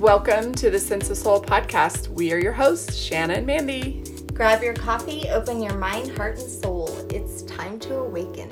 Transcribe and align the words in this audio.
Welcome 0.00 0.54
to 0.54 0.70
the 0.70 0.78
Sense 0.78 1.10
of 1.10 1.18
Soul 1.18 1.42
podcast. 1.42 2.08
We 2.08 2.32
are 2.32 2.38
your 2.38 2.54
hosts, 2.54 2.96
Shanna 2.96 3.34
and 3.34 3.46
Mandy. 3.46 4.02
Grab 4.32 4.62
your 4.62 4.72
coffee, 4.72 5.28
open 5.28 5.62
your 5.62 5.74
mind, 5.74 6.16
heart, 6.16 6.38
and 6.38 6.50
soul. 6.50 6.88
It's 7.10 7.42
time 7.42 7.78
to 7.80 7.96
awaken. 7.96 8.48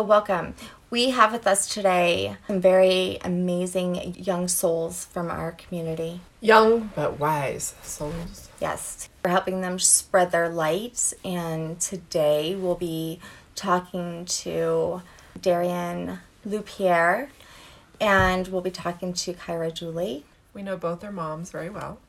Welcome. 0.00 0.56
We 0.90 1.10
have 1.10 1.30
with 1.30 1.46
us 1.46 1.72
today 1.72 2.36
some 2.48 2.60
very 2.60 3.18
amazing 3.22 4.16
young 4.16 4.48
souls 4.48 5.04
from 5.04 5.30
our 5.30 5.52
community. 5.52 6.20
Young 6.40 6.90
but 6.96 7.20
wise 7.20 7.76
souls. 7.84 8.48
Yes, 8.60 9.08
we're 9.24 9.30
helping 9.30 9.60
them 9.60 9.78
spread 9.78 10.32
their 10.32 10.48
light, 10.48 11.12
and 11.24 11.78
today 11.78 12.56
we'll 12.56 12.74
be 12.74 13.20
talking 13.54 14.24
to 14.24 15.02
Darian 15.40 16.18
Lupierre, 16.44 17.28
and 18.02 18.48
we'll 18.48 18.60
be 18.60 18.70
talking 18.70 19.12
to 19.12 19.32
Kyra 19.32 19.72
Julie. 19.72 20.24
We 20.52 20.62
know 20.62 20.76
both 20.76 21.00
their 21.00 21.12
moms 21.12 21.50
very 21.50 21.70
well. 21.70 22.00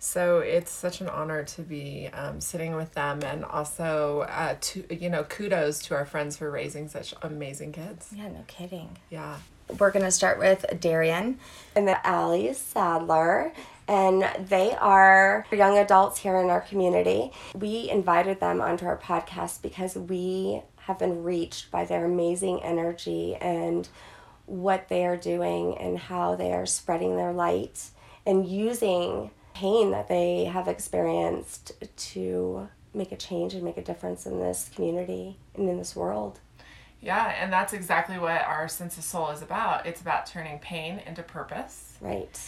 So 0.00 0.38
it's 0.38 0.70
such 0.70 1.00
an 1.00 1.08
honor 1.08 1.42
to 1.44 1.62
be 1.62 2.08
um, 2.12 2.40
sitting 2.40 2.74
with 2.74 2.94
them, 2.94 3.20
and 3.22 3.44
also, 3.44 4.20
uh, 4.28 4.54
to 4.58 4.84
you 4.94 5.10
know, 5.10 5.24
kudos 5.24 5.80
to 5.84 5.94
our 5.94 6.06
friends 6.06 6.36
for 6.36 6.50
raising 6.50 6.88
such 6.88 7.14
amazing 7.20 7.72
kids. 7.72 8.10
Yeah, 8.16 8.28
no 8.28 8.44
kidding. 8.46 8.96
Yeah. 9.10 9.36
We're 9.78 9.90
going 9.90 10.04
to 10.04 10.10
start 10.10 10.38
with 10.38 10.64
Darian 10.80 11.38
and 11.76 11.86
the 11.86 12.06
Allie 12.06 12.54
Sadler. 12.54 13.52
And 13.86 14.26
they 14.48 14.74
are 14.76 15.46
young 15.50 15.78
adults 15.78 16.18
here 16.20 16.36
in 16.38 16.48
our 16.48 16.60
community. 16.60 17.32
We 17.54 17.90
invited 17.90 18.40
them 18.40 18.60
onto 18.60 18.86
our 18.86 18.98
podcast 18.98 19.62
because 19.62 19.96
we 19.96 20.62
have 20.76 20.98
been 20.98 21.22
reached 21.22 21.70
by 21.70 21.84
their 21.84 22.04
amazing 22.04 22.62
energy 22.62 23.34
and 23.36 23.88
what 24.48 24.88
they 24.88 25.04
are 25.04 25.16
doing 25.16 25.76
and 25.78 25.98
how 25.98 26.34
they 26.34 26.52
are 26.52 26.66
spreading 26.66 27.16
their 27.16 27.32
light 27.32 27.90
and 28.26 28.46
using 28.46 29.30
pain 29.54 29.90
that 29.90 30.08
they 30.08 30.44
have 30.44 30.68
experienced 30.68 31.72
to 31.96 32.68
make 32.94 33.12
a 33.12 33.16
change 33.16 33.54
and 33.54 33.62
make 33.62 33.76
a 33.76 33.82
difference 33.82 34.26
in 34.26 34.38
this 34.38 34.70
community 34.74 35.36
and 35.54 35.68
in 35.68 35.78
this 35.78 35.94
world. 35.94 36.40
Yeah, 37.00 37.34
and 37.40 37.52
that's 37.52 37.72
exactly 37.72 38.18
what 38.18 38.42
our 38.42 38.66
sense 38.66 38.98
of 38.98 39.04
soul 39.04 39.30
is 39.30 39.42
about. 39.42 39.86
It's 39.86 40.00
about 40.00 40.26
turning 40.26 40.58
pain 40.58 41.00
into 41.06 41.22
purpose. 41.22 41.96
Right. 42.00 42.40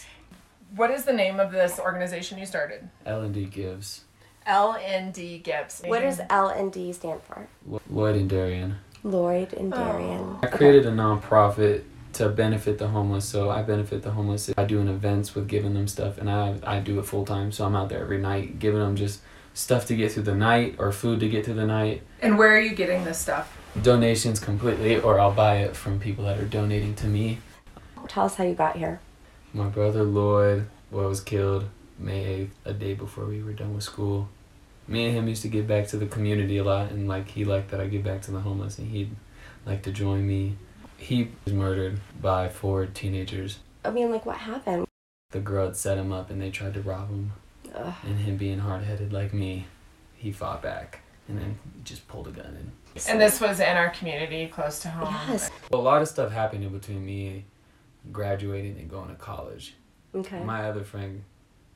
What 0.75 0.91
is 0.91 1.05
the 1.05 1.13
name 1.13 1.39
of 1.39 1.51
this 1.51 1.79
organization 1.79 2.37
you 2.37 2.45
started? 2.45 2.89
L 3.05 3.21
and 3.21 3.33
D 3.33 3.45
gives. 3.45 4.03
LND 4.47 5.43
Gives. 5.43 5.81
What 5.85 6.01
does 6.01 6.19
L 6.29 6.49
and 6.49 6.71
D 6.71 6.91
stand 6.93 7.21
for? 7.23 7.47
Lloyd 7.89 8.15
and 8.15 8.29
Darian. 8.29 8.77
Lloyd 9.03 9.53
and 9.53 9.73
oh. 9.73 9.77
Darian. 9.77 10.37
I 10.43 10.47
created 10.47 10.85
a 10.85 10.91
nonprofit 10.91 11.83
to 12.13 12.29
benefit 12.29 12.77
the 12.77 12.89
homeless. 12.89 13.25
So 13.25 13.49
I 13.49 13.61
benefit 13.61 14.03
the 14.03 14.11
homeless. 14.11 14.51
I 14.57 14.65
do 14.65 14.79
an 14.79 14.87
events 14.87 15.35
with 15.35 15.47
giving 15.47 15.73
them 15.73 15.87
stuff, 15.87 16.17
and 16.17 16.29
I 16.29 16.57
I 16.63 16.79
do 16.79 16.99
it 16.99 17.05
full 17.05 17.25
time. 17.25 17.51
So 17.51 17.65
I'm 17.65 17.75
out 17.75 17.89
there 17.89 18.01
every 18.01 18.19
night 18.19 18.59
giving 18.59 18.79
them 18.79 18.95
just 18.95 19.21
stuff 19.53 19.85
to 19.87 19.95
get 19.95 20.11
through 20.11 20.23
the 20.23 20.35
night 20.35 20.75
or 20.77 20.91
food 20.91 21.19
to 21.19 21.29
get 21.29 21.45
through 21.45 21.55
the 21.55 21.65
night. 21.65 22.03
And 22.21 22.37
where 22.37 22.55
are 22.55 22.59
you 22.59 22.75
getting 22.75 23.03
this 23.03 23.19
stuff? 23.19 23.57
Donations 23.81 24.39
completely, 24.39 24.99
or 24.99 25.19
I'll 25.19 25.33
buy 25.33 25.57
it 25.57 25.75
from 25.75 25.99
people 25.99 26.25
that 26.25 26.39
are 26.39 26.45
donating 26.45 26.93
to 26.95 27.07
me. 27.07 27.39
Tell 28.07 28.25
us 28.25 28.35
how 28.35 28.43
you 28.43 28.53
got 28.53 28.75
here. 28.75 28.99
My 29.53 29.67
brother 29.67 30.03
Lloyd 30.03 30.67
was 30.89 31.21
killed 31.21 31.65
May 31.97 32.49
8th, 32.65 32.71
a 32.71 32.73
day 32.73 32.93
before 32.93 33.25
we 33.25 33.41
were 33.41 33.53
done 33.53 33.73
with 33.73 33.83
school. 33.83 34.29
Me 34.87 35.05
and 35.05 35.15
him 35.15 35.27
used 35.27 35.43
to 35.43 35.47
give 35.47 35.67
back 35.67 35.87
to 35.87 35.97
the 35.97 36.05
community 36.05 36.57
a 36.57 36.63
lot, 36.63 36.91
and 36.91 37.07
like 37.07 37.29
he 37.29 37.45
liked 37.45 37.71
that 37.71 37.79
I 37.79 37.87
give 37.87 38.03
back 38.03 38.21
to 38.23 38.31
the 38.31 38.41
homeless, 38.41 38.77
and 38.77 38.89
he'd 38.89 39.15
like 39.65 39.83
to 39.83 39.91
join 39.91 40.27
me. 40.27 40.57
He 41.01 41.31
was 41.45 41.53
murdered 41.55 41.99
by 42.21 42.47
four 42.47 42.85
teenagers. 42.85 43.57
I 43.83 43.89
mean, 43.89 44.11
like, 44.11 44.23
what 44.23 44.37
happened? 44.37 44.85
The 45.31 45.39
girl 45.39 45.65
had 45.65 45.75
set 45.75 45.97
him 45.97 46.11
up, 46.11 46.29
and 46.29 46.39
they 46.39 46.51
tried 46.51 46.75
to 46.75 46.81
rob 46.81 47.09
him. 47.09 47.31
Ugh. 47.73 47.93
And 48.05 48.19
him 48.19 48.37
being 48.37 48.59
hard 48.59 48.83
headed 48.83 49.11
like 49.11 49.33
me, 49.33 49.65
he 50.15 50.31
fought 50.31 50.61
back, 50.61 51.01
and 51.27 51.39
then 51.39 51.57
just 51.83 52.07
pulled 52.07 52.27
a 52.27 52.31
gun 52.31 52.45
and. 52.45 52.71
And 53.09 53.19
this 53.19 53.41
was 53.41 53.59
in 53.59 53.77
our 53.77 53.89
community, 53.89 54.45
close 54.47 54.79
to 54.81 54.89
home. 54.89 55.15
Yes. 55.27 55.49
A 55.73 55.77
lot 55.77 56.03
of 56.03 56.07
stuff 56.07 56.31
happened 56.31 56.63
in 56.63 56.71
between 56.71 57.03
me 57.03 57.45
graduating 58.11 58.77
and 58.77 58.89
going 58.89 59.09
to 59.09 59.15
college. 59.15 59.73
Okay. 60.13 60.43
My 60.43 60.69
other 60.69 60.83
friend 60.83 61.23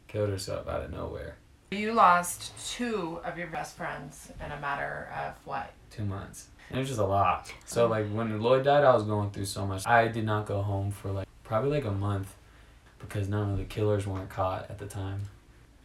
killed 0.08 0.30
herself 0.30 0.68
out 0.68 0.84
of 0.84 0.92
nowhere. 0.92 1.38
You 1.72 1.94
lost 1.94 2.54
two 2.76 3.20
of 3.26 3.40
your 3.40 3.48
best 3.48 3.76
friends 3.76 4.32
in 4.44 4.52
a 4.52 4.60
matter 4.60 5.10
of 5.16 5.34
what? 5.46 5.72
two 5.96 6.06
months. 6.06 6.50
And 6.70 6.78
it 6.78 6.80
was 6.80 6.90
just 6.90 7.00
a 7.00 7.06
lot. 7.06 7.52
So 7.66 7.88
like 7.88 8.08
when 8.10 8.40
Lloyd 8.40 8.64
died, 8.64 8.84
I 8.84 8.94
was 8.94 9.04
going 9.04 9.32
through 9.32 9.46
so 9.46 9.66
much. 9.66 9.86
I 9.86 10.08
did 10.08 10.26
not 10.26 10.46
go 10.46 10.62
home 10.62 10.92
for 10.92 11.12
like 11.12 11.28
probably 11.44 11.72
like 11.72 11.86
a 11.86 11.92
month 11.92 12.36
because 13.00 13.30
none 13.30 13.52
of 13.52 13.58
the 13.58 13.66
killers 13.66 14.08
weren't 14.08 14.30
caught 14.30 14.70
at 14.70 14.80
the 14.80 14.88
time. 14.88 15.22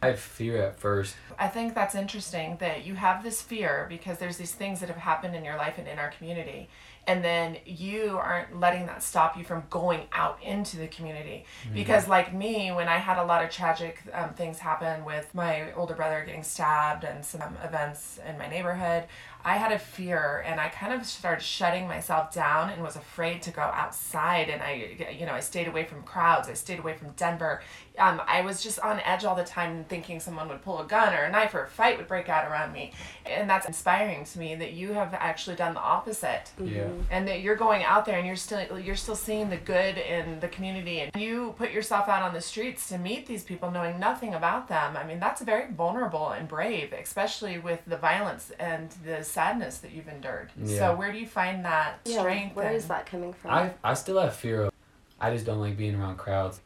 I 0.03 0.07
had 0.07 0.19
fear 0.19 0.63
at 0.63 0.79
first. 0.79 1.15
I 1.37 1.47
think 1.47 1.75
that's 1.75 1.93
interesting 1.93 2.57
that 2.59 2.85
you 2.85 2.95
have 2.95 3.23
this 3.23 3.39
fear 3.39 3.85
because 3.87 4.17
there's 4.17 4.37
these 4.37 4.51
things 4.51 4.79
that 4.79 4.89
have 4.89 4.97
happened 4.97 5.35
in 5.35 5.45
your 5.45 5.57
life 5.57 5.77
and 5.77 5.87
in 5.87 5.99
our 5.99 6.09
community. 6.09 6.69
And 7.05 7.23
then 7.23 7.57
you 7.65 8.17
aren't 8.17 8.59
letting 8.59 8.87
that 8.87 9.03
stop 9.03 9.37
you 9.37 9.43
from 9.43 9.63
going 9.69 10.07
out 10.11 10.41
into 10.41 10.77
the 10.77 10.87
community. 10.87 11.45
Because, 11.73 12.07
like 12.07 12.33
me, 12.33 12.71
when 12.71 12.87
I 12.87 12.97
had 12.97 13.17
a 13.17 13.23
lot 13.23 13.43
of 13.43 13.49
tragic 13.49 14.01
um, 14.13 14.33
things 14.33 14.59
happen 14.59 15.03
with 15.03 15.33
my 15.33 15.71
older 15.73 15.95
brother 15.95 16.23
getting 16.25 16.43
stabbed 16.43 17.03
and 17.03 17.23
some 17.25 17.41
events 17.63 18.19
in 18.27 18.37
my 18.37 18.47
neighborhood, 18.47 19.05
I 19.43 19.57
had 19.57 19.71
a 19.71 19.79
fear 19.79 20.43
and 20.45 20.59
I 20.59 20.69
kind 20.69 20.93
of 20.93 21.05
started 21.05 21.43
shutting 21.43 21.87
myself 21.87 22.33
down 22.33 22.69
and 22.69 22.81
was 22.83 22.95
afraid 22.95 23.41
to 23.43 23.51
go 23.51 23.61
outside. 23.61 24.49
And 24.49 24.61
I, 24.61 25.15
you 25.17 25.25
know, 25.25 25.33
I 25.33 25.39
stayed 25.39 25.67
away 25.67 25.83
from 25.85 26.03
crowds. 26.03 26.47
I 26.49 26.53
stayed 26.53 26.79
away 26.79 26.93
from 26.95 27.09
Denver. 27.11 27.61
Um, 27.97 28.21
I 28.25 28.41
was 28.41 28.63
just 28.63 28.79
on 28.79 28.99
edge 29.01 29.25
all 29.25 29.35
the 29.35 29.43
time, 29.43 29.83
thinking 29.89 30.19
someone 30.19 30.47
would 30.47 30.61
pull 30.61 30.79
a 30.79 30.85
gun 30.85 31.13
or 31.13 31.23
a 31.23 31.31
knife 31.31 31.53
or 31.53 31.63
a 31.63 31.67
fight 31.67 31.97
would 31.97 32.07
break 32.07 32.29
out 32.29 32.49
around 32.49 32.71
me. 32.71 32.93
And 33.25 33.49
that's 33.49 33.65
inspiring 33.67 34.23
to 34.25 34.39
me 34.39 34.55
that 34.55 34.73
you 34.73 34.93
have 34.93 35.13
actually 35.13 35.55
done 35.55 35.73
the 35.73 35.81
opposite 35.81 36.51
Yeah. 36.59 36.87
and 37.09 37.27
that 37.27 37.41
you're 37.41 37.55
going 37.55 37.83
out 37.83 38.05
there 38.05 38.17
and 38.17 38.25
you're 38.25 38.35
still 38.35 38.79
you're 38.79 38.95
still 38.95 39.15
seeing 39.15 39.49
the 39.49 39.57
good 39.57 39.97
in 39.97 40.39
the 40.39 40.47
community 40.47 40.99
and 41.01 41.21
you 41.21 41.53
put 41.57 41.71
yourself 41.71 42.07
out 42.07 42.21
on 42.21 42.33
the 42.33 42.41
streets 42.41 42.87
to 42.89 42.97
meet 42.97 43.25
these 43.27 43.43
people 43.43 43.69
knowing 43.71 43.99
nothing 43.99 44.33
about 44.33 44.67
them 44.67 44.95
i 44.97 45.03
mean 45.03 45.19
that's 45.19 45.41
very 45.41 45.71
vulnerable 45.71 46.29
and 46.29 46.47
brave 46.47 46.93
especially 46.93 47.57
with 47.59 47.79
the 47.87 47.97
violence 47.97 48.51
and 48.59 48.89
the 49.05 49.23
sadness 49.31 49.77
that 49.79 49.91
you've 49.91 50.07
endured 50.07 50.51
Yeah. 50.57 50.77
so 50.79 50.95
where 50.95 51.11
do 51.11 51.17
you 51.17 51.27
find 51.27 51.65
that 51.65 51.99
Yeah, 52.05 52.19
strength 52.19 52.55
where 52.55 52.67
and- 52.67 52.75
is 52.75 52.87
that 52.87 53.05
coming 53.05 53.33
from? 53.33 53.51
I 53.51 53.73
I 53.83 53.93
still 53.93 54.19
have 54.19 54.35
fear 54.35 54.63
of. 54.63 54.73
I 55.19 55.31
just 55.31 55.45
don't 55.45 55.59
like 55.59 55.77
being 55.77 55.95
around 55.95 56.17
crowds. 56.17 56.61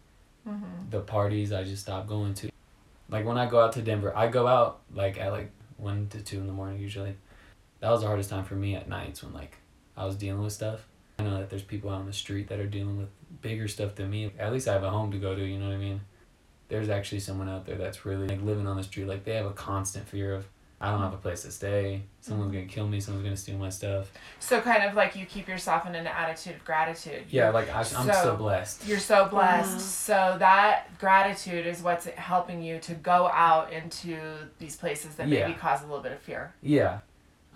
Mhm. 0.47 0.89
The 0.89 1.01
parties 1.01 1.51
I 1.51 1.63
just 1.63 1.83
stopped 1.83 2.07
going 2.07 2.33
to. 2.35 2.49
Like 3.09 3.25
when 3.25 3.37
I 3.37 3.47
go 3.47 3.59
out 3.61 3.73
to 3.73 3.81
Denver, 3.81 4.15
I 4.15 4.27
go 4.27 4.47
out 4.47 4.81
like 4.93 5.17
at 5.19 5.31
like 5.31 5.51
one 5.77 6.07
to 6.09 6.21
two 6.23 6.39
in 6.39 6.47
the 6.47 6.53
morning 6.53 6.79
usually. 6.79 7.15
That 7.81 7.89
was 7.91 8.01
the 8.01 8.07
hardest 8.07 8.29
time 8.29 8.45
for 8.45 8.55
me 8.55 8.75
at 8.75 8.87
nights 8.89 9.23
when 9.23 9.33
like 9.33 9.57
I 9.97 10.05
was 10.05 10.15
dealing 10.15 10.41
with 10.43 10.53
stuff. 10.53 10.87
I 11.19 11.23
know 11.23 11.37
that 11.37 11.49
there's 11.49 11.63
people 11.63 11.89
out 11.89 11.99
on 11.99 12.05
the 12.05 12.13
street 12.13 12.47
that 12.49 12.59
are 12.59 12.65
dealing 12.67 12.97
with 12.97 13.09
bigger 13.41 13.67
stuff 13.67 13.95
than 13.95 14.09
me. 14.09 14.31
At 14.39 14.51
least 14.51 14.67
I 14.67 14.73
have 14.73 14.83
a 14.83 14.89
home 14.89 15.11
to 15.11 15.17
go 15.17 15.35
to. 15.35 15.41
You 15.45 15.59
know 15.59 15.67
what 15.67 15.75
I 15.75 15.77
mean? 15.77 16.01
There's 16.67 16.89
actually 16.89 17.19
someone 17.19 17.47
out 17.47 17.65
there 17.65 17.77
that's 17.77 18.05
really 18.05 18.27
like 18.27 18.41
living 18.41 18.67
on 18.67 18.75
the 18.77 18.83
street. 18.83 19.05
Like 19.05 19.23
they 19.23 19.35
have 19.35 19.45
a 19.45 19.51
constant 19.53 20.07
fear 20.07 20.33
of 20.33 20.47
I 20.81 20.91
don't 20.91 20.99
have 20.99 21.13
a 21.13 21.17
place 21.17 21.43
to 21.43 21.51
stay. 21.51 22.01
Someone's 22.19 22.51
gonna 22.51 22.65
kill 22.65 22.85
me. 22.87 22.99
Someone's 22.99 23.23
gonna 23.23 23.37
steal 23.37 23.57
my 23.57 23.69
stuff. 23.69 24.11
so 24.39 24.59
kind 24.59 24.83
of 24.83 24.93
like 24.93 25.15
you 25.15 25.25
keep 25.25 25.47
yourself 25.47 25.85
in 25.87 25.95
an 25.95 26.05
attitude 26.05 26.55
of 26.55 26.65
gratitude 26.65 27.23
Yeah, 27.29 27.49
like 27.51 27.69
I, 27.73 27.79
I'm 27.79 27.85
So- 27.85 28.11
so 28.11 28.35
blessed. 28.35 28.85
You're 28.85 28.99
so 28.99 29.27
blessed. 29.29 29.73
Wow. 29.73 29.79
So 29.79 30.35
that 30.39 30.97
gratitude 30.99 31.65
is 31.65 31.81
what's 31.81 32.05
helping 32.07 32.61
you 32.61 32.79
to 32.79 32.93
go 32.93 33.27
out 33.29 33.71
into 33.71 34.17
these 34.59 34.75
places 34.75 35.15
that 35.15 35.27
Yeah. 35.29 35.47
maybe 35.47 35.57
cause 35.57 35.81
a 35.81 35.85
little 35.85 36.03
bit 36.03 36.11
of 36.11 36.19
fear. 36.19 36.53
Yeah, 36.61 36.99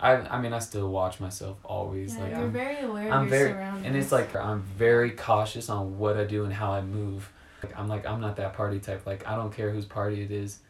I 0.00 0.12
I 0.16 0.40
mean 0.40 0.54
I 0.54 0.58
still 0.60 0.88
watch 0.90 1.20
myself 1.20 1.58
always. 1.62 2.14
Yeah, 2.16 2.22
like 2.22 2.30
you're 2.32 2.40
I'm, 2.40 2.52
very 2.52 2.80
aware 2.80 3.12
I'm 3.12 3.24
of 3.24 3.28
your 3.28 3.38
very 3.38 3.50
surroundings. 3.52 3.86
and 3.86 3.96
it's 3.96 4.12
like 4.12 4.34
I'm 4.34 4.62
very 4.62 5.10
cautious 5.10 5.68
on 5.68 5.98
what 5.98 6.16
I 6.16 6.24
do 6.24 6.44
and 6.44 6.52
how 6.54 6.72
I 6.72 6.80
move. 6.80 7.30
Like, 7.62 7.78
I'm 7.78 7.86
like 7.86 8.06
I'm 8.06 8.22
not 8.22 8.36
that 8.36 8.54
party 8.54 8.80
type. 8.80 9.04
Like 9.04 9.26
I 9.28 9.36
don't 9.36 9.52
care 9.52 9.70
whose 9.70 9.84
party 9.84 10.22
it 10.22 10.30
is. 10.30 10.60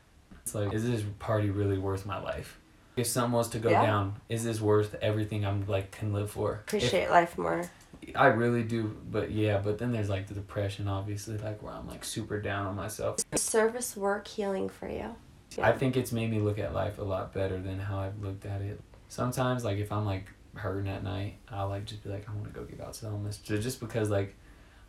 It's 0.43 0.55
like 0.55 0.73
is 0.73 0.85
this 0.87 1.03
party 1.19 1.51
really 1.51 1.79
worth 1.79 2.07
my 2.07 2.19
life? 2.21 2.59
If 2.97 3.07
something 3.07 3.33
was 3.33 3.49
to 3.51 3.59
go 3.59 3.71
Yeah. 3.71 3.83
down, 3.87 4.17
is 4.29 4.45
this 4.45 4.61
worth 4.61 4.95
everything 5.01 5.45
I'm 5.47 5.67
like 5.67 5.91
can 5.91 6.13
live 6.13 6.31
for? 6.31 6.55
If- 6.55 6.61
Appreciate 6.61 7.11
life 7.11 7.39
more. 7.39 7.71
I 8.17 8.27
really 8.27 8.63
do, 8.63 8.97
but 9.11 9.31
yeah, 9.31 9.59
but 9.59 9.79
then 9.79 9.93
there's 9.93 10.09
like 10.09 10.27
the 10.27 10.35
depression, 10.35 10.89
obviously, 10.89 11.37
like 11.39 11.63
where 11.63 11.73
I'm 11.73 11.87
like 11.87 12.05
super 12.05 12.41
down 12.41 12.67
on 12.67 12.75
myself. 12.75 13.17
Service 13.37 13.97
work 13.97 14.27
healing 14.27 14.69
for 14.69 14.89
you. 14.89 15.15
I 15.61 15.73
think 15.73 15.97
it's 15.97 16.13
made 16.13 16.31
me 16.31 16.39
look 16.41 16.59
at 16.59 16.73
life 16.75 16.99
a 16.99 17.03
lot 17.05 17.33
better 17.35 17.59
than 17.59 17.79
how 17.79 17.99
I've 17.99 18.19
looked 18.23 18.47
at 18.47 18.63
it. 18.63 18.81
Sometimes, 19.09 19.65
like 19.65 19.79
if 19.79 19.93
I'm 19.93 20.07
like 20.07 20.27
hurting 20.55 20.89
at 20.89 21.05
night, 21.05 21.35
I'll 21.51 21.69
like 21.69 21.85
just 21.85 22.03
be 22.03 22.09
like, 22.11 22.29
I 22.29 22.33
want 22.33 22.47
to 22.47 22.51
go 22.59 22.65
give 22.65 22.81
out 22.81 22.95
to 22.95 23.09
homeless, 23.11 23.37
just 23.39 23.81
because 23.81 24.09
like 24.11 24.35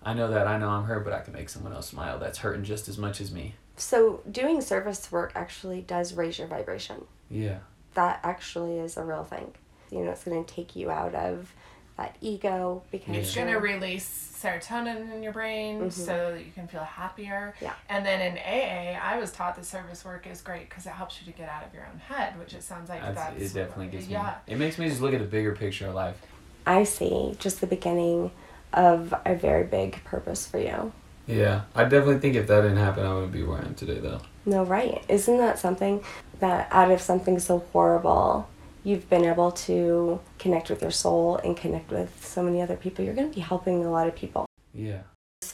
I 0.04 0.14
know 0.14 0.30
that 0.30 0.48
I 0.48 0.58
know 0.58 0.70
I'm 0.70 0.86
hurt, 0.86 1.04
but 1.04 1.14
I 1.14 1.20
can 1.20 1.34
make 1.34 1.50
someone 1.50 1.74
else 1.74 1.88
smile 1.90 2.18
that's 2.18 2.38
hurting 2.40 2.64
just 2.64 2.88
as 2.88 2.98
much 2.98 3.20
as 3.22 3.32
me. 3.32 3.56
So 3.82 4.22
doing 4.32 4.62
service 4.62 5.12
work 5.12 5.32
actually 5.36 5.82
does 5.82 6.14
raise 6.14 6.38
your 6.38 6.48
vibration. 6.48 7.04
Yeah, 7.32 7.58
That 7.96 8.20
actually 8.24 8.78
is 8.78 8.96
a 8.96 9.04
real 9.04 9.24
thing. 9.24 9.54
You 9.90 10.06
know, 10.06 10.12
it's 10.12 10.24
going 10.24 10.44
to 10.46 10.54
take 10.54 10.76
you 10.76 10.92
out 10.92 11.16
of 11.16 11.52
that 11.98 12.16
ego 12.22 12.84
because 12.92 13.18
It's 13.18 13.36
Yeah. 13.36 13.44
going 13.46 13.56
to 13.56 13.60
release 13.60 14.38
serotonin 14.42 15.12
in 15.14 15.22
your 15.24 15.34
brain 15.34 15.82
Mhm. 15.82 15.92
so 15.92 16.32
that 16.32 16.46
you 16.46 16.52
can 16.52 16.68
feel 16.68 16.84
happier. 16.84 17.54
Yeah. 17.60 17.74
And 17.90 18.06
then 18.06 18.22
in 18.22 18.38
AA, 18.38 18.98
I 19.02 19.18
was 19.20 19.32
taught 19.32 19.56
that 19.56 19.66
service 19.66 20.06
work 20.06 20.26
is 20.28 20.42
great 20.42 20.70
because 20.70 20.86
it 20.86 20.92
helps 20.92 21.20
you 21.20 21.32
to 21.32 21.38
get 21.38 21.50
out 21.50 21.66
of 21.66 21.74
your 21.74 21.84
own 21.92 22.00
head, 22.00 22.38
which 22.40 22.54
it 22.54 22.64
sounds 22.64 22.88
like 22.90 23.02
That's, 23.02 23.16
that's. 23.16 23.42
it 23.42 23.54
definitely 23.54 23.88
gets 23.88 24.06
me. 24.08 24.14
Yeah. 24.14 24.36
It 24.48 24.58
makes 24.58 24.78
me 24.78 24.88
just 24.90 25.02
look 25.02 25.14
at 25.14 25.20
the 25.20 25.26
bigger 25.26 25.54
picture 25.56 25.88
of 25.88 25.96
life. 25.96 26.22
I 26.66 26.84
see 26.84 27.36
just 27.40 27.60
the 27.62 27.68
beginning 27.68 28.32
of 28.74 29.14
a 29.26 29.36
very 29.36 29.64
big 29.66 30.04
purpose 30.06 30.46
for 30.48 30.60
you. 30.60 30.94
Yeah, 31.28 31.62
I 31.76 31.84
definitely 31.84 32.20
think 32.20 32.36
if 32.36 32.48
that 32.48 32.62
didn't 32.62 32.78
happen, 32.78 33.06
I 33.06 33.14
wouldn't 33.14 33.32
be 33.32 33.44
where 33.44 33.60
I 33.60 33.66
am 33.66 33.76
today, 33.76 34.00
though. 34.00 34.22
No, 34.46 34.64
right. 34.64 35.04
Isn't 35.08 35.38
that 35.38 35.60
something 35.60 36.04
that 36.40 36.68
out 36.72 36.92
of 36.92 37.00
something 37.00 37.40
so 37.40 37.60
horrible, 37.72 38.50
you've 38.84 39.10
been 39.10 39.26
able 39.26 39.52
to 39.52 40.20
connect 40.40 40.70
with 40.70 40.82
your 40.82 40.92
soul 40.92 41.38
and 41.38 41.56
connect 41.56 41.92
with 41.92 42.26
so 42.26 42.42
many 42.44 42.62
other 42.62 42.76
people? 42.76 43.06
You're 43.06 43.14
going 43.14 43.30
to 43.30 43.36
be 43.36 43.42
helping 43.42 43.86
a 43.86 43.92
lot 43.92 44.08
of 44.08 44.16
people. 44.16 44.46
Yeah. 44.74 45.02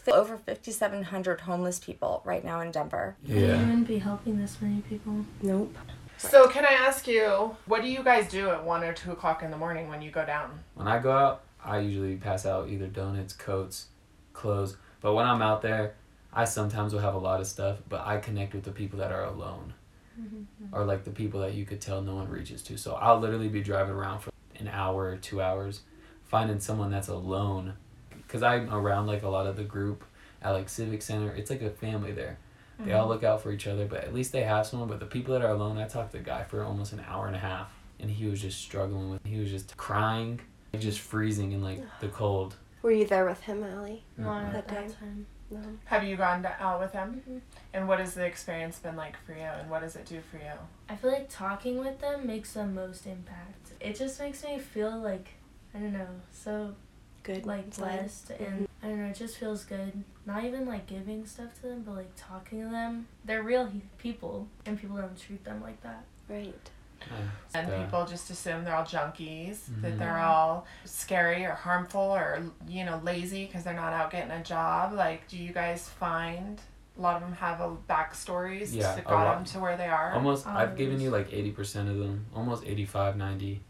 Over 0.08 0.38
5,700 0.38 1.42
homeless 1.42 1.80
people 1.80 2.22
right 2.24 2.44
now 2.44 2.62
in 2.62 2.72
Denver. 2.72 3.16
I 3.28 3.34
wouldn't 3.34 3.62
even 3.62 3.84
be 3.84 4.00
helping 4.00 4.38
this 4.38 4.58
many 4.62 4.82
people. 4.82 5.26
Nope. 5.42 5.76
So, 6.18 6.48
can 6.48 6.66
I 6.66 6.72
ask 6.72 7.08
you, 7.08 7.56
what 7.68 7.84
do 7.84 7.90
you 7.90 8.04
guys 8.04 8.28
do 8.28 8.50
at 8.50 8.64
1 8.64 8.84
or 8.84 8.94
2 8.94 9.12
o'clock 9.12 9.44
in 9.44 9.52
the 9.52 9.58
morning 9.58 9.88
when 9.88 10.02
you 10.02 10.10
go 10.10 10.26
down? 10.26 10.60
When 10.74 10.88
I 10.88 11.00
go 11.00 11.12
out, 11.12 11.44
I 11.64 11.80
usually 11.80 12.16
pass 12.16 12.46
out 12.46 12.70
either 12.70 12.88
donuts, 12.88 13.34
coats, 13.34 13.88
clothes. 14.34 14.78
But 15.02 15.14
when 15.14 15.26
I'm 15.26 15.42
out 15.42 15.62
there, 15.62 15.96
I 16.34 16.46
sometimes 16.46 16.94
will 16.94 17.02
have 17.02 17.16
a 17.16 17.20
lot 17.20 17.40
of 17.40 17.48
stuff, 17.48 17.80
but 17.88 18.06
I 18.06 18.18
connect 18.18 18.54
with 18.54 18.64
the 18.64 18.72
people 18.72 19.00
that 19.00 19.12
are 19.12 19.24
alone. 19.24 19.74
Mm-hmm. 20.20 20.76
Or 20.76 20.86
like 20.86 21.04
the 21.04 21.12
people 21.12 21.42
that 21.42 21.54
you 21.54 21.66
could 21.66 21.80
tell 21.80 22.02
no 22.02 22.16
one 22.16 22.30
reaches 22.30 22.62
to. 22.64 22.78
So 22.78 22.96
I'll 22.96 23.20
literally 23.20 23.50
be 23.50 23.62
driving 23.62 23.94
around 23.94 24.20
for 24.20 24.32
an 24.60 24.68
hour 24.68 25.10
or 25.10 25.18
two 25.18 25.42
hours, 25.42 25.82
finding 26.26 26.60
someone 26.60 26.90
that's 26.90 27.08
alone. 27.08 27.74
Because 28.10 28.44
I'm 28.44 28.74
around 28.74 29.08
like 29.08 29.24
a 29.24 29.30
lot 29.30 29.48
of 29.48 29.56
the 29.56 29.64
group 29.64 30.04
at 30.42 30.52
like 30.52 30.70
Civic 30.70 31.02
Center. 31.02 31.32
It's 31.32 31.50
like 31.50 31.62
a 31.62 31.70
family 31.70 32.12
there. 32.12 32.38
They 32.80 32.94
all 32.94 33.02
mm-hmm. 33.02 33.12
look 33.12 33.24
out 33.24 33.42
for 33.42 33.52
each 33.52 33.66
other, 33.66 33.86
but 33.86 34.04
at 34.04 34.14
least 34.14 34.32
they 34.32 34.44
have 34.44 34.68
someone. 34.68 34.88
But 34.88 35.00
the 35.00 35.08
people 35.08 35.34
that 35.34 35.44
are 35.44 35.52
alone, 35.52 35.78
I 35.78 35.88
talked 35.88 36.12
to 36.12 36.18
the 36.18 36.24
guy 36.24 36.44
for 36.44 36.64
almost 36.64 36.94
an 36.94 37.04
hour 37.08 37.26
and 37.26 37.36
a 37.36 37.40
half, 37.40 37.72
and 38.00 38.10
he 38.10 38.28
was 38.28 38.42
just 38.42 38.62
struggling 38.62 39.10
with. 39.10 39.26
He 39.26 39.40
was 39.40 39.50
just 39.50 39.76
crying, 39.78 40.40
just 40.78 41.00
freezing 41.00 41.54
in 41.54 41.64
like 41.64 41.84
the 42.02 42.08
cold. 42.08 42.56
Were 42.82 42.92
you 42.92 43.06
there 43.08 43.26
with 43.26 43.42
him, 43.42 43.64
Allie? 43.64 44.04
Not 44.18 44.52
That 44.54 44.58
at 44.60 44.68
that 44.70 44.76
time? 44.90 44.92
time. 44.94 45.26
No. 45.50 45.62
Have 45.86 46.04
you 46.04 46.18
gone 46.18 46.42
to, 46.44 46.52
out 46.62 46.80
with 46.82 46.92
them? 46.92 47.22
Mhm. 47.28 47.42
And 47.74 47.88
what 47.88 48.00
has 48.00 48.14
the 48.14 48.26
experience 48.26 48.80
been 48.80 48.96
like 48.98 49.16
for 49.26 49.32
you? 49.34 49.40
And 49.46 49.70
what 49.70 49.82
does 49.82 49.96
it 49.96 50.06
do 50.06 50.20
for 50.30 50.38
you? 50.38 50.52
I 50.90 50.96
feel 50.98 51.12
like 51.12 51.30
talking 51.30 51.78
with 51.80 52.00
them 52.00 52.28
makes 52.28 52.54
the 52.54 52.66
most 52.66 53.08
impact. 53.08 53.72
It 53.80 53.96
just 53.96 54.20
makes 54.20 54.44
me 54.44 54.60
feel 54.60 54.98
like 54.98 55.30
I 55.74 55.80
don't 55.80 55.94
know, 55.94 56.08
so 56.32 56.76
Good. 57.24 57.46
like 57.46 57.66
inside. 57.66 57.82
blessed 58.00 58.32
and 58.32 58.68
I 58.84 58.88
don't 58.88 59.00
know, 59.00 59.08
it 59.10 59.16
just 59.16 59.38
feels 59.38 59.64
good. 59.64 60.04
Not 60.26 60.44
even 60.44 60.66
like 60.66 60.86
giving 60.88 61.26
stuff 61.26 61.54
to 61.56 61.62
them, 61.68 61.84
but 61.86 61.96
like 61.96 62.12
talking 62.18 62.62
to 62.64 62.70
them. 62.70 63.08
They're 63.26 63.44
real 63.44 63.66
he- 63.68 63.82
people, 63.98 64.48
and 64.66 64.78
people 64.80 64.98
don't 64.98 65.18
treat 65.18 65.44
them 65.46 65.62
like 65.62 65.82
that. 65.82 66.04
Right. 66.30 66.70
Yeah, 67.02 67.18
And 67.60 67.68
yeah. 67.70 67.84
people 67.84 68.06
just 68.06 68.30
assume 68.30 68.64
they're 68.64 68.76
all 68.76 68.84
junkies, 68.86 69.66
that 69.82 69.94
Mhm. 69.96 70.00
they're 70.00 70.18
all 70.20 70.66
scary 70.86 71.46
or 71.46 71.54
harmful 71.54 72.02
or, 72.02 72.42
you 72.68 72.84
know, 72.86 73.00
lazy 73.04 73.46
because 73.46 73.64
they're 73.64 73.74
not 73.74 73.94
out 73.94 74.12
getting 74.12 74.32
a 74.32 74.44
job. 74.44 74.94
Like, 74.94 75.28
do 75.28 75.38
you 75.38 75.54
guys 75.54 75.88
find 75.88 76.60
a 76.98 77.02
lot 77.02 77.16
of 77.16 77.22
them 77.22 77.34
have 77.34 77.62
a 77.62 77.76
backstories 77.90 78.74
Yeah, 78.74 78.96
that 78.96 79.06
got 79.06 79.36
them 79.36 79.46
to 79.46 79.60
where 79.60 79.78
they 79.78 79.88
are? 79.88 80.14
Almost, 80.14 80.48
I've 80.48 80.76
given 80.76 81.00
you 81.00 81.10
like 81.10 81.32
80% 81.32 81.90
of 81.90 81.98
them, 81.98 82.26
almost 82.36 82.64
85, 82.66 83.16
90, 83.16 83.62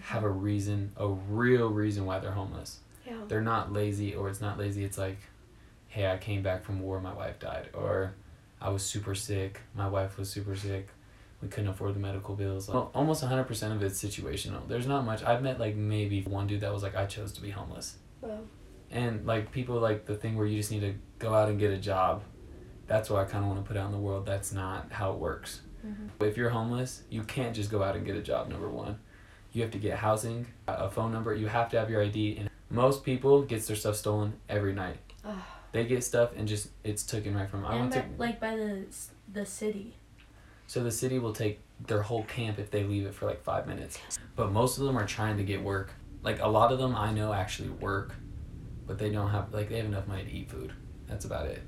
have 0.00 0.24
a 0.24 0.28
reason, 0.28 0.92
a 0.96 1.06
real 1.06 1.68
reason 1.70 2.06
why 2.06 2.18
they're 2.18 2.32
homeless. 2.32 2.80
Yeah. 3.06 3.18
They're 3.28 3.40
not 3.40 3.72
lazy, 3.72 4.14
or 4.16 4.28
it's 4.28 4.40
not 4.40 4.58
lazy, 4.58 4.84
it's 4.84 4.98
like, 4.98 5.18
hey, 5.88 6.10
I 6.10 6.18
came 6.18 6.42
back 6.42 6.64
from 6.64 6.80
war, 6.80 7.00
my 7.00 7.12
wife 7.14 7.38
died. 7.38 7.68
Or 7.72 8.14
I 8.60 8.70
was 8.70 8.84
super 8.84 9.14
sick, 9.14 9.60
my 9.74 9.88
wife 9.88 10.18
was 10.18 10.28
super 10.28 10.56
sick, 10.56 10.88
we 11.42 11.48
couldn't 11.48 11.68
afford 11.68 11.94
the 11.94 12.00
medical 12.00 12.34
bills. 12.34 12.68
Like, 12.68 12.94
almost 12.94 13.22
100% 13.22 13.72
of 13.72 13.82
it's 13.82 14.02
situational. 14.02 14.66
There's 14.68 14.86
not 14.86 15.04
much. 15.04 15.22
I've 15.22 15.42
met 15.42 15.60
like 15.60 15.76
maybe 15.76 16.22
one 16.22 16.46
dude 16.46 16.60
that 16.62 16.72
was 16.72 16.82
like, 16.82 16.96
I 16.96 17.06
chose 17.06 17.32
to 17.32 17.42
be 17.42 17.50
homeless. 17.50 17.96
Wow. 18.22 18.40
And 18.90 19.26
like 19.26 19.52
people 19.52 19.78
like 19.78 20.06
the 20.06 20.14
thing 20.14 20.36
where 20.36 20.46
you 20.46 20.56
just 20.56 20.70
need 20.70 20.80
to 20.80 20.94
go 21.18 21.34
out 21.34 21.48
and 21.48 21.58
get 21.58 21.70
a 21.72 21.76
job. 21.78 22.22
That's 22.86 23.10
what 23.10 23.20
I 23.20 23.24
kind 23.24 23.44
of 23.44 23.50
want 23.50 23.62
to 23.64 23.68
put 23.68 23.76
out 23.76 23.86
in 23.86 23.92
the 23.92 23.98
world. 23.98 24.24
That's 24.26 24.52
not 24.52 24.92
how 24.92 25.12
it 25.12 25.18
works. 25.18 25.60
Mhm. 25.84 26.10
If 26.26 26.36
you're 26.36 26.50
homeless, 26.50 27.02
you 27.10 27.22
can't 27.24 27.54
just 27.54 27.70
go 27.70 27.82
out 27.82 27.96
and 27.96 28.06
get 28.06 28.16
a 28.16 28.22
job. 28.22 28.48
Number 28.48 28.68
one, 28.70 28.98
you 29.52 29.62
have 29.62 29.70
to 29.72 29.78
get 29.78 29.98
housing, 29.98 30.46
a 30.68 30.88
phone 30.88 31.12
number. 31.12 31.34
You 31.34 31.48
have 31.48 31.68
to 31.70 31.78
have 31.78 31.90
your 31.90 32.02
ID. 32.02 32.38
And 32.38 32.50
most 32.70 33.04
people 33.04 33.42
gets 33.42 33.66
their 33.66 33.76
stuff 33.76 33.96
stolen 33.96 34.34
every 34.48 34.72
night. 34.72 34.98
Ugh. 35.24 35.34
They 35.72 35.84
get 35.84 36.02
stuff 36.04 36.30
and 36.36 36.48
just 36.48 36.70
it's 36.84 37.02
taken 37.04 37.36
right 37.36 37.50
from. 37.50 37.60
'em. 37.64 37.66
I 37.66 37.72
and 37.72 37.80
went 37.80 37.92
to 37.92 38.00
by, 38.00 38.26
like 38.26 38.40
by 38.40 38.56
the 38.56 38.86
the 39.30 39.44
city. 39.44 39.96
So 40.66 40.82
the 40.82 40.90
city 40.90 41.18
will 41.18 41.32
take 41.32 41.60
their 41.86 42.02
whole 42.02 42.24
camp 42.24 42.58
if 42.58 42.70
they 42.70 42.84
leave 42.84 43.06
it 43.06 43.14
for 43.14 43.26
like 43.26 43.42
five 43.42 43.66
minutes. 43.66 43.98
But 44.34 44.52
most 44.52 44.78
of 44.78 44.84
them 44.84 44.96
are 44.96 45.06
trying 45.06 45.36
to 45.36 45.44
get 45.44 45.62
work. 45.62 45.90
Like 46.22 46.40
a 46.40 46.48
lot 46.48 46.72
of 46.72 46.78
them 46.78 46.94
I 46.94 47.12
know 47.12 47.32
actually 47.32 47.70
work, 47.70 48.14
but 48.86 48.98
they 48.98 49.10
don't 49.10 49.30
have 49.30 49.52
like 49.52 49.68
they 49.68 49.76
have 49.76 49.86
enough 49.86 50.06
money 50.06 50.24
to 50.24 50.30
eat 50.30 50.50
food. 50.50 50.72
That's 51.06 51.24
about 51.24 51.46
it. 51.46 51.62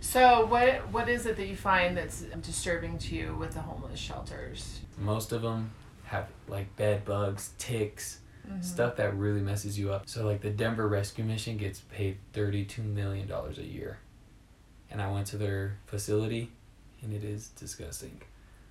So, 0.00 0.46
what 0.46 0.90
what 0.92 1.08
is 1.08 1.26
it 1.26 1.36
that 1.36 1.46
you 1.46 1.56
find 1.56 1.96
that's 1.96 2.22
disturbing 2.40 2.98
to 2.98 3.14
you 3.16 3.34
with 3.36 3.52
the 3.52 3.60
homeless 3.60 3.98
shelters? 3.98 4.80
Most 4.96 5.32
of 5.32 5.42
them 5.42 5.70
have 6.04 6.28
like 6.46 6.74
bed 6.76 7.04
bugs, 7.04 7.52
ticks, 7.58 8.20
Mm-hmm. 8.48 8.62
stuff 8.62 8.96
that 8.96 9.14
really 9.14 9.42
messes 9.42 9.78
you 9.78 9.92
up. 9.92 10.04
So 10.08 10.24
like 10.24 10.40
the 10.40 10.48
Denver 10.48 10.88
Rescue 10.88 11.22
Mission 11.22 11.58
gets 11.58 11.80
paid 11.80 12.16
thirty-two 12.32 12.82
million 12.82 13.28
dollars 13.28 13.58
a 13.58 13.62
year, 13.66 13.98
and 14.90 15.02
I 15.02 15.10
went 15.10 15.26
to 15.28 15.36
their 15.36 15.76
facility, 15.84 16.50
and 17.02 17.12
it 17.12 17.24
is 17.24 17.48
disgusting. 17.48 18.22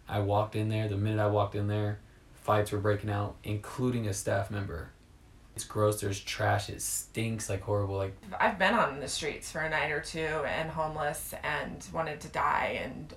I 0.09 0.19
walked 0.19 0.55
in 0.55 0.69
there. 0.69 0.87
The 0.87 0.97
minute 0.97 1.21
I 1.21 1.27
walked 1.27 1.55
in 1.55 1.67
there, 1.67 1.99
fights 2.33 2.71
were 2.71 2.79
breaking 2.79 3.09
out, 3.09 3.35
including 3.43 4.07
a 4.07 4.13
staff 4.13 4.49
member. 4.51 4.91
It's 5.55 5.63
gross. 5.65 5.99
There's 6.01 6.19
trash. 6.19 6.69
It 6.69 6.81
stinks 6.81 7.49
like 7.49 7.61
horrible. 7.61 7.95
Like 7.97 8.15
I've 8.39 8.59
been 8.59 8.73
on 8.75 8.99
the 8.99 9.07
streets 9.07 9.51
for 9.51 9.59
a 9.59 9.69
night 9.69 9.91
or 9.91 9.99
two 10.01 10.19
and 10.19 10.69
homeless 10.69 11.33
and 11.43 11.83
wanted 11.91 12.21
to 12.21 12.27
die 12.27 12.79
and 12.83 13.13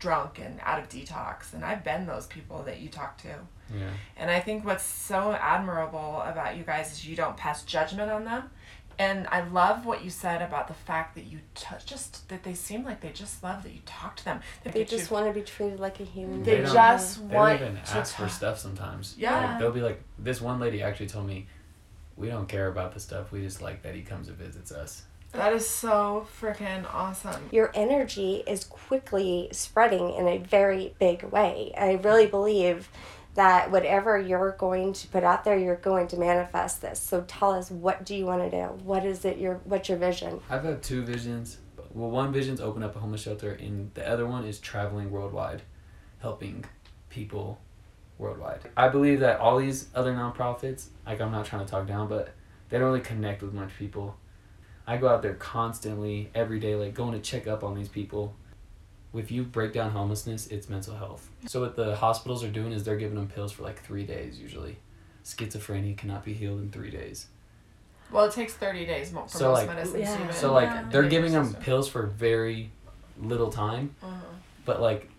drunk 0.00 0.40
and 0.40 0.58
out 0.64 0.80
of 0.80 0.88
detox. 0.88 1.54
And 1.54 1.64
I've 1.64 1.84
been 1.84 2.06
those 2.06 2.26
people 2.26 2.62
that 2.64 2.80
you 2.80 2.88
talk 2.88 3.16
to. 3.18 3.28
yeah, 3.28 3.90
And 4.16 4.30
I 4.30 4.40
think 4.40 4.64
what's 4.64 4.84
so 4.84 5.32
admirable 5.40 6.22
about 6.22 6.56
you 6.56 6.64
guys 6.64 6.92
is 6.92 7.06
you 7.06 7.14
don't 7.16 7.36
pass 7.36 7.62
judgment 7.64 8.10
on 8.10 8.24
them. 8.24 8.50
And 8.98 9.28
I 9.28 9.42
love 9.42 9.86
what 9.86 10.02
you 10.02 10.10
said 10.10 10.42
about 10.42 10.66
the 10.66 10.74
fact 10.74 11.14
that 11.14 11.24
you 11.24 11.38
t- 11.54 11.66
just 11.86 12.28
that 12.30 12.42
they 12.42 12.54
seem 12.54 12.84
like 12.84 13.00
they 13.00 13.10
just 13.10 13.42
love 13.44 13.62
that 13.62 13.72
you 13.72 13.80
talk 13.86 14.16
to 14.16 14.24
them. 14.24 14.40
That 14.64 14.72
They 14.72 14.80
get 14.80 14.92
you- 14.92 14.98
just 14.98 15.10
want 15.10 15.26
to 15.26 15.32
be 15.32 15.42
treated 15.42 15.78
like 15.78 16.00
a 16.00 16.04
human 16.04 16.42
they 16.42 16.56
They 16.62 16.62
just 16.72 17.28
they 17.28 17.36
want 17.36 17.60
don't 17.60 17.70
even 17.70 17.82
to 17.84 17.90
ask 17.96 18.16
for 18.16 18.28
stuff 18.28 18.58
sometimes. 18.58 19.14
Yeah. 19.16 19.50
Like, 19.52 19.58
they'll 19.60 19.70
be 19.70 19.82
like, 19.82 20.02
this 20.18 20.40
one 20.40 20.58
lady 20.58 20.82
actually 20.82 21.06
told 21.08 21.26
me, 21.26 21.46
we 22.16 22.28
don't 22.28 22.48
care 22.48 22.66
about 22.66 22.92
the 22.92 22.98
stuff. 23.00 23.30
We 23.30 23.42
just 23.42 23.62
like 23.62 23.82
that 23.82 23.94
he 23.94 24.02
comes 24.02 24.26
and 24.28 24.36
visits 24.36 24.72
us. 24.72 25.04
That 25.32 25.52
is 25.52 25.68
so 25.68 26.26
freaking 26.40 26.86
awesome. 26.92 27.50
your 27.52 27.70
energy 27.74 28.42
is 28.46 28.64
quickly 28.64 29.48
spreading 29.52 30.14
in 30.14 30.26
a 30.26 30.38
very 30.38 30.94
big 30.98 31.22
way. 31.22 31.72
I 31.78 31.92
really 32.02 32.26
believe 32.26 32.88
that 33.38 33.70
whatever 33.70 34.18
you're 34.18 34.50
going 34.58 34.92
to 34.92 35.06
put 35.06 35.22
out 35.22 35.44
there, 35.44 35.56
you're 35.56 35.76
going 35.76 36.08
to 36.08 36.16
manifest 36.16 36.82
this. 36.82 36.98
So 36.98 37.24
tell 37.28 37.52
us, 37.52 37.70
what 37.70 38.04
do 38.04 38.16
you 38.16 38.26
want 38.26 38.42
to 38.42 38.50
do? 38.50 38.64
What 38.82 39.06
is 39.06 39.24
it? 39.24 39.38
Your 39.38 39.60
what's 39.62 39.88
your 39.88 39.96
vision? 39.96 40.40
I've 40.50 40.64
had 40.64 40.82
two 40.82 41.02
visions. 41.02 41.58
Well, 41.94 42.10
one 42.10 42.32
vision's 42.32 42.60
open 42.60 42.82
up 42.82 42.96
a 42.96 42.98
homeless 42.98 43.22
shelter, 43.22 43.52
and 43.52 43.94
the 43.94 44.06
other 44.08 44.26
one 44.26 44.44
is 44.44 44.58
traveling 44.58 45.12
worldwide, 45.12 45.62
helping 46.18 46.64
people 47.10 47.60
worldwide. 48.18 48.58
I 48.76 48.88
believe 48.88 49.20
that 49.20 49.38
all 49.38 49.56
these 49.56 49.86
other 49.94 50.12
nonprofits, 50.12 50.86
like 51.06 51.20
I'm 51.20 51.30
not 51.30 51.46
trying 51.46 51.64
to 51.64 51.70
talk 51.70 51.86
down, 51.86 52.08
but 52.08 52.30
they 52.70 52.78
don't 52.78 52.88
really 52.88 53.00
connect 53.00 53.42
with 53.42 53.54
much 53.54 53.70
people. 53.78 54.16
I 54.84 54.96
go 54.96 55.06
out 55.06 55.22
there 55.22 55.34
constantly, 55.34 56.28
every 56.34 56.58
day, 56.58 56.74
like 56.74 56.92
going 56.92 57.12
to 57.12 57.20
check 57.20 57.46
up 57.46 57.62
on 57.62 57.76
these 57.76 57.88
people. 57.88 58.34
If 59.18 59.30
you 59.30 59.42
break 59.42 59.72
down 59.72 59.90
homelessness, 59.90 60.46
it's 60.46 60.68
mental 60.68 60.94
health. 60.94 61.28
So 61.46 61.60
what 61.60 61.76
the 61.76 61.96
hospitals 61.96 62.44
are 62.44 62.48
doing 62.48 62.72
is 62.72 62.84
they're 62.84 62.96
giving 62.96 63.16
them 63.16 63.26
pills 63.28 63.52
for 63.52 63.62
like 63.64 63.82
three 63.82 64.04
days 64.04 64.38
usually. 64.38 64.76
Schizophrenia 65.24 65.96
cannot 65.96 66.24
be 66.24 66.32
healed 66.32 66.60
in 66.60 66.70
three 66.70 66.90
days. 66.90 67.26
Well, 68.10 68.24
it 68.24 68.32
takes 68.32 68.54
30 68.54 68.86
days 68.86 69.10
for 69.10 69.24
So, 69.26 69.50
most 69.50 69.58
like- 69.58 69.68
medicines 69.68 70.00
Yeah. 70.02 70.30
So 70.30 70.52
like 70.52 70.68
Yeah. 70.68 70.86
they're 70.90 71.08
giving 71.08 71.32
them 71.32 71.52
pills 71.54 71.88
for 71.88 72.06
very 72.06 72.70
little 73.20 73.50
time, 73.50 73.94
Mhm. 74.02 74.08
but 74.64 74.80
like 74.80 75.10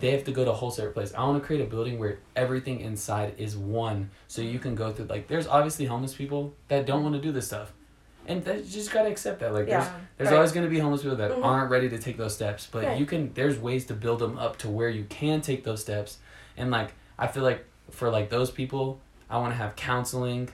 they 0.00 0.10
have 0.10 0.24
to 0.24 0.32
go 0.32 0.44
to 0.44 0.50
a 0.50 0.54
whole 0.54 0.70
separate 0.70 0.92
place. 0.92 1.14
I 1.14 1.24
want 1.24 1.40
to 1.40 1.46
create 1.46 1.62
a 1.62 1.66
building 1.66 1.98
where 1.98 2.18
everything 2.36 2.80
inside 2.80 3.34
is 3.38 3.56
one, 3.56 4.10
so 4.28 4.42
you 4.42 4.58
can 4.58 4.74
go 4.74 4.92
through. 4.92 5.06
Like, 5.06 5.26
there's 5.28 5.46
obviously 5.46 5.86
homeless 5.86 6.12
people 6.14 6.52
that 6.68 6.84
don't 6.84 7.02
want 7.02 7.14
to 7.14 7.20
do 7.20 7.32
this 7.32 7.46
stuff, 7.46 7.72
and 8.26 8.44
that, 8.44 8.58
you 8.64 8.70
just 8.70 8.90
gotta 8.92 9.08
accept 9.08 9.40
that. 9.40 9.52
Like, 9.52 9.66
there's 9.66 9.84
Yeah. 9.84 9.92
there's 10.16 10.30
Right. 10.30 10.36
always 10.36 10.52
gonna 10.52 10.68
be 10.68 10.78
homeless 10.78 11.02
people 11.02 11.16
that 11.16 11.30
Mhm. 11.32 11.44
aren't 11.44 11.70
ready 11.70 11.88
to 11.88 11.98
take 11.98 12.16
those 12.16 12.34
steps, 12.34 12.68
but 12.70 12.84
Right. 12.84 12.98
you 12.98 13.06
can. 13.06 13.32
There's 13.34 13.58
ways 13.58 13.84
to 13.86 13.94
build 13.94 14.18
them 14.20 14.38
up 14.38 14.56
to 14.58 14.68
where 14.68 14.88
you 14.88 15.04
can 15.04 15.40
take 15.40 15.64
those 15.64 15.80
steps, 15.80 16.18
and 16.56 16.70
like 16.70 16.92
I 17.18 17.26
feel 17.28 17.42
like 17.42 17.64
for 17.90 18.10
like 18.10 18.30
those 18.30 18.50
people, 18.50 19.00
I 19.30 19.38
want 19.38 19.52
to 19.52 19.56
have 19.56 19.76
counseling, 19.76 20.48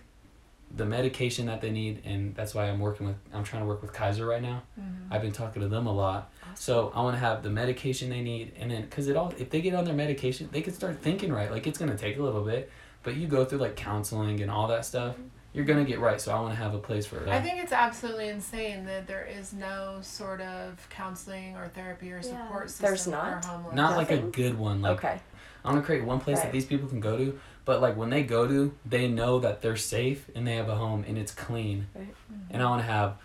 the 0.76 0.84
medication 0.84 1.46
that 1.46 1.60
they 1.60 1.70
need, 1.70 2.00
and 2.04 2.32
that's 2.36 2.54
why 2.54 2.66
I'm 2.68 2.78
working 2.78 3.06
with. 3.06 3.16
I'm 3.34 3.42
trying 3.42 3.62
to 3.62 3.66
work 3.66 3.82
with 3.82 3.92
Kaiser 3.92 4.24
right 4.24 4.40
now. 4.42 4.62
I've 5.10 5.20
been 5.22 5.32
talking 5.32 5.62
to 5.62 5.68
them 5.68 5.86
a 5.86 5.92
lot. 5.92 6.30
So 6.54 6.92
I 6.94 7.00
want 7.02 7.16
to 7.16 7.20
have 7.20 7.42
the 7.42 7.50
medication 7.50 8.08
they 8.10 8.20
need, 8.20 8.52
and 8.58 8.70
then 8.70 8.82
because 8.82 9.08
it 9.08 9.16
all, 9.16 9.32
if 9.38 9.50
they 9.50 9.60
get 9.60 9.74
on 9.74 9.84
their 9.84 9.94
medication, 9.94 10.48
they 10.52 10.60
can 10.62 10.72
start 10.72 10.98
thinking 11.00 11.32
right. 11.32 11.50
Like 11.50 11.66
it's 11.66 11.78
gonna 11.78 11.96
take 11.96 12.18
a 12.18 12.22
little 12.22 12.44
bit, 12.44 12.70
but 13.02 13.16
you 13.16 13.26
go 13.26 13.44
through 13.44 13.58
like 13.58 13.74
counseling 13.76 14.40
and 14.42 14.50
all 14.50 14.68
that 14.68 14.84
stuff, 14.84 15.16
you're 15.52 15.64
gonna 15.64 15.84
get 15.84 15.98
right. 16.00 16.20
So 16.20 16.32
I 16.32 16.40
want 16.40 16.54
to 16.54 16.62
have 16.62 16.74
a 16.74 16.78
place 16.78 17.06
for 17.06 17.16
that. 17.16 17.28
I 17.28 17.40
think 17.40 17.62
it's 17.62 17.72
absolutely 17.72 18.28
insane 18.28 18.84
that 18.86 19.06
there 19.06 19.24
is 19.26 19.52
no 19.52 19.98
sort 20.02 20.40
of 20.40 20.86
counseling 20.90 21.56
or 21.56 21.68
therapy 21.68 22.12
or 22.12 22.16
Yeah. 22.16 22.22
support 22.22 22.70
system 22.70 22.86
There's 22.86 23.06
not? 23.06 23.44
for 23.44 23.50
homeless. 23.50 23.74
Not 23.74 23.96
like 23.96 24.10
a 24.10 24.18
good 24.18 24.58
one. 24.58 24.82
Like 24.82 24.98
okay. 24.98 25.20
I 25.64 25.68
want 25.72 25.82
to 25.82 25.86
create 25.86 26.04
one 26.04 26.20
place 26.20 26.40
that 26.40 26.52
these 26.52 26.64
people 26.64 26.88
can 26.88 27.00
go 27.00 27.18
to, 27.18 27.38
but 27.64 27.82
like 27.82 27.96
when 27.96 28.08
they 28.10 28.22
go 28.22 28.46
to, 28.46 28.74
they 28.86 29.08
know 29.08 29.40
that 29.40 29.60
they're 29.60 29.76
safe 29.76 30.30
and 30.34 30.46
they 30.46 30.56
have 30.56 30.68
a 30.68 30.74
home 30.74 31.04
and 31.06 31.18
it's 31.18 31.32
clean. 31.32 31.86
Right. 31.94 32.06
Mm-hmm. 32.06 32.54
And 32.54 32.62
I 32.62 32.66
want 32.70 32.80
to 32.80 32.86
have 32.86 33.16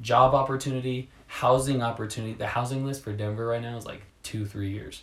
job 0.00 0.34
opportunity, 0.34 1.10
housing 1.26 1.82
opportunity. 1.82 2.34
The 2.34 2.46
housing 2.46 2.86
list 2.86 3.02
for 3.04 3.12
Denver 3.12 3.46
right 3.46 3.60
now 3.60 3.76
is 3.76 3.84
like 3.84 4.02
two, 4.22 4.46
three 4.46 4.70
years. 4.70 5.02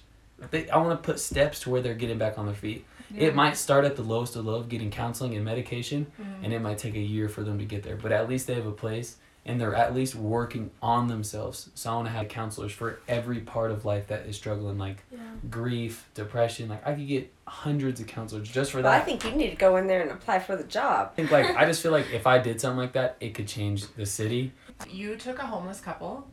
They, 0.50 0.70
I 0.70 0.78
want 0.78 1.02
to 1.02 1.06
put 1.06 1.20
steps 1.20 1.60
to 1.62 1.70
where 1.70 1.82
they're 1.82 1.94
getting 1.94 2.18
back 2.18 2.40
on 2.40 2.48
their 2.48 2.56
feet. 2.56 2.84
It 3.18 3.36
might 3.36 3.58
start 3.58 3.86
at 3.86 3.96
the 3.96 4.04
lowest 4.04 4.36
of 4.36 4.46
low 4.46 4.56
of 4.56 4.70
getting 4.70 4.92
counseling 4.92 5.36
and 5.36 5.46
medication, 5.46 6.08
mm-hmm. 6.20 6.44
and 6.44 6.54
it 6.54 6.60
might 6.60 6.78
take 6.78 6.96
a 6.96 7.00
year 7.00 7.30
for 7.30 7.44
them 7.44 7.60
to 7.60 7.66
get 7.66 7.84
there. 7.84 7.96
But 7.96 8.12
at 8.12 8.30
least 8.30 8.48
they 8.48 8.54
have 8.56 8.66
a 8.66 8.72
place 8.72 9.18
and 9.44 9.60
they're 9.60 9.74
at 9.74 9.96
least 9.96 10.14
working 10.14 10.70
on 10.82 11.08
themselves. 11.08 11.70
So 11.74 11.92
I 11.92 11.96
want 11.96 12.08
to 12.08 12.12
have 12.12 12.28
counselors 12.28 12.72
for 12.72 13.00
every 13.08 13.40
part 13.40 13.72
of 13.72 13.86
life 13.86 14.08
that 14.08 14.28
is 14.28 14.36
struggling, 14.36 14.78
like 14.78 15.04
Yeah. 15.12 15.18
grief, 15.50 16.08
depression. 16.14 16.70
Like 16.70 16.86
I 16.86 16.94
could 16.94 17.08
get 17.08 17.34
hundreds 17.48 18.00
of 18.00 18.08
counselors 18.08 18.48
just 18.50 18.72
for 18.72 18.84
that. 18.84 18.90
Well, 18.90 19.02
I 19.02 19.04
think 19.04 19.26
you 19.26 19.32
need 19.32 19.50
to 19.50 19.56
go 19.56 19.78
in 19.78 19.88
there 19.88 20.02
and 20.02 20.12
apply 20.12 20.40
for 20.40 20.56
the 20.56 20.64
job. 20.64 21.10
I 21.14 21.16
think 21.16 21.32
like 21.32 21.56
I 21.56 21.66
just 21.66 21.82
feel 21.82 21.92
like 21.92 22.12
if 22.14 22.28
I 22.28 22.38
did 22.38 22.62
something 22.62 22.78
like 22.78 22.94
that, 22.94 23.18
it 23.20 23.34
could 23.34 23.48
change 23.48 23.88
the 23.94 24.06
city. 24.06 24.54
You 24.90 25.16
took 25.16 25.40
a 25.40 25.46
homeless 25.48 25.80
couple 25.80 26.28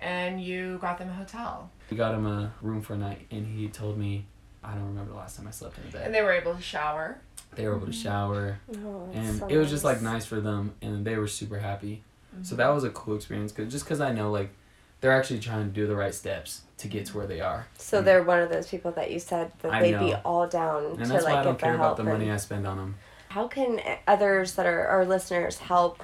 and 0.00 0.42
you 0.42 0.78
got 0.78 0.98
them 0.98 1.08
a 1.08 1.12
hotel. 1.12 1.70
We 1.90 1.96
got 1.96 2.14
him 2.14 2.26
a 2.26 2.52
room 2.60 2.82
for 2.82 2.94
a 2.94 2.98
night, 2.98 3.26
and 3.30 3.46
he 3.46 3.68
told 3.68 3.96
me, 3.96 4.26
I 4.64 4.74
don't 4.74 4.86
remember 4.86 5.12
the 5.12 5.18
last 5.18 5.36
time 5.36 5.48
I 5.48 5.50
slept 5.50 5.78
in 5.78 5.84
a 5.88 5.92
bed. 5.92 6.06
And 6.06 6.14
they 6.14 6.22
were 6.22 6.32
able 6.32 6.54
to 6.54 6.62
shower. 6.62 7.18
They 7.54 7.66
were 7.66 7.76
able 7.76 7.86
to 7.86 7.92
shower, 7.92 8.58
Oh, 8.76 9.10
and 9.12 9.38
so 9.38 9.46
it 9.46 9.58
was 9.58 9.68
just 9.68 9.84
like 9.84 10.00
nice. 10.00 10.12
nice 10.12 10.24
for 10.26 10.40
them, 10.40 10.74
and 10.80 11.04
they 11.04 11.16
were 11.16 11.28
super 11.28 11.58
happy. 11.58 12.02
So 12.42 12.50
mm-hmm. 12.52 12.56
that 12.56 12.68
was 12.68 12.82
a 12.84 12.90
cool 12.90 13.14
experience, 13.14 13.52
cause 13.52 13.70
just 13.70 13.84
cause 13.84 14.00
I 14.00 14.10
know 14.12 14.30
like 14.30 14.50
they're 15.02 15.12
actually 15.12 15.40
trying 15.40 15.66
to 15.66 15.70
do 15.70 15.86
the 15.86 15.94
right 15.94 16.14
steps 16.14 16.62
to 16.78 16.88
get 16.88 17.06
to 17.06 17.16
where 17.18 17.26
they 17.26 17.40
are. 17.40 17.66
So 17.76 18.00
they're 18.00 18.22
one 18.22 18.40
of 18.40 18.48
those 18.48 18.68
people 18.68 18.90
that 18.92 19.10
you 19.10 19.18
said 19.18 19.52
that 19.60 19.72
I 19.72 19.82
they'd 19.82 19.98
be 19.98 20.14
all 20.24 20.46
down 20.48 20.84
And 20.84 20.98
to 21.02 21.08
that's 21.08 21.24
like 21.24 21.34
why 21.34 21.40
I 21.40 21.42
get 21.42 21.44
don't 21.44 21.58
the 21.58 21.62
care 21.62 21.76
help. 21.76 21.80
about 21.80 21.96
the 21.98 22.04
money 22.04 22.30
I 22.30 22.36
spend 22.38 22.66
on 22.66 22.78
them. 22.78 22.94
How 23.28 23.48
can 23.48 23.80
others 24.06 24.54
that 24.54 24.64
are 24.64 24.86
our 24.86 25.04
listeners 25.04 25.58
help? 25.58 26.02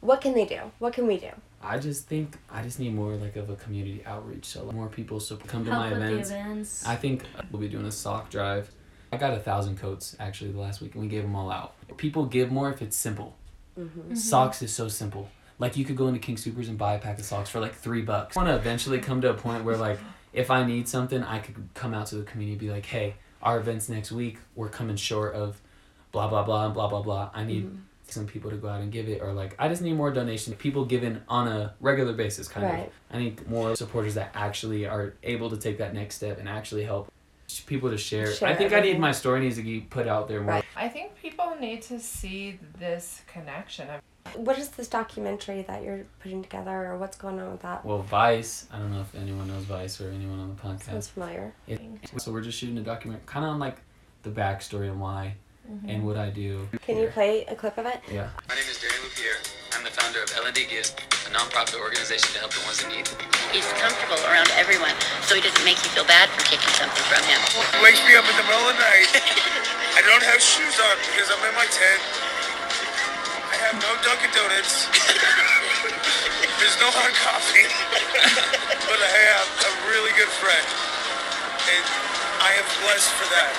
What 0.00 0.20
can 0.20 0.34
they 0.34 0.44
do? 0.44 0.60
What 0.78 0.92
can 0.92 1.06
we 1.06 1.18
do? 1.18 1.30
I 1.64 1.78
just 1.78 2.06
think 2.06 2.36
I 2.50 2.62
just 2.62 2.78
need 2.78 2.94
more 2.94 3.14
like 3.14 3.36
of 3.36 3.48
a 3.50 3.56
community 3.56 4.02
outreach, 4.06 4.44
so 4.44 4.64
like, 4.64 4.74
more 4.74 4.88
people 4.88 5.18
so 5.18 5.36
come 5.36 5.64
to 5.64 5.70
Help 5.70 5.84
my 5.84 5.90
with 5.90 6.02
events. 6.02 6.28
the 6.28 6.40
events. 6.40 6.86
I 6.86 6.96
think 6.96 7.24
uh, 7.38 7.42
we'll 7.50 7.60
be 7.60 7.68
doing 7.68 7.86
a 7.86 7.92
sock 7.92 8.30
drive. 8.30 8.70
I 9.12 9.16
got 9.16 9.32
a 9.32 9.40
thousand 9.40 9.78
coats 9.78 10.16
actually 10.20 10.50
the 10.52 10.60
last 10.60 10.80
week, 10.80 10.94
and 10.94 11.02
we 11.02 11.08
gave 11.08 11.22
them 11.22 11.34
all 11.34 11.50
out. 11.50 11.74
People 11.96 12.26
give 12.26 12.50
more 12.50 12.70
if 12.70 12.82
it's 12.82 12.96
simple. 12.96 13.36
Mm-hmm. 13.78 14.00
mm-hmm. 14.00 14.14
Socks 14.14 14.62
is 14.62 14.72
so 14.72 14.88
simple. 14.88 15.28
Like 15.58 15.76
you 15.76 15.84
could 15.84 15.96
go 15.96 16.08
into 16.08 16.20
King 16.20 16.36
Soopers 16.36 16.68
and 16.68 16.76
buy 16.76 16.94
a 16.94 16.98
pack 16.98 17.18
of 17.18 17.24
socks 17.24 17.48
for 17.48 17.60
like 17.60 17.74
three 17.74 18.02
bucks. 18.02 18.36
I 18.36 18.40
want 18.40 18.50
to 18.50 18.56
eventually 18.56 18.98
come 18.98 19.20
to 19.20 19.30
a 19.30 19.34
point 19.34 19.64
where 19.64 19.76
like 19.76 19.98
if 20.32 20.50
I 20.50 20.64
need 20.64 20.88
something, 20.88 21.22
I 21.22 21.38
could 21.38 21.54
come 21.74 21.94
out 21.94 22.06
to 22.08 22.16
the 22.16 22.24
community 22.24 22.52
and 22.52 22.60
be 22.60 22.70
like, 22.70 22.86
hey, 22.86 23.14
our 23.42 23.58
events 23.58 23.88
next 23.88 24.10
week, 24.10 24.38
we're 24.54 24.68
coming 24.68 24.96
short 24.96 25.34
of 25.34 25.60
blah 26.12 26.28
blah 26.28 26.42
blah 26.42 26.66
and 26.66 26.74
blah 26.74 26.88
blah 26.88 27.02
blah. 27.02 27.30
I 27.32 27.44
need 27.44 27.66
mm-hmm. 27.66 27.78
Some 28.14 28.26
people 28.26 28.50
to 28.50 28.56
go 28.56 28.68
out 28.68 28.80
and 28.80 28.90
give 28.90 29.08
it, 29.08 29.20
or 29.20 29.32
like 29.32 29.54
I 29.58 29.68
just 29.68 29.82
need 29.82 29.94
more 29.94 30.10
donations. 30.10 30.56
People 30.56 30.84
giving 30.84 31.20
on 31.28 31.48
a 31.48 31.74
regular 31.80 32.12
basis, 32.12 32.48
kind 32.48 32.66
Right. 32.66 32.86
of. 32.86 32.92
I 33.10 33.18
need 33.18 33.48
more 33.48 33.76
supporters 33.76 34.14
that 34.14 34.30
actually 34.34 34.86
are 34.86 35.14
able 35.22 35.50
to 35.50 35.56
take 35.56 35.78
that 35.78 35.92
next 35.94 36.14
step 36.16 36.38
and 36.38 36.48
actually 36.48 36.84
help 36.84 37.10
people 37.66 37.90
to 37.90 37.98
share. 37.98 38.32
Share 38.32 38.48
I 38.48 38.54
think 38.54 38.72
I 38.72 38.80
need 38.80 38.98
my 38.98 39.12
story 39.12 39.40
needs 39.40 39.56
to 39.56 39.62
be 39.62 39.80
put 39.80 40.06
out 40.08 40.28
there 40.28 40.40
more. 40.40 40.54
Right. 40.54 40.64
I 40.76 40.88
think 40.88 41.14
people 41.20 41.54
need 41.60 41.82
to 41.82 41.98
see 42.00 42.58
this 42.78 43.22
connection. 43.26 43.88
What 44.34 44.58
is 44.58 44.70
this 44.70 44.88
documentary 44.88 45.62
that 45.62 45.82
you're 45.84 46.06
putting 46.20 46.42
together, 46.42 46.86
or 46.86 46.96
what's 46.96 47.16
going 47.16 47.38
on 47.38 47.52
with 47.52 47.60
that? 47.62 47.84
Well, 47.84 47.98
Vice. 47.98 48.66
I 48.72 48.78
don't 48.78 48.92
know 48.92 49.02
if 49.02 49.14
anyone 49.14 49.46
knows 49.48 49.64
Vice 49.64 50.00
or 50.00 50.10
anyone 50.10 50.40
on 50.40 50.48
the 50.56 50.60
podcast. 50.62 50.84
Sounds 50.84 51.08
familiar. 51.08 51.54
It, 51.68 51.80
so 52.16 52.32
we're 52.32 52.40
just 52.40 52.58
shooting 52.58 52.78
a 52.78 52.82
document, 52.82 53.24
kind 53.26 53.44
of 53.44 53.52
on 53.52 53.58
like 53.58 53.76
the 54.22 54.30
backstory 54.30 54.88
and 54.90 55.00
why 55.00 55.34
and 55.88 56.04
what 56.04 56.16
I 56.16 56.30
do. 56.30 56.68
Can 56.84 56.96
you 56.98 57.08
play 57.08 57.44
a 57.48 57.54
clip 57.54 57.78
of 57.78 57.86
it? 57.86 58.00
Yeah. 58.10 58.28
My 58.48 58.54
name 58.54 58.68
is 58.68 58.76
Darren 58.76 59.00
Lupierre. 59.00 59.40
I'm 59.72 59.82
the 59.82 59.90
founder 59.90 60.22
of 60.22 60.28
L&D 60.36 60.68
Gives, 60.68 60.92
a 61.26 61.30
nonprofit 61.32 61.80
organization 61.80 62.30
to 62.36 62.38
help 62.38 62.52
the 62.52 62.62
ones 62.68 62.84
in 62.84 62.92
need. 62.92 63.08
He's 63.50 63.66
comfortable 63.80 64.20
around 64.28 64.52
everyone, 64.54 64.94
so 65.24 65.34
he 65.34 65.42
doesn't 65.42 65.64
make 65.64 65.80
you 65.82 65.90
feel 65.96 66.06
bad 66.06 66.28
for 66.30 66.44
taking 66.46 66.68
something 66.76 67.04
from 67.08 67.24
him. 67.26 67.40
wakes 67.80 67.98
me 68.04 68.14
up 68.14 68.28
in 68.28 68.36
the 68.36 68.46
middle 68.46 68.64
of 68.68 68.76
the 68.76 68.80
night. 68.80 69.08
I 69.98 70.00
don't 70.04 70.22
have 70.22 70.38
shoes 70.38 70.76
on 70.78 70.94
because 71.10 71.32
I'm 71.32 71.42
in 71.42 71.54
my 71.56 71.66
tent. 71.72 72.02
I 73.50 73.56
have 73.70 73.76
no 73.80 73.90
Dunkin' 74.04 74.30
Donuts. 74.36 74.90
There's 76.60 76.78
no 76.78 76.90
hot 76.92 77.12
coffee. 77.18 77.66
but 78.90 79.00
I 79.00 79.10
have 79.32 79.48
a 79.64 79.72
really 79.90 80.12
good 80.18 80.30
friend. 80.38 80.66
And 81.66 81.84
I 82.44 82.52
am 82.60 82.66
blessed 82.84 83.12
for 83.16 83.26
that. 83.32 83.52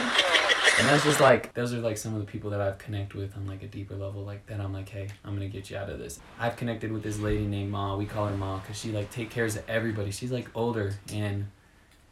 And 0.00 0.88
that's 0.88 1.04
just 1.04 1.20
like 1.20 1.54
those 1.54 1.72
are 1.72 1.78
like 1.78 1.96
some 1.96 2.14
of 2.14 2.20
the 2.20 2.26
people 2.26 2.50
that 2.50 2.60
I've 2.60 2.78
connected 2.78 3.16
with 3.16 3.36
on 3.36 3.46
like 3.46 3.62
a 3.62 3.66
deeper 3.68 3.94
level. 3.94 4.24
Like 4.24 4.44
that, 4.46 4.60
I'm 4.60 4.72
like, 4.72 4.88
hey, 4.88 5.08
I'm 5.24 5.34
gonna 5.34 5.48
get 5.48 5.70
you 5.70 5.76
out 5.76 5.88
of 5.88 5.98
this. 5.98 6.18
I've 6.40 6.56
connected 6.56 6.90
with 6.92 7.02
this 7.02 7.18
lady 7.20 7.46
named 7.46 7.70
Ma. 7.70 7.96
We 7.96 8.06
call 8.06 8.26
her 8.26 8.36
Ma 8.36 8.58
because 8.58 8.76
she 8.78 8.90
like 8.90 9.10
take 9.10 9.30
cares 9.30 9.56
of 9.56 9.68
everybody. 9.68 10.10
She's 10.10 10.32
like 10.32 10.48
older 10.54 10.94
and 11.12 11.46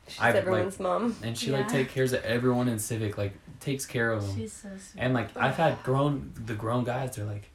She's 0.09 0.21
I've, 0.21 0.35
like- 0.35 0.43
everyone's 0.45 0.81
mom. 0.81 1.17
and 1.23 1.37
she 1.37 1.51
like 1.51 1.67
Yeah. 1.67 1.73
take 1.79 1.89
cares 1.91 2.13
of 2.13 2.23
everyone 2.25 2.69
in 2.69 2.79
Civic. 2.79 3.19
Like 3.19 3.33
takes 3.61 3.85
care 3.85 4.13
of 4.13 4.27
them. 4.27 4.37
She's 4.37 4.53
so 4.53 4.69
sweet. 4.79 5.01
And 5.03 5.13
like 5.15 5.37
I've 5.37 5.57
had 5.57 5.83
grown 5.83 6.33
the 6.47 6.55
grown 6.55 6.85
guys. 6.85 7.17
They're 7.17 7.25
like, 7.25 7.49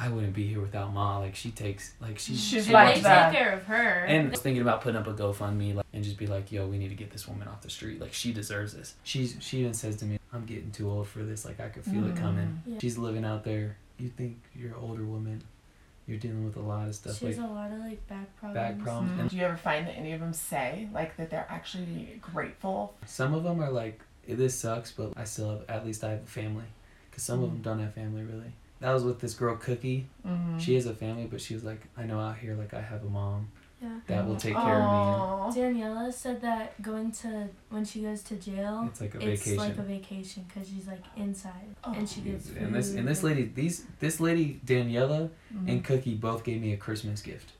I 0.00 0.08
wouldn't 0.08 0.32
be 0.32 0.46
here 0.46 0.62
without 0.62 0.94
Ma. 0.94 1.18
Like 1.18 1.34
she 1.34 1.50
takes 1.50 1.92
like 2.00 2.18
she 2.18 2.34
She's 2.34 2.66
she 2.66 2.72
like 2.72 2.94
they 2.94 3.00
that. 3.02 3.30
take 3.30 3.38
care 3.38 3.52
of 3.52 3.64
her. 3.64 4.04
and 4.06 4.28
I 4.28 4.30
was 4.30 4.40
thinking 4.40 4.62
about 4.62 4.80
putting 4.80 4.98
up 4.98 5.06
a 5.06 5.12
GoFundMe 5.12 5.74
like, 5.74 5.84
and 5.92 6.02
just 6.02 6.16
be 6.16 6.26
like, 6.26 6.50
yo, 6.50 6.66
we 6.66 6.78
need 6.78 6.88
to 6.88 6.94
get 6.94 7.10
this 7.10 7.28
woman 7.28 7.46
off 7.46 7.60
the 7.60 7.68
street. 7.68 8.00
Like 8.00 8.14
she 8.14 8.32
deserves 8.32 8.72
this. 8.72 8.94
She's 9.02 9.36
she 9.40 9.58
even 9.58 9.74
says 9.74 9.96
to 9.96 10.06
me, 10.06 10.18
I'm 10.32 10.46
getting 10.46 10.70
too 10.70 10.88
old 10.90 11.06
for 11.06 11.22
this. 11.22 11.44
Like 11.44 11.60
I 11.60 11.68
could 11.68 11.84
feel 11.84 12.06
it 12.06 12.14
mm. 12.14 12.20
coming. 12.20 12.62
Yeah. 12.64 12.78
She's 12.80 12.96
living 12.96 13.26
out 13.26 13.44
there. 13.44 13.76
You 13.98 14.08
think 14.08 14.40
you're 14.56 14.70
an 14.70 14.76
older 14.80 15.04
woman, 15.04 15.42
you're 16.06 16.18
dealing 16.18 16.46
with 16.46 16.56
a 16.56 16.60
lot 16.60 16.88
of 16.88 16.94
stuff 16.94 17.18
she 17.18 17.26
has 17.26 17.36
like 17.36 17.46
a 17.46 17.52
lot 17.52 17.70
of 17.70 17.80
like 17.80 18.06
back 18.08 18.34
problems. 18.38 18.54
back 18.54 18.82
problems. 18.82 19.20
And 19.20 19.28
Do 19.28 19.36
you 19.36 19.44
ever 19.44 19.58
find 19.58 19.86
that 19.86 19.98
any 19.98 20.12
of 20.12 20.20
them 20.20 20.32
say 20.32 20.88
like 20.94 21.18
that 21.18 21.28
they're 21.28 21.46
actually 21.50 22.18
grateful? 22.22 22.94
some 23.04 23.34
of 23.34 23.44
them 23.44 23.62
are 23.62 23.70
like, 23.70 24.00
this 24.26 24.58
sucks, 24.58 24.92
but 24.92 25.12
I 25.16 25.24
still 25.24 25.50
have 25.50 25.64
at 25.68 25.84
least 25.84 26.02
I 26.04 26.12
have 26.12 26.22
a 26.22 26.26
family. 26.26 26.64
Cause 27.12 27.22
some 27.22 27.42
of 27.42 27.50
mm. 27.50 27.52
them 27.52 27.62
don't 27.62 27.78
have 27.80 27.92
family 27.92 28.22
really. 28.22 28.52
That 28.80 28.92
was 28.92 29.04
with 29.04 29.20
this 29.20 29.34
girl 29.34 29.56
Cookie. 29.56 30.06
Mm-hmm. 30.26 30.58
She 30.58 30.74
has 30.74 30.86
a 30.86 30.94
family, 30.94 31.26
but 31.30 31.40
she 31.40 31.54
was 31.54 31.64
like, 31.64 31.82
I 31.96 32.04
know 32.04 32.18
out 32.18 32.38
here 32.38 32.54
like 32.54 32.72
I 32.74 32.80
have 32.80 33.02
a 33.04 33.08
mom 33.08 33.48
Yeah. 33.82 33.88
that 34.06 34.26
will 34.26 34.36
take 34.36 34.54
care 34.54 34.80
of 34.82 35.54
me. 35.54 35.60
Daniela 35.62 36.12
said 36.12 36.40
that 36.42 36.80
going 36.80 37.12
to 37.12 37.48
when 37.68 37.84
she 37.84 38.00
goes 38.00 38.22
to 38.24 38.36
jail. 38.36 38.84
It's 38.88 39.00
like 39.00 39.14
a 39.14 39.18
it's 39.28 39.42
vacation. 39.44 39.58
like 39.58 39.76
a 39.78 39.82
vacation 39.82 40.46
because 40.48 40.68
she's 40.68 40.86
like 40.86 41.02
inside 41.16 41.74
and 41.84 42.08
she 42.08 42.20
gets 42.22 42.48
food. 42.48 42.56
and 42.58 42.74
this 42.74 42.94
and 42.94 43.06
this 43.06 43.22
lady 43.22 43.44
these 43.54 43.84
this 44.00 44.18
lady 44.20 44.60
Daniela 44.64 45.28
and 45.66 45.84
Cookie 45.84 46.14
both 46.14 46.42
gave 46.44 46.60
me 46.62 46.72
a 46.72 46.76
Christmas 46.78 47.20
gift. 47.20 47.52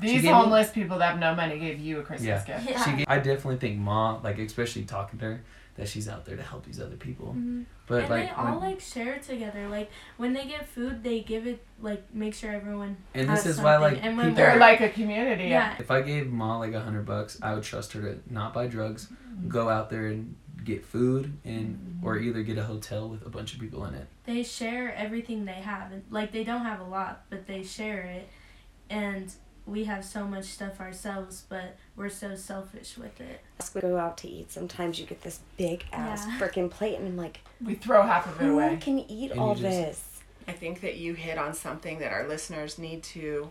These 0.00 0.12
gave 0.12 0.22
me- 0.24 0.28
homeless 0.30 0.70
people 0.70 0.98
that 0.98 1.10
have 1.12 1.18
no 1.20 1.34
money 1.34 1.58
gave 1.58 1.78
you 1.80 2.00
a 2.00 2.02
Christmas 2.02 2.26
Yeah. 2.26 2.44
gift. 2.58 2.70
Yeah. 2.70 2.84
She 2.84 2.90
gave, 2.98 3.06
I 3.08 3.16
definitely 3.18 3.56
think 3.58 3.78
mom 3.78 4.22
like 4.22 4.38
especially 4.38 4.82
talking 4.84 5.18
to 5.20 5.24
her 5.26 5.40
that 5.80 5.88
she's 5.88 6.08
out 6.10 6.26
there 6.26 6.36
to 6.36 6.42
help 6.42 6.62
these 6.66 6.78
other 6.78 6.96
people. 6.96 7.34
Mhm. 7.36 7.64
But 7.86 8.02
and 8.02 8.10
like 8.10 8.24
they 8.28 8.30
all 8.34 8.58
when- 8.60 8.70
like 8.70 8.80
share 8.80 9.18
together. 9.18 9.66
Like 9.68 9.90
when 10.18 10.34
they 10.34 10.44
get 10.46 10.66
food, 10.68 11.02
they 11.02 11.20
give 11.20 11.46
it 11.46 11.64
like 11.80 12.14
make 12.14 12.34
sure 12.34 12.52
everyone. 12.52 12.98
and 13.14 13.30
has 13.30 13.44
this 13.44 13.56
is 13.56 13.62
why 13.62 13.78
like 13.78 13.98
and 14.04 14.14
when 14.18 14.26
people 14.28 14.36
They're 14.44 14.58
like 14.58 14.82
a 14.82 14.90
community. 14.90 15.44
yeah, 15.48 15.76
if 15.78 15.90
I 15.90 16.02
gave 16.02 16.30
Ma 16.30 16.58
like 16.58 16.74
a 16.74 16.80
hundred 16.80 17.06
bucks, 17.06 17.38
I 17.40 17.54
would 17.54 17.64
trust 17.64 17.94
her 17.94 18.02
to 18.02 18.20
not 18.28 18.52
buy 18.52 18.66
drugs, 18.66 19.08
go 19.48 19.70
out 19.70 19.88
there 19.88 20.06
and 20.08 20.36
get 20.62 20.84
food 20.84 21.32
and 21.46 21.98
or 22.04 22.18
either 22.18 22.42
get 22.42 22.58
a 22.58 22.64
hotel 22.64 23.08
with 23.08 23.24
a 23.24 23.30
bunch 23.30 23.54
of 23.54 23.60
people 23.60 23.86
in 23.86 23.94
it. 23.94 24.06
they 24.26 24.42
share 24.42 24.94
everything 24.94 25.46
they 25.46 25.52
have. 25.72 25.90
And, 25.92 26.02
Like 26.10 26.30
they 26.30 26.44
don't 26.44 26.66
have 26.66 26.80
a 26.80 26.84
lot, 26.84 27.24
but 27.30 27.46
they 27.46 27.62
share 27.62 28.02
it, 28.02 28.28
and 28.90 29.32
we 29.66 29.84
have 29.84 30.04
so 30.04 30.26
much 30.26 30.44
stuff 30.46 30.80
ourselves, 30.80 31.44
but 31.48 31.76
we're 31.96 32.08
so 32.08 32.34
selfish 32.34 32.96
with 32.98 33.20
it. 33.20 33.40
As 33.58 33.74
we 33.74 33.80
go 33.80 33.96
out 33.98 34.16
to 34.18 34.28
eat. 34.28 34.50
Sometimes 34.50 34.98
you 34.98 35.06
get 35.06 35.22
this 35.22 35.40
big 35.56 35.84
ass 35.92 36.24
Yeah. 36.26 36.38
freaking 36.38 36.70
plate, 36.70 36.96
and 36.98 37.06
I'm 37.06 37.16
like, 37.16 37.40
We 37.64 37.74
throw 37.74 38.02
half 38.02 38.26
of 38.26 38.40
it 38.40 38.48
away. 38.48 38.64
who 38.64 38.70
away. 38.72 38.76
can 38.80 38.98
eat 39.10 39.30
And 39.32 39.40
all 39.40 39.54
just- 39.54 39.62
this? 39.62 40.06
I 40.48 40.52
think 40.52 40.80
that 40.80 40.96
you 40.96 41.14
hit 41.14 41.38
on 41.38 41.54
something 41.54 41.98
that 42.00 42.12
our 42.12 42.26
listeners 42.26 42.78
need 42.78 43.02
to 43.04 43.50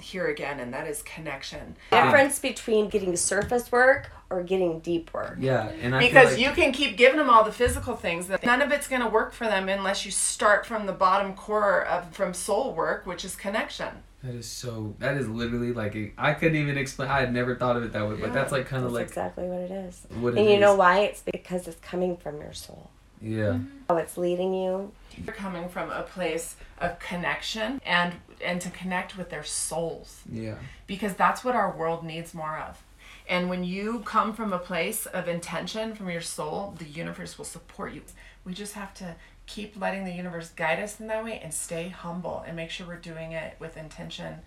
hear 0.00 0.28
again, 0.28 0.60
and 0.60 0.72
that 0.72 0.86
is 0.86 1.02
connection. 1.02 1.76
Difference 1.90 2.38
between 2.38 2.88
getting 2.88 3.16
surface 3.16 3.70
work 3.72 4.12
or 4.30 4.42
getting 4.44 4.78
deep 4.78 5.12
work. 5.12 5.36
Yeah, 5.40 5.68
and 5.82 5.94
I 5.94 5.98
Because 5.98 6.32
like, 6.32 6.40
you 6.40 6.52
can 6.52 6.70
keep 6.72 6.96
giving 6.96 7.18
them 7.18 7.28
all 7.28 7.42
the 7.42 7.52
physical 7.52 7.96
things 7.96 8.28
that 8.28 8.44
none 8.46 8.62
of 8.62 8.70
it's 8.70 8.86
going 8.86 9.02
to 9.02 9.08
work 9.08 9.32
for 9.32 9.44
them 9.46 9.68
unless 9.68 10.04
you 10.04 10.12
start 10.12 10.64
from 10.64 10.86
the 10.86 10.92
bottom 10.92 11.34
core 11.34 11.84
of 11.84 12.14
from 12.14 12.32
soul 12.32 12.72
work, 12.72 13.06
which 13.06 13.24
is 13.24 13.34
connection. 13.34 14.02
That 14.22 14.34
is 14.34 14.46
so 14.46 14.94
that 14.98 15.16
is 15.16 15.28
literally 15.28 15.72
like 15.72 15.94
a, 15.94 16.12
I 16.18 16.32
couldn't 16.34 16.56
even 16.56 16.76
explain. 16.76 17.08
I 17.08 17.20
had 17.20 17.32
never 17.32 17.54
thought 17.54 17.76
of 17.76 17.84
it 17.84 17.92
that 17.92 18.08
way, 18.08 18.16
but 18.16 18.32
that's 18.32 18.50
like 18.50 18.66
kind 18.66 18.84
of 18.84 18.92
like 18.92 19.06
exactly 19.06 19.44
what 19.44 19.60
it 19.60 19.70
is. 19.70 20.06
what 20.18 20.34
it 20.34 20.40
And 20.40 20.50
you 20.50 20.58
know 20.58 20.74
why? 20.74 21.00
It's 21.00 21.22
because 21.22 21.68
it's 21.68 21.78
coming 21.80 22.16
from 22.16 22.40
your 22.40 22.52
soul. 22.52 22.90
Yeah, 23.20 23.44
mm-hmm. 23.44 23.66
How 23.88 23.96
it's 23.96 24.16
leading 24.16 24.54
you. 24.54 24.92
You're 25.24 25.34
coming 25.34 25.68
from 25.68 25.90
a 25.90 26.02
place 26.02 26.56
of 26.80 26.98
connection 26.98 27.80
and 27.84 28.14
and 28.44 28.60
to 28.60 28.70
connect 28.70 29.16
with 29.16 29.30
their 29.30 29.44
souls. 29.44 30.22
yeah. 30.30 30.56
because 30.86 31.14
that's 31.14 31.44
what 31.44 31.54
our 31.54 31.76
world 31.76 32.04
needs 32.04 32.34
more 32.34 32.58
of. 32.58 32.82
And 33.28 33.50
when 33.50 33.62
you 33.62 34.00
come 34.00 34.32
from 34.32 34.52
a 34.52 34.58
place 34.58 35.06
of 35.06 35.28
intention 35.28 35.94
from 35.94 36.08
your 36.08 36.22
soul, 36.22 36.74
the 36.78 36.86
universe 36.86 37.36
will 37.36 37.44
support 37.44 37.92
you. 37.92 38.02
We 38.44 38.54
just 38.54 38.72
have 38.72 38.94
to 38.94 39.16
keep 39.46 39.78
letting 39.78 40.04
the 40.04 40.12
universe 40.12 40.50
guide 40.50 40.80
us 40.80 40.98
in 40.98 41.06
that 41.08 41.24
way 41.24 41.38
and 41.42 41.52
stay 41.52 41.88
humble 41.88 42.42
and 42.46 42.56
make 42.56 42.70
sure 42.70 42.86
we're 42.86 42.96
doing 42.96 43.32
it 43.32 43.56
with 43.58 43.76
intention 43.76 44.40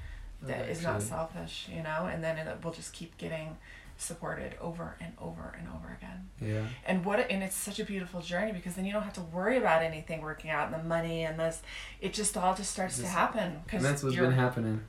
that 0.43 0.69
is 0.69 0.81
not 0.81 1.03
selfish, 1.03 1.67
you 1.71 1.83
know, 1.83 2.09
and 2.11 2.23
then 2.23 2.38
it 2.38 2.63
will 2.63 2.71
just 2.71 2.93
keep 2.93 3.17
getting 3.17 3.57
supported 3.97 4.55
over 4.59 4.95
and 5.00 5.13
over 5.19 5.55
and 5.59 5.67
over 5.67 5.95
again. 5.95 6.29
Yeah. 6.41 6.65
And 6.85 7.05
what 7.05 7.19
and 7.29 7.43
it's 7.43 7.55
such 7.55 7.79
a 7.79 7.85
beautiful 7.85 8.21
journey 8.21 8.51
because 8.51 8.73
then 8.73 8.85
you 8.85 8.93
don't 8.93 9.03
have 9.03 9.13
to 9.13 9.21
worry 9.21 9.57
about 9.57 9.83
anything 9.83 10.21
working 10.21 10.50
out 10.50 10.71
and 10.71 10.73
the 10.73 10.88
money 10.88 11.23
and 11.23 11.39
this 11.39 11.61
it 12.00 12.13
just 12.13 12.35
all 12.35 12.55
just 12.55 12.71
starts 12.71 12.97
to 12.97 13.05
happen 13.05 13.61
because 13.63 13.83
that's 13.83 14.01
what's 14.01 14.15
been 14.15 14.31
happening. 14.31 14.81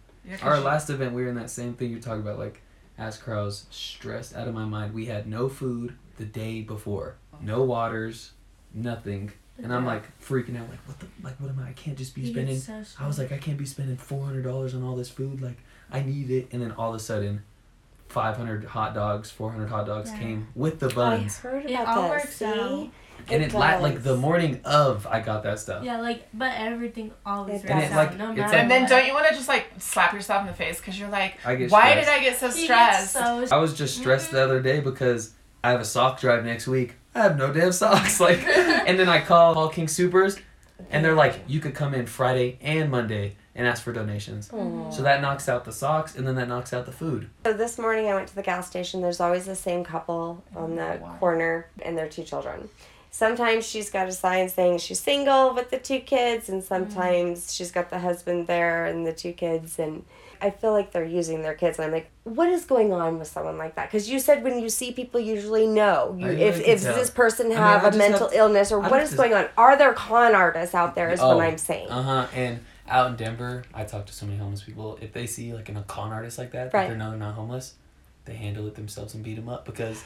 Our 0.42 0.60
last 0.60 0.88
event, 0.88 1.14
we 1.14 1.22
were 1.22 1.28
in 1.28 1.34
that 1.34 1.50
same 1.50 1.74
thing 1.74 1.90
you 1.90 2.00
talk 2.00 2.18
about. 2.18 2.38
Like, 2.38 2.62
as 3.02 3.18
crows, 3.18 3.66
stressed 3.70 4.34
out 4.34 4.48
of 4.48 4.54
my 4.54 4.64
mind. 4.64 4.94
We 4.94 5.06
had 5.06 5.26
no 5.26 5.48
food 5.48 5.94
the 6.18 6.24
day 6.24 6.62
before, 6.62 7.16
oh. 7.34 7.38
no 7.42 7.62
waters, 7.62 8.32
nothing, 8.72 9.32
and 9.62 9.72
I'm 9.72 9.84
like 9.86 10.04
freaking 10.20 10.58
out. 10.60 10.68
Like, 10.70 10.78
what 10.86 10.98
the? 11.00 11.06
Like, 11.22 11.40
what 11.40 11.50
am 11.50 11.58
I? 11.60 11.70
I 11.70 11.72
can't 11.72 11.96
just 11.98 12.14
be 12.14 12.30
spending. 12.32 12.58
so 12.58 12.82
I 12.98 13.06
was 13.06 13.18
like, 13.18 13.32
I 13.32 13.38
can't 13.38 13.58
be 13.58 13.66
spending 13.66 13.96
four 13.96 14.24
hundred 14.24 14.42
dollars 14.44 14.74
on 14.74 14.82
all 14.82 14.96
this 14.96 15.10
food. 15.10 15.40
Like, 15.40 15.58
I 15.90 16.02
need 16.02 16.30
it. 16.30 16.48
And 16.52 16.62
then 16.62 16.72
all 16.72 16.90
of 16.90 16.94
a 16.96 17.00
sudden, 17.00 17.42
five 18.08 18.36
hundred 18.36 18.64
hot 18.64 18.94
dogs, 18.94 19.30
four 19.30 19.50
hundred 19.50 19.68
hot 19.68 19.86
dogs 19.86 20.10
Yeah. 20.10 20.18
came 20.18 20.48
with 20.54 20.78
the 20.80 20.88
I 20.90 20.94
buns. 20.94 21.38
heard 21.38 21.64
It 21.66 21.72
about 21.72 21.88
all 21.88 22.02
that. 22.02 22.10
works 22.10 22.36
See? 22.36 22.44
out. 22.46 22.88
And 23.28 23.42
it, 23.42 23.52
la- 23.52 23.78
like 23.78 24.02
the 24.02 24.16
morning 24.16 24.60
of, 24.64 25.06
I 25.06 25.20
got 25.20 25.42
that 25.44 25.58
stuff. 25.58 25.84
Yeah, 25.84 26.00
like, 26.00 26.28
but 26.34 26.52
everything 26.56 27.12
always 27.24 27.62
It 27.64 27.70
works 27.70 27.82
does. 27.88 27.92
out, 27.92 27.96
like- 27.96 28.18
no 28.18 28.28
matter 28.28 28.42
like- 28.42 28.54
And 28.54 28.70
then 28.70 28.82
what. 28.82 28.90
don't 28.90 29.06
you 29.06 29.14
want 29.14 29.28
to 29.28 29.34
just 29.34 29.48
like 29.48 29.66
slap 29.78 30.12
yourself 30.12 30.42
in 30.42 30.46
the 30.48 30.54
face 30.54 30.78
because 30.78 30.98
you're 30.98 31.08
like, 31.10 31.38
I 31.44 31.54
get 31.54 31.70
why 31.70 31.90
stressed. 31.90 32.08
did 32.08 32.14
I 32.14 32.20
get 32.20 32.38
so 32.38 32.50
stressed? 32.50 33.12
so 33.12 33.46
I 33.50 33.58
was 33.58 33.74
just 33.74 33.96
stressed 33.96 34.30
the 34.30 34.38
mm-hmm. 34.38 34.44
other 34.50 34.60
day 34.60 34.80
because 34.80 35.32
I 35.64 35.70
have 35.70 35.80
a 35.80 35.84
sock 35.84 36.20
drive 36.20 36.44
next 36.44 36.66
week. 36.66 36.94
I 37.14 37.22
have 37.22 37.36
no 37.36 37.52
damn 37.52 37.72
socks. 37.72 38.20
Like, 38.20 38.42
and 38.46 38.98
then 38.98 39.08
I 39.08 39.20
call 39.20 39.54
call 39.54 39.68
King 39.68 39.86
Soopers, 39.86 40.40
and 40.90 41.04
they're 41.04 41.14
like, 41.14 41.40
you 41.46 41.60
could 41.60 41.74
come 41.74 41.94
in 41.94 42.06
Friday 42.06 42.58
and 42.62 42.90
Monday 42.90 43.36
and 43.54 43.66
ask 43.66 43.82
for 43.82 43.92
donations. 43.92 44.48
So 44.48 45.02
that 45.02 45.20
knocks 45.20 45.48
out 45.48 45.64
the 45.64 45.72
socks, 45.72 46.16
and 46.16 46.26
then 46.26 46.36
that 46.36 46.48
knocks 46.48 46.72
out 46.72 46.86
the 46.86 46.92
food. 46.92 47.28
So 47.44 47.52
this 47.52 47.78
morning 47.78 48.08
I 48.08 48.14
went 48.14 48.28
to 48.28 48.34
the 48.34 48.42
gas 48.42 48.66
station. 48.66 49.02
There's 49.02 49.20
always 49.20 49.44
the 49.44 49.54
same 49.56 49.84
couple 49.84 50.42
on 50.56 50.72
oh, 50.72 50.76
the 50.76 51.00
Wow. 51.02 51.16
corner 51.20 51.66
and 51.82 51.96
their 51.96 52.08
two 52.08 52.22
children. 52.22 52.68
Sometimes 53.14 53.66
she's 53.66 53.90
got 53.90 54.08
a 54.08 54.12
sign 54.12 54.48
saying 54.48 54.78
she's 54.78 54.98
single 54.98 55.54
with 55.54 55.68
the 55.70 55.76
two 55.76 56.00
kids, 56.00 56.48
and 56.48 56.64
sometimes 56.64 57.54
she's 57.54 57.70
got 57.70 57.90
the 57.90 57.98
husband 57.98 58.46
there 58.46 58.86
and 58.86 59.06
the 59.06 59.12
two 59.12 59.34
kids. 59.34 59.78
And 59.78 60.06
I 60.40 60.48
feel 60.48 60.72
like 60.72 60.92
they're 60.92 61.04
using 61.04 61.42
their 61.42 61.52
kids. 61.52 61.78
And 61.78 61.84
I'm 61.84 61.92
like, 61.92 62.10
what 62.24 62.48
is 62.48 62.64
going 62.64 62.90
on 62.90 63.18
with 63.18 63.28
someone 63.28 63.58
like 63.58 63.74
that? 63.74 63.90
Because 63.90 64.08
you 64.08 64.18
said 64.18 64.42
when 64.42 64.58
you 64.60 64.70
see 64.70 64.92
people, 64.92 65.20
you 65.20 65.34
usually 65.34 65.66
know 65.66 66.16
you, 66.18 66.26
if, 66.26 66.60
if 66.66 66.82
tell. 66.82 66.94
this 66.96 67.10
person 67.10 67.46
I 67.46 67.48
mean, 67.50 67.58
have 67.58 67.84
I 67.84 67.88
a 67.88 67.96
mental 67.98 68.20
have 68.20 68.30
to- 68.30 68.36
illness 68.38 68.72
or 68.72 68.82
I 68.82 68.88
what 68.88 69.00
have 69.02 69.14
going 69.14 69.34
on. 69.34 69.46
Are 69.58 69.76
there 69.76 69.92
con 69.92 70.34
artists 70.34 70.74
out 70.74 70.94
there? 70.94 71.12
Is 71.12 71.20
Oh, 71.20 71.36
what 71.36 71.44
I'm 71.46 71.58
saying. 71.58 71.90
Uh 71.90 72.02
huh. 72.02 72.26
And 72.34 72.60
out 72.88 73.10
in 73.10 73.16
Denver, 73.16 73.64
I 73.74 73.84
talk 73.84 74.06
to 74.06 74.12
so 74.14 74.24
many 74.24 74.38
homeless 74.38 74.62
people. 74.62 74.98
If 75.02 75.12
they 75.12 75.26
see 75.26 75.52
like 75.52 75.68
a 75.68 75.82
con 75.86 76.12
artist 76.12 76.38
like 76.38 76.52
that, 76.52 76.72
that 76.72 76.78
Right. 76.78 76.88
they're 76.88 76.96
know 76.96 77.10
they're 77.10 77.18
not 77.18 77.34
homeless, 77.34 77.74
they 78.24 78.36
handle 78.36 78.66
it 78.68 78.74
themselves 78.74 79.14
and 79.14 79.22
beat 79.22 79.34
them 79.36 79.50
up 79.50 79.66
because 79.66 80.02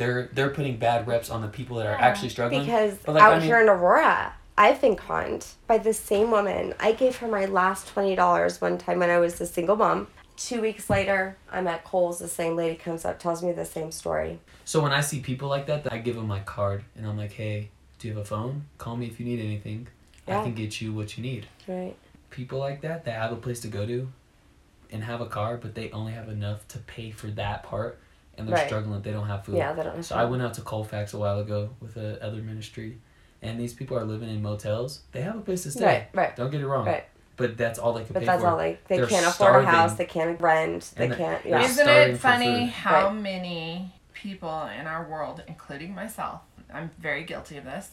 they're 0.00 0.30
they're 0.32 0.48
putting 0.50 0.78
bad 0.78 1.06
reps 1.06 1.28
on 1.30 1.42
the 1.42 1.48
people 1.48 1.76
that 1.76 1.86
are 1.86 1.92
Yeah. 1.92 1.98
actually 2.06 2.30
struggling. 2.30 2.62
Because 2.64 2.96
like, 3.06 3.22
out 3.22 3.32
I 3.34 3.38
mean- 3.38 3.46
here 3.46 3.60
in 3.60 3.68
Aurora, 3.68 4.32
I've 4.56 4.80
been 4.80 4.96
conned 4.96 5.46
by 5.66 5.76
the 5.78 5.92
same 5.92 6.30
woman. 6.30 6.74
I 6.80 6.92
gave 6.92 7.16
her 7.16 7.28
my 7.28 7.44
last 7.44 7.86
twenty 7.88 8.16
dollars 8.16 8.60
one 8.60 8.78
time 8.78 8.98
when 8.98 9.10
I 9.10 9.18
was 9.18 9.40
a 9.40 9.46
single 9.46 9.76
mom. 9.76 10.08
Two 10.36 10.62
weeks 10.62 10.88
later, 10.88 11.36
I'm 11.52 11.66
at 11.68 11.84
Kohl's. 11.84 12.18
The 12.18 12.28
same 12.28 12.56
lady 12.56 12.74
comes 12.76 13.04
up, 13.04 13.18
tells 13.18 13.42
me 13.42 13.52
the 13.52 13.66
same 13.66 13.92
story. 13.92 14.40
So 14.64 14.80
when 14.80 14.90
I 14.92 15.02
see 15.02 15.20
people 15.20 15.48
like 15.50 15.66
that, 15.66 15.92
I 15.92 15.98
give 15.98 16.16
them 16.16 16.26
my 16.26 16.40
card 16.40 16.82
and 16.96 17.06
I'm 17.06 17.18
like, 17.18 17.32
hey, 17.32 17.68
do 17.98 18.08
you 18.08 18.14
have 18.14 18.22
a 18.22 18.26
phone? 18.26 18.64
Call 18.78 18.96
me 18.96 19.06
if 19.06 19.20
you 19.20 19.26
need 19.26 19.40
anything. 19.40 19.88
Yeah. 20.26 20.40
I 20.40 20.44
can 20.44 20.54
get 20.54 20.80
you 20.80 20.94
what 20.94 21.18
you 21.18 21.22
need. 21.22 21.46
Right. 21.68 21.94
People 22.30 22.58
like 22.58 22.80
that 22.80 23.04
that 23.04 23.14
have 23.20 23.32
a 23.32 23.36
place 23.36 23.60
to 23.60 23.68
go 23.68 23.84
to 23.84 24.08
and 24.90 25.04
have 25.04 25.20
a 25.20 25.26
car, 25.26 25.58
but 25.58 25.74
they 25.74 25.90
only 25.90 26.12
have 26.12 26.30
enough 26.30 26.66
to 26.68 26.78
pay 26.78 27.10
for 27.10 27.26
that 27.32 27.62
part 27.62 27.98
and 28.38 28.48
they're 28.48 28.56
Right. 28.56 28.66
struggling. 28.66 29.02
They 29.02 29.12
don't 29.12 29.26
have 29.26 29.44
food. 29.44 29.56
Yeah, 29.56 29.72
they 29.72 29.82
don't 29.82 29.96
have 29.96 30.06
So 30.06 30.16
I 30.16 30.24
went 30.24 30.42
out 30.42 30.54
to 30.54 30.62
Colfax 30.62 31.12
a 31.14 31.18
while 31.18 31.38
ago 31.40 31.70
with 31.80 31.96
a 31.96 32.22
other 32.24 32.40
ministry, 32.42 32.98
and 33.42 33.58
these 33.60 33.72
people 33.74 33.98
are 33.98 34.04
living 34.04 34.28
in 34.28 34.42
motels. 34.42 35.00
They 35.12 35.22
have 35.22 35.36
a 35.36 35.40
place 35.40 35.62
to 35.64 35.70
stay. 35.70 35.84
Right, 35.84 36.08
right. 36.14 36.36
Don't 36.36 36.50
get 36.50 36.60
it 36.60 36.66
wrong. 36.66 36.86
Right. 36.86 37.04
But 37.36 37.56
that's 37.56 37.78
all 37.78 37.94
they 37.94 38.04
can 38.04 38.12
But 38.12 38.20
pay 38.20 38.26
that's 38.26 38.42
for. 38.42 38.48
all 38.50 38.56
like 38.56 38.86
they 38.88 38.98
They're 38.98 39.06
can't 39.06 39.26
afford 39.26 39.64
a 39.64 39.66
house. 39.66 39.94
They 39.94 40.04
can't 40.04 40.38
rent. 40.40 40.92
They 40.96 41.04
And 41.04 41.12
the- 41.12 41.16
can't. 41.16 41.42
they're 41.42 41.52
Yeah. 41.60 41.64
Isn't 41.64 41.88
it 41.88 42.16
funny 42.18 42.66
how 42.66 43.06
Right. 43.06 43.14
many 43.14 43.94
people 44.12 44.66
in 44.78 44.86
our 44.86 45.04
world, 45.04 45.42
including 45.48 45.94
myself, 45.94 46.40
I'm 46.72 46.90
very 46.98 47.24
guilty 47.24 47.56
of 47.56 47.64
this, 47.64 47.90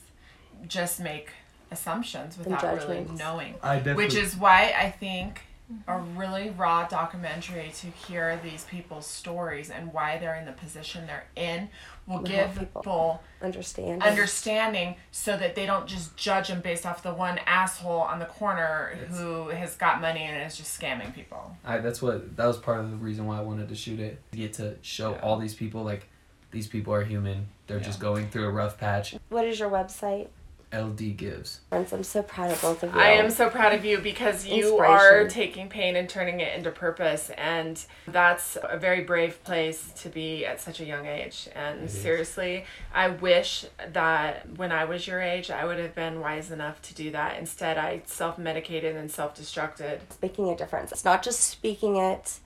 just 0.67 1.00
make 1.00 1.30
assumptions 1.71 2.38
without 2.38 2.63
really 2.78 3.06
knowing. 3.17 3.56
I 3.63 3.78
definitely. 3.78 4.04
Which 4.06 4.15
is 4.15 4.36
why 4.36 4.73
I 4.78 4.91
think 4.91 5.41
a 5.88 5.97
really 5.97 6.49
raw 6.51 6.88
documentary 6.88 7.71
to 7.75 7.88
hear 7.88 8.39
these 8.41 8.63
people's 8.65 9.06
stories 9.06 9.69
and 9.69 9.91
why 9.91 10.17
they're 10.17 10.36
in 10.36 10.45
the 10.45 10.51
position 10.53 11.06
they're 11.08 11.25
in 11.36 11.67
will 12.08 12.17
Will 12.17 12.23
give 12.23 12.36
help 12.36 12.60
people. 12.60 12.82
people 12.82 13.23
Understand. 13.41 14.01
understanding 14.01 14.95
so 15.12 15.36
that 15.38 15.56
they 15.56 15.65
don't 15.65 15.86
just 15.86 16.15
judge 16.15 16.47
them 16.47 16.62
based 16.62 16.86
off 16.86 17.03
the 17.03 17.13
one 17.13 17.38
asshole 17.45 17.99
on 17.99 18.19
the 18.19 18.25
corner 18.25 18.97
who 19.10 19.49
has 19.49 19.75
got 19.75 19.99
money 19.99 20.21
and 20.21 20.41
is 20.47 20.56
just 20.56 20.80
scamming 20.80 21.13
people. 21.13 21.58
I, 21.65 21.80
that's 21.80 22.01
what 22.01 22.38
that 22.38 22.45
was 22.45 22.58
part 22.58 22.80
of 22.80 22.89
the 22.91 22.95
reason 22.97 23.25
why 23.27 23.38
I 23.38 23.41
wanted 23.41 23.67
to 23.67 23.75
shoot 23.75 23.99
it. 23.99 24.21
To 24.32 24.38
get 24.38 24.53
to 24.53 24.75
show 24.82 25.12
Yeah. 25.12 25.19
all 25.21 25.38
these 25.38 25.53
people 25.53 25.84
like 25.84 26.08
these 26.51 26.67
people 26.67 26.93
are 26.93 27.03
human. 27.03 27.47
They're 27.67 27.82
just 27.82 27.99
going 27.99 28.30
through 28.30 28.45
a 28.47 28.51
rough 28.51 28.77
patch. 28.77 29.15
what 29.27 29.45
is 29.45 29.60
your 29.60 29.69
website? 29.69 30.30
LD 30.73 31.15
gives. 31.15 31.62
Friends, 31.69 31.93
I'm 31.93 32.03
so 32.03 32.21
proud 32.21 32.51
of 32.51 32.62
both 32.62 32.84
of 32.84 32.93
you. 32.93 32.99
I 32.99 33.12
am 33.12 33.30
so 33.30 33.49
proud 33.49 33.73
of 33.73 33.86
you 33.86 33.99
because 33.99 34.45
you 34.45 34.77
are 34.77 35.27
taking 35.27 35.69
pain 35.69 35.95
and 35.95 36.10
turning 36.10 36.41
it 36.41 36.56
into 36.56 36.71
purpose, 36.71 37.32
and 37.38 37.82
that's 38.08 38.58
a 38.62 38.77
very 38.77 39.01
brave 39.03 39.43
place 39.43 39.91
to 39.97 40.10
be 40.10 40.45
at 40.45 40.60
such 40.60 40.82
a 40.82 40.86
young 40.86 41.06
age. 41.06 41.47
And 41.56 41.86
is. 41.86 42.01
seriously, 42.01 42.65
I 42.93 43.10
wish 43.10 43.65
that 43.93 44.58
when 44.58 44.71
I 44.71 44.86
was 44.86 45.08
your 45.08 45.21
age, 45.21 45.49
I 45.49 45.65
would 45.65 45.80
have 45.80 45.95
been 45.95 46.19
wise 46.19 46.51
enough 46.51 46.82
to 46.84 46.93
do 46.93 47.12
that. 47.12 47.38
Instead, 47.38 47.77
I 47.77 48.01
self 48.06 48.38
medicated 48.38 48.95
and 48.95 49.10
self 49.10 49.36
destructed. 49.36 49.99
making 50.21 50.49
a 50.49 50.56
difference. 50.56 50.91
It's 50.91 51.06
not 51.06 51.23
just 51.23 51.39
speaking 51.39 51.95
it, 51.95 52.39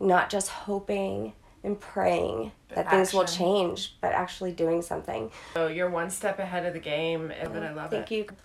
not 0.00 0.30
just 0.30 0.48
hoping 0.48 1.34
and 1.66 1.78
praying 1.78 2.52
But 2.68 2.76
that 2.76 2.90
things 2.90 3.12
will 3.12 3.24
change, 3.24 3.94
but 4.00 4.12
actually 4.12 4.52
doing 4.52 4.80
something. 4.80 5.30
So 5.54 5.66
you're 5.66 5.90
one 5.90 6.10
step 6.10 6.38
ahead 6.38 6.64
of 6.64 6.72
the 6.72 6.80
game, 6.80 7.30
and 7.30 7.58
I 7.58 7.72
love 7.72 7.90
Thank 7.90 8.12
it. 8.12 8.28
Thank 8.28 8.30
you. 8.30 8.36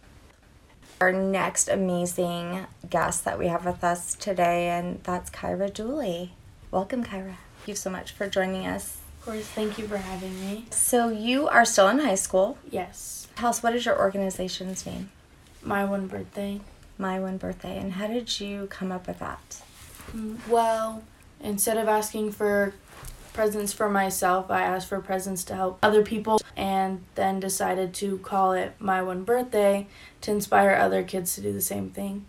Our 1.00 1.14
next 1.14 1.70
amazing 1.70 2.66
guest 2.90 3.24
that 3.26 3.40
we 3.40 3.48
have 3.48 3.66
with 3.66 3.84
us 3.84 4.16
today, 4.16 4.70
and 4.70 5.02
that's 5.04 5.30
Kyra 5.30 5.74
Dooley. 5.74 6.34
Welcome, 6.72 7.04
Kyra. 7.04 7.36
Thank 7.60 7.68
you 7.68 7.76
so 7.76 7.90
much 7.90 8.12
for 8.12 8.28
joining 8.28 8.68
us. 8.68 8.98
Of 9.20 9.26
course, 9.26 9.46
thank 9.46 9.78
you 9.78 9.88
for 9.88 9.98
having 9.98 10.40
me. 10.42 10.66
So, 10.72 11.10
you 11.10 11.48
are 11.48 11.64
still 11.64 11.88
in 11.88 12.00
high 12.00 12.16
school. 12.16 12.58
Yes. 12.70 13.28
Tell 13.36 13.50
us, 13.50 13.64
what 13.64 13.76
is 13.76 13.86
your 13.86 13.98
organization's 13.98 14.86
name? 14.86 15.12
My 15.64 15.86
one 15.86 16.08
birthday. 16.08 16.60
My 16.98 17.20
One 17.20 17.38
Birthday. 17.38 17.78
And 17.78 17.94
how 17.94 18.08
did 18.08 18.40
you 18.40 18.68
come 18.68 18.92
up 18.92 19.08
with 19.08 19.20
that? 19.20 19.62
Mm, 20.16 20.48
well, 20.48 21.04
instead 21.40 21.78
of 21.78 21.88
asking 21.88 22.32
for 22.32 22.76
presents 23.34 23.74
for 23.74 23.90
myself, 23.90 24.50
I 24.52 24.62
asked 24.64 24.88
for 24.88 25.00
presents 25.00 25.44
to 25.46 25.56
help 25.56 25.80
other 25.82 26.04
people 26.04 26.40
and 26.56 27.04
then 27.16 27.40
decided 27.40 27.94
to 27.96 28.18
call 28.20 28.52
it 28.54 28.74
my 28.80 29.02
one 29.02 29.24
birthday 29.24 29.88
to 30.22 30.32
inspire 30.32 30.72
other 30.76 31.04
kids 31.04 31.36
to 31.36 31.42
do 31.42 31.54
the 31.54 31.62
same 31.62 31.90
thing. 31.90 32.26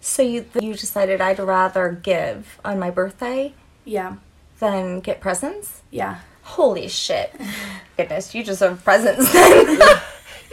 So, 0.00 0.22
you, 0.22 0.44
you 0.60 0.74
decided 0.74 1.20
I'd 1.20 1.38
rather 1.38 1.90
give 1.90 2.58
on 2.64 2.78
my 2.78 2.90
birthday 2.90 3.54
Yeah. 3.84 4.16
than 4.58 5.00
get 5.00 5.20
presents? 5.20 5.82
Yeah. 5.90 6.18
Holy 6.42 6.88
shit. 6.88 7.34
Goodness, 7.96 8.34
you 8.34 8.44
deserve 8.44 8.84
presents 8.84 9.32
then. 9.32 9.78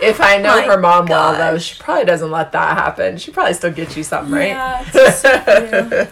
If 0.01 0.19
I 0.19 0.37
know 0.37 0.55
My 0.61 0.65
her 0.65 0.79
mom 0.79 1.05
well, 1.05 1.33
though, 1.33 1.59
she 1.59 1.77
probably 1.79 2.05
doesn't 2.05 2.31
let 2.31 2.53
that 2.53 2.75
happen. 2.75 3.17
She 3.17 3.29
probably 3.29 3.53
still 3.53 3.69
gets 3.71 3.95
you 3.95 4.01
something, 4.03 4.33
right? 4.33 4.47
Yeah, 4.47 4.83
it's 4.91 5.19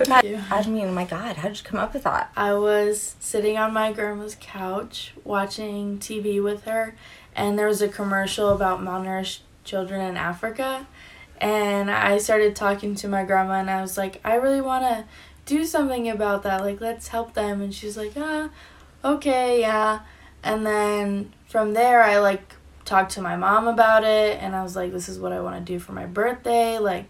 so 0.05 0.19
cute. 0.21 0.38
I 0.52 0.66
mean, 0.66 0.94
my 0.96 1.06
God, 1.06 1.38
how 1.38 1.50
did 1.50 1.60
you 1.60 1.64
come 1.64 1.80
up 1.80 1.94
with 1.94 2.04
that? 2.04 2.32
I 2.36 2.56
was 2.56 3.16
sitting 3.20 3.58
on 3.58 3.72
my 3.72 3.92
grandma's 3.94 4.36
couch 4.40 5.14
watching 5.24 6.00
TV 6.00 6.42
with 6.42 6.64
her, 6.64 6.96
and 7.36 7.58
there 7.58 7.68
was 7.68 7.84
a 7.84 7.88
commercial 7.88 8.50
about 8.50 8.80
malnourished 8.80 9.40
children 9.64 10.02
in 10.02 10.18
Africa. 10.18 10.88
And 11.40 11.92
I 11.92 12.18
started 12.18 12.56
talking 12.56 12.96
to 12.96 13.08
my 13.08 13.24
grandma, 13.26 13.60
and 13.60 13.70
I 13.70 13.82
was 13.82 13.96
like, 13.96 14.20
I 14.26 14.36
really 14.36 14.60
want 14.60 14.84
to 14.86 15.06
do 15.46 15.66
something 15.66 16.10
about 16.10 16.42
that. 16.44 16.62
Like, 16.62 16.82
let's 16.82 17.10
help 17.10 17.36
them. 17.36 17.62
And 17.62 17.74
she's 17.74 17.96
like, 17.96 18.14
ah, 18.18 18.50
okay, 19.06 19.60
yeah. 19.62 20.00
And 20.44 20.66
then 20.66 21.32
from 21.48 21.74
there, 21.74 22.02
I 22.02 22.18
like 22.18 22.56
talked 22.86 23.12
to 23.12 23.22
my 23.22 23.36
mom 23.36 23.68
about 23.68 24.04
it, 24.04 24.42
and 24.42 24.56
I 24.56 24.64
was 24.64 24.76
like, 24.76 24.92
this 24.92 25.10
is 25.10 25.20
what 25.20 25.32
I 25.32 25.42
want 25.42 25.64
to 25.64 25.74
do 25.74 25.78
for 25.78 25.92
my 25.92 26.08
birthday. 26.08 26.80
Like, 26.80 27.10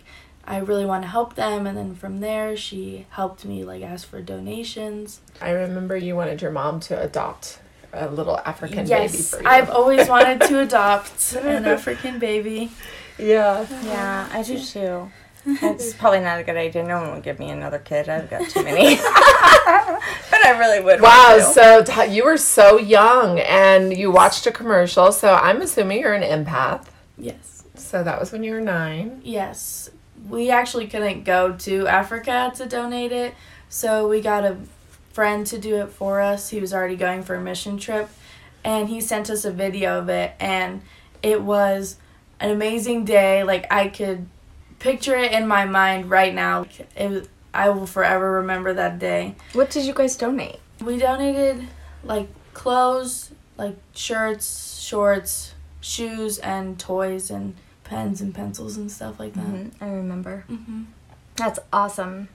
I 0.50 0.58
really 0.58 0.86
want 0.86 1.04
to 1.04 1.08
help 1.08 1.36
them. 1.36 1.68
And 1.68 1.78
then 1.78 1.94
from 1.94 2.22
there, 2.22 2.58
she 2.58 3.06
helped 3.12 3.46
me 3.46 3.64
like 3.64 3.84
ask 3.84 4.08
for 4.08 4.20
donations. 4.20 5.22
I 5.40 5.52
remember 5.52 5.96
you 5.96 6.16
wanted 6.16 6.42
your 6.42 6.52
mom 6.52 6.80
to 6.82 7.00
adopt 7.00 7.60
a 7.94 8.10
little 8.10 8.40
African 8.40 8.88
baby 8.88 8.90
yes, 8.90 9.30
for 9.30 9.42
you. 9.42 9.48
I've 9.48 9.70
always 9.70 10.10
wanted 10.10 10.42
to 10.42 10.60
adopt 10.62 11.36
an 11.36 11.66
African 11.66 12.18
baby. 12.18 12.72
yeah. 13.20 13.66
Yeah, 13.84 14.28
I 14.32 14.42
do 14.42 14.60
too. 14.60 15.12
It's 15.46 15.94
probably 15.94 16.20
not 16.20 16.40
a 16.40 16.44
good 16.44 16.58
idea. 16.58 16.84
No 16.84 17.02
one 17.02 17.14
would 17.14 17.24
give 17.24 17.40
me 17.40 17.50
another 17.50 17.80
kid. 17.80 18.10
I've 18.10 18.30
got 18.30 18.50
too 18.50 18.64
many. 18.64 18.96
but 18.96 20.46
I 20.46 20.56
really 20.58 20.84
would. 20.84 21.00
Wow, 21.00 21.40
so 21.54 21.84
t- 21.84 22.14
you 22.14 22.26
were 22.26 22.38
so 22.38 22.78
young 22.78 23.40
and 23.40 23.96
you 23.96 24.12
watched 24.12 24.48
a 24.48 24.52
commercial, 24.52 25.12
so 25.12 25.36
I'm 25.36 25.62
assuming 25.62 26.02
you're 26.02 26.14
an 26.14 26.24
empath. 26.24 26.88
Yes. 27.18 27.64
So 27.76 28.04
that 28.04 28.20
was 28.20 28.32
when 28.32 28.44
you 28.44 28.52
were 28.52 28.62
nine. 28.62 29.22
Yes. 29.24 29.90
We 30.30 30.52
actually 30.52 30.88
couldn't 30.88 31.24
go 31.24 31.54
to 31.58 31.88
Africa 31.88 32.52
to 32.56 32.66
donate 32.66 33.12
it, 33.12 33.34
so 33.68 34.08
we 34.08 34.22
got 34.22 34.44
a 34.44 34.58
friend 35.12 35.46
to 35.48 35.58
do 35.58 35.78
it 35.78 35.90
for 35.90 36.22
us. 36.22 36.50
He 36.50 36.60
was 36.60 36.74
already 36.74 36.96
going 36.96 37.24
for 37.24 37.36
a 37.36 37.42
mission 37.42 37.78
trip, 37.78 38.10
and 38.64 38.90
he 38.90 39.02
sent 39.02 39.30
us 39.30 39.44
a 39.44 39.52
video 39.52 40.00
of 40.00 40.10
it, 40.10 40.34
and 40.40 40.82
it 41.24 41.42
was 41.42 41.98
an 42.40 42.52
amazing 42.52 43.06
day. 43.06 43.44
Like 43.44 43.66
I 43.72 43.88
could 43.88 44.28
picture 44.80 45.16
it 45.16 45.32
in 45.32 45.48
my 45.48 45.66
mind 45.66 46.10
right 46.10 46.34
now. 46.34 46.66
It 46.96 47.10
was, 47.10 47.30
I 47.54 47.70
will 47.70 47.88
forever 47.88 48.34
remember 48.34 48.74
that 48.74 49.00
day. 49.00 49.36
what 49.54 49.72
did 49.72 49.86
you 49.86 49.94
guys 49.94 50.16
donate? 50.16 50.60
We 50.82 50.98
donated 50.98 51.68
like 52.04 52.30
clothes, 52.54 53.32
like 53.58 53.76
shirts, 53.94 54.80
shorts, 54.80 55.54
shoes, 55.82 56.38
and 56.38 56.80
toys 56.80 57.30
and 57.30 57.56
pens 57.90 58.22
and 58.22 58.34
pencils 58.36 58.78
and 58.78 58.92
stuff 58.92 59.20
like 59.20 59.34
that. 59.34 59.44
Mhm, 59.46 59.72
I 59.82 59.90
remember. 59.90 60.44
hmm 60.48 60.84
That's 61.36 61.60
awesome. 61.74 62.30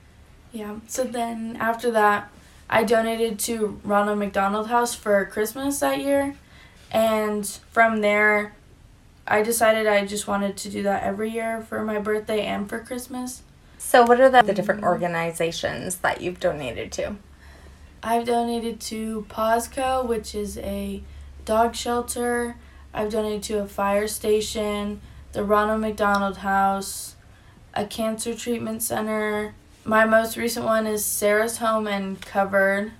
Yeah. 0.51 0.75
So 0.87 1.03
then 1.05 1.55
after 1.59 1.89
that, 1.91 2.29
I 2.69 2.83
donated 2.83 3.39
to 3.39 3.79
Ronald 3.83 4.19
McDonald 4.19 4.67
House 4.67 4.93
for 4.95 5.23
Christmas 5.25 5.79
that 5.79 5.99
year, 6.01 6.35
and 6.91 7.45
from 7.71 8.01
there, 8.01 8.53
I 9.27 9.41
decided 9.43 9.87
I 9.87 10.05
just 10.05 10.27
wanted 10.27 10.57
to 10.57 10.69
do 10.69 10.83
that 10.83 11.03
every 11.03 11.29
year 11.29 11.61
for 11.61 11.83
my 11.83 11.99
birthday 11.99 12.41
and 12.45 12.67
for 12.69 12.79
Christmas. 12.79 13.41
So, 13.77 14.03
what 14.03 14.19
are 14.19 14.29
the, 14.29 14.41
the 14.41 14.53
different 14.53 14.83
organizations 14.83 15.97
that 15.97 16.21
you've 16.21 16.39
donated 16.39 16.91
to? 16.93 17.15
I've 18.03 18.25
donated 18.25 18.79
to 18.91 19.25
PawsCo, 19.29 20.05
which 20.07 20.35
is 20.35 20.57
a 20.57 21.01
dog 21.45 21.75
shelter. 21.75 22.55
I've 22.93 23.11
donated 23.11 23.43
to 23.43 23.59
a 23.59 23.67
fire 23.67 24.07
station, 24.07 25.01
the 25.35 25.43
Ronald 25.43 25.81
McDonald 25.81 26.37
House, 26.37 27.15
a 27.73 27.85
cancer 27.85 28.33
treatment 28.33 28.81
center. 28.81 29.53
My 29.83 30.05
most 30.05 30.37
recent 30.37 30.65
one 30.65 30.87
is 30.87 31.03
Sarah's 31.03 31.57
Home 31.57 31.87
and 31.87 32.21
Covered. 32.21 32.93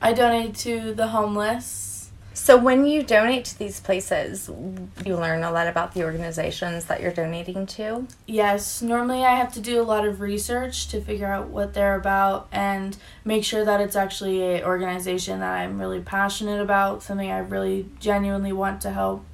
I 0.00 0.14
donate 0.14 0.54
to 0.56 0.94
the 0.94 1.08
homeless. 1.08 2.10
So, 2.32 2.56
when 2.56 2.86
you 2.86 3.02
donate 3.02 3.44
to 3.46 3.58
these 3.58 3.78
places, 3.80 4.50
you 5.04 5.16
learn 5.16 5.42
a 5.42 5.50
lot 5.50 5.68
about 5.68 5.92
the 5.92 6.04
organizations 6.04 6.86
that 6.86 7.02
you're 7.02 7.12
donating 7.12 7.66
to. 7.66 8.06
Yes, 8.26 8.80
normally 8.80 9.22
I 9.22 9.34
have 9.34 9.52
to 9.54 9.60
do 9.60 9.78
a 9.78 9.84
lot 9.84 10.06
of 10.06 10.22
research 10.22 10.88
to 10.88 11.00
figure 11.02 11.26
out 11.26 11.48
what 11.48 11.74
they're 11.74 11.94
about 11.94 12.48
and 12.52 12.96
make 13.22 13.44
sure 13.44 13.66
that 13.66 13.82
it's 13.82 13.96
actually 13.96 14.42
an 14.56 14.64
organization 14.64 15.40
that 15.40 15.52
I'm 15.52 15.78
really 15.78 16.00
passionate 16.00 16.60
about, 16.60 17.02
something 17.02 17.30
I 17.30 17.38
really 17.38 17.90
genuinely 18.00 18.52
want 18.52 18.80
to 18.82 18.92
help. 18.92 19.26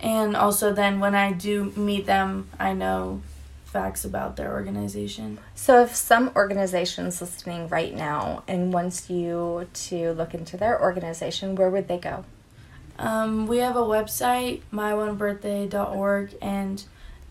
And 0.00 0.36
also 0.36 0.72
then 0.72 1.00
when 1.00 1.14
I 1.14 1.32
do 1.32 1.72
meet 1.76 2.06
them, 2.06 2.48
I 2.58 2.72
know 2.72 3.22
facts 3.64 4.04
about 4.04 4.36
their 4.36 4.52
organization. 4.52 5.38
So, 5.54 5.82
if 5.82 5.94
some 5.94 6.30
organization's 6.34 7.20
listening 7.20 7.68
right 7.68 7.94
now 7.94 8.42
and 8.48 8.72
wants 8.72 9.10
you 9.10 9.68
to 9.72 10.12
look 10.12 10.34
into 10.34 10.56
their 10.56 10.80
organization, 10.80 11.54
where 11.54 11.68
would 11.68 11.88
they 11.88 11.98
go? 11.98 12.24
Um, 12.98 13.46
we 13.46 13.58
have 13.58 13.76
a 13.76 13.80
website, 13.80 14.62
myoneBirthday.org, 14.72 16.34
and 16.40 16.84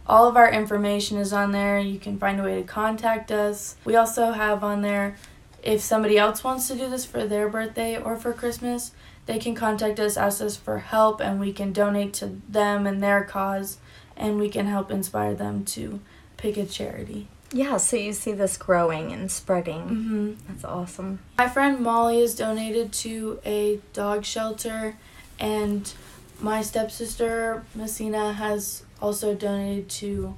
all 0.05 0.27
of 0.27 0.37
our 0.37 0.49
information 0.49 1.17
is 1.17 1.33
on 1.33 1.51
there. 1.51 1.79
You 1.79 1.99
can 1.99 2.17
find 2.17 2.39
a 2.39 2.43
way 2.43 2.61
to 2.61 2.67
contact 2.67 3.31
us. 3.31 3.75
We 3.83 3.95
also 3.95 4.31
have 4.31 4.63
on 4.63 4.81
there 4.81 5.17
if 5.63 5.81
somebody 5.81 6.17
else 6.17 6.43
wants 6.43 6.67
to 6.69 6.75
do 6.75 6.89
this 6.89 7.05
for 7.05 7.25
their 7.25 7.49
birthday 7.49 8.01
or 8.01 8.15
for 8.15 8.31
Christmas, 8.31 8.91
they 9.27 9.37
can 9.37 9.53
contact 9.53 9.99
us, 9.99 10.17
ask 10.17 10.41
us 10.41 10.55
for 10.57 10.79
help, 10.79 11.21
and 11.21 11.39
we 11.39 11.53
can 11.53 11.71
donate 11.71 12.13
to 12.15 12.41
them 12.49 12.87
and 12.87 13.03
their 13.03 13.23
cause, 13.23 13.77
and 14.15 14.39
we 14.39 14.49
can 14.49 14.65
help 14.65 14.89
inspire 14.89 15.35
them 15.35 15.63
to 15.65 15.99
pick 16.37 16.57
a 16.57 16.65
charity. 16.65 17.27
Yeah, 17.53 17.77
so 17.77 17.95
you 17.95 18.11
see 18.11 18.33
this 18.33 18.57
growing 18.57 19.11
and 19.13 19.31
spreading. 19.31 19.81
Mm-hmm. 19.83 20.33
That's 20.47 20.65
awesome. 20.65 21.19
My 21.37 21.47
friend 21.47 21.79
Molly 21.79 22.19
is 22.19 22.35
donated 22.35 22.91
to 22.93 23.39
a 23.45 23.79
dog 23.93 24.25
shelter, 24.25 24.97
and 25.39 25.93
my 26.41 26.61
stepsister 26.61 27.63
Messina 27.75 28.33
has 28.33 28.83
also 29.01 29.33
donated 29.35 29.89
to 29.89 30.35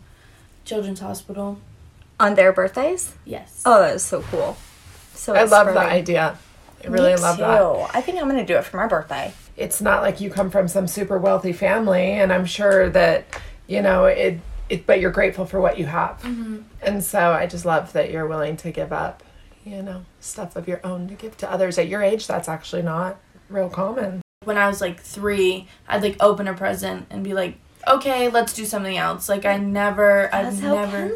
Children's 0.66 1.00
Hospital. 1.00 1.60
On 2.20 2.36
their 2.36 2.52
birthdays? 2.52 3.14
Yes. 3.26 3.62
Oh, 3.66 3.80
that 3.80 3.96
is 3.96 4.04
so 4.04 4.22
cool. 4.22 4.58
So 5.14 5.34
I 5.34 5.44
it's 5.44 5.52
love 5.52 5.68
the 5.68 5.74
spreading. 5.74 5.94
idea. 5.94 6.38
I 6.84 6.88
really 6.88 7.14
Me 7.16 7.22
love 7.22 7.38
too. 7.38 7.44
that. 7.44 7.96
I 7.96 8.02
think 8.02 8.20
I'm 8.20 8.28
gonna 8.28 8.46
do 8.46 8.56
it 8.58 8.64
for 8.64 8.78
my 8.78 8.88
birthday. 8.88 9.34
It's 9.58 9.82
not 9.82 10.02
like 10.02 10.22
you 10.22 10.30
come 10.30 10.50
from 10.50 10.68
some 10.68 10.88
super 10.88 11.18
wealthy 11.18 11.52
family, 11.52 12.12
and 12.12 12.32
I'm 12.32 12.46
sure 12.46 12.90
that, 12.92 13.26
you 13.68 13.82
know, 13.82 14.06
it, 14.06 14.40
it 14.70 14.86
but 14.86 15.02
you're 15.02 15.12
grateful 15.12 15.46
for 15.46 15.60
what 15.60 15.78
you 15.78 15.86
have. 15.86 16.22
Mm-hmm. 16.22 16.62
And 16.82 17.04
so 17.04 17.34
I 17.34 17.46
just 17.46 17.66
love 17.66 17.92
that 17.94 18.12
you're 18.12 18.28
willing 18.28 18.56
to 18.58 18.72
give 18.72 18.94
up, 18.94 19.22
you 19.66 19.82
know, 19.84 20.06
stuff 20.22 20.56
of 20.56 20.68
your 20.68 20.80
own 20.86 21.08
to 21.10 21.16
give 21.16 21.36
to 21.38 21.52
others. 21.52 21.78
At 21.78 21.88
your 21.90 22.02
age, 22.02 22.28
that's 22.28 22.48
actually 22.48 22.84
not 22.84 23.20
real 23.50 23.70
common. 23.70 24.22
When 24.46 24.58
I 24.58 24.68
was 24.68 24.80
like 24.80 25.02
three, 25.02 25.68
I'd 25.88 26.02
like 26.04 26.16
open 26.22 26.48
a 26.48 26.54
present 26.54 27.08
and 27.10 27.24
be 27.24 27.34
like, 27.34 27.58
"Okay, 27.88 28.30
let's 28.30 28.54
do 28.54 28.66
something 28.66 28.98
else." 28.98 29.30
Like 29.30 29.46
I 29.46 29.58
never, 29.58 30.30
That's 30.32 30.58
I've 30.58 30.64
never 30.64 31.12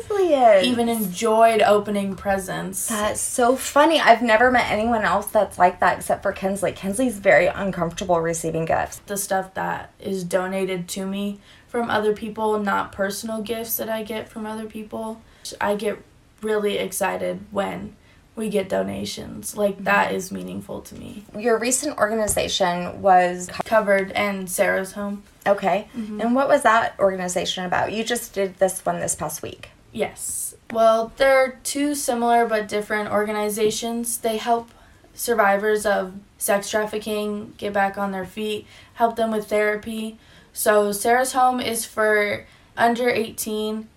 even 0.63 0.89
enjoyed 0.89 1.61
opening 1.61 2.15
presents. 2.15 2.87
That's 2.87 3.21
so 3.21 3.55
funny. 3.55 3.99
I've 3.99 4.21
never 4.21 4.51
met 4.51 4.71
anyone 4.71 5.03
else 5.03 5.27
that's 5.27 5.57
like 5.57 5.79
that 5.79 5.97
except 5.97 6.23
for 6.23 6.31
Kinsley. 6.31 6.71
Kinsley's 6.71 7.17
very 7.19 7.47
uncomfortable 7.47 8.19
receiving 8.21 8.65
gifts. 8.65 9.01
the 9.05 9.17
stuff 9.17 9.53
that 9.53 9.91
is 9.99 10.23
donated 10.23 10.87
to 10.89 11.05
me 11.05 11.39
from 11.67 11.89
other 11.89 12.13
people, 12.13 12.59
not 12.59 12.91
personal 12.91 13.41
gifts 13.41 13.77
that 13.77 13.89
I 13.89 14.03
get 14.03 14.29
from 14.29 14.45
other 14.45 14.65
people. 14.65 15.21
I 15.59 15.75
get 15.75 15.97
really 16.41 16.77
excited 16.77 17.45
when 17.51 17.95
we 18.35 18.49
get 18.49 18.69
donations. 18.69 19.55
Like 19.55 19.75
mm-hmm. 19.75 19.83
that 19.85 20.13
is 20.13 20.31
meaningful 20.31 20.81
to 20.81 20.95
me. 20.95 21.25
Your 21.37 21.57
recent 21.57 21.97
organization 21.97 23.01
was 23.01 23.49
Covered 23.65 24.11
and 24.11 24.49
Sarah's 24.49 24.93
home. 24.93 25.23
okay. 25.45 25.87
Mm-hmm. 25.95 26.21
And 26.21 26.35
what 26.35 26.47
was 26.47 26.63
that 26.63 26.95
organization 26.99 27.65
about? 27.65 27.91
You 27.91 28.03
just 28.03 28.33
did 28.33 28.57
this 28.57 28.85
one 28.85 28.99
this 28.99 29.15
past 29.15 29.41
week. 29.41 29.69
Yes. 29.91 30.55
Well, 30.71 31.11
they're 31.17 31.59
two 31.63 31.93
similar 31.93 32.47
but 32.47 32.67
different 32.67 33.11
organizations. 33.11 34.17
They 34.17 34.37
help 34.37 34.69
survivors 35.13 35.85
of 35.85 36.13
sex 36.39 36.69
trafficking 36.69 37.53
get 37.57 37.73
back 37.73 37.97
on 37.97 38.11
their 38.11 38.25
feet, 38.25 38.65
help 38.95 39.15
them 39.15 39.31
with 39.31 39.47
therapy. 39.47 40.17
So, 40.51 40.91
Sarah's 40.91 41.33
Home 41.33 41.59
is 41.59 41.85
for 41.85 42.45
under 42.75 43.09
18 43.09 43.87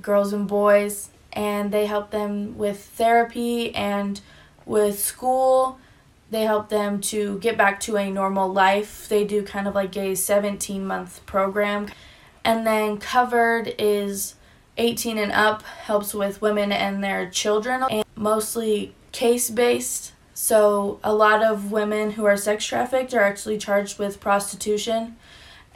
girls 0.00 0.32
and 0.32 0.48
boys, 0.48 1.10
and 1.32 1.72
they 1.72 1.86
help 1.86 2.10
them 2.10 2.56
with 2.58 2.82
therapy 2.82 3.74
and 3.74 4.20
with 4.66 4.98
school. 4.98 5.78
They 6.30 6.44
help 6.44 6.68
them 6.68 7.00
to 7.02 7.38
get 7.40 7.58
back 7.58 7.80
to 7.80 7.96
a 7.96 8.10
normal 8.10 8.50
life. 8.52 9.08
They 9.08 9.24
do 9.24 9.42
kind 9.42 9.68
of 9.68 9.74
like 9.74 9.96
a 9.96 10.14
17 10.14 10.86
month 10.86 11.24
program. 11.26 11.88
And 12.44 12.66
then 12.66 12.98
Covered 12.98 13.74
is 13.78 14.34
18 14.78 15.18
and 15.18 15.32
up, 15.32 15.62
helps 15.62 16.14
with 16.14 16.40
women 16.40 16.72
and 16.72 17.04
their 17.04 17.28
children, 17.28 17.84
and 17.90 18.04
mostly 18.16 18.94
case 19.12 19.50
based. 19.50 20.12
So, 20.34 20.98
a 21.04 21.14
lot 21.14 21.42
of 21.42 21.70
women 21.70 22.12
who 22.12 22.24
are 22.24 22.36
sex 22.36 22.64
trafficked 22.64 23.12
are 23.14 23.20
actually 23.20 23.58
charged 23.58 23.98
with 23.98 24.18
prostitution. 24.18 25.16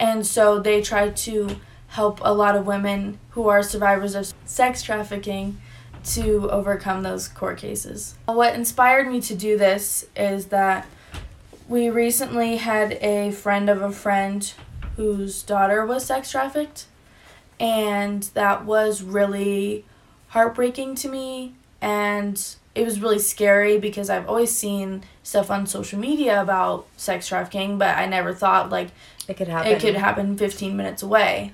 And 0.00 0.26
so, 0.26 0.58
they 0.58 0.80
try 0.80 1.10
to 1.10 1.60
help 1.96 2.20
a 2.22 2.32
lot 2.34 2.54
of 2.54 2.66
women 2.66 3.18
who 3.30 3.48
are 3.48 3.62
survivors 3.62 4.14
of 4.14 4.30
sex 4.44 4.82
trafficking 4.82 5.58
to 6.04 6.48
overcome 6.50 7.02
those 7.02 7.26
court 7.26 7.56
cases. 7.56 8.14
What 8.26 8.54
inspired 8.54 9.08
me 9.08 9.22
to 9.22 9.34
do 9.34 9.56
this 9.56 10.04
is 10.14 10.46
that 10.46 10.86
we 11.66 11.88
recently 11.88 12.56
had 12.58 12.92
a 13.00 13.30
friend 13.30 13.70
of 13.70 13.80
a 13.80 13.90
friend 13.90 14.52
whose 14.96 15.42
daughter 15.42 15.86
was 15.86 16.04
sex 16.04 16.30
trafficked, 16.30 16.84
and 17.58 18.24
that 18.34 18.66
was 18.66 19.02
really 19.02 19.86
heartbreaking 20.28 20.96
to 20.96 21.08
me 21.08 21.54
and 21.80 22.56
it 22.74 22.84
was 22.84 23.00
really 23.00 23.18
scary 23.18 23.78
because 23.78 24.10
I've 24.10 24.28
always 24.28 24.54
seen 24.54 25.02
stuff 25.22 25.50
on 25.50 25.66
social 25.66 25.98
media 25.98 26.42
about 26.42 26.86
sex 26.98 27.26
trafficking, 27.26 27.78
but 27.78 27.96
I 27.96 28.04
never 28.04 28.34
thought 28.34 28.68
like 28.68 28.88
It 29.26 29.38
could 29.38 29.48
happen. 29.48 29.72
it 29.72 29.80
could 29.80 29.94
happen 29.94 30.36
15 30.36 30.76
minutes 30.76 31.02
away. 31.02 31.52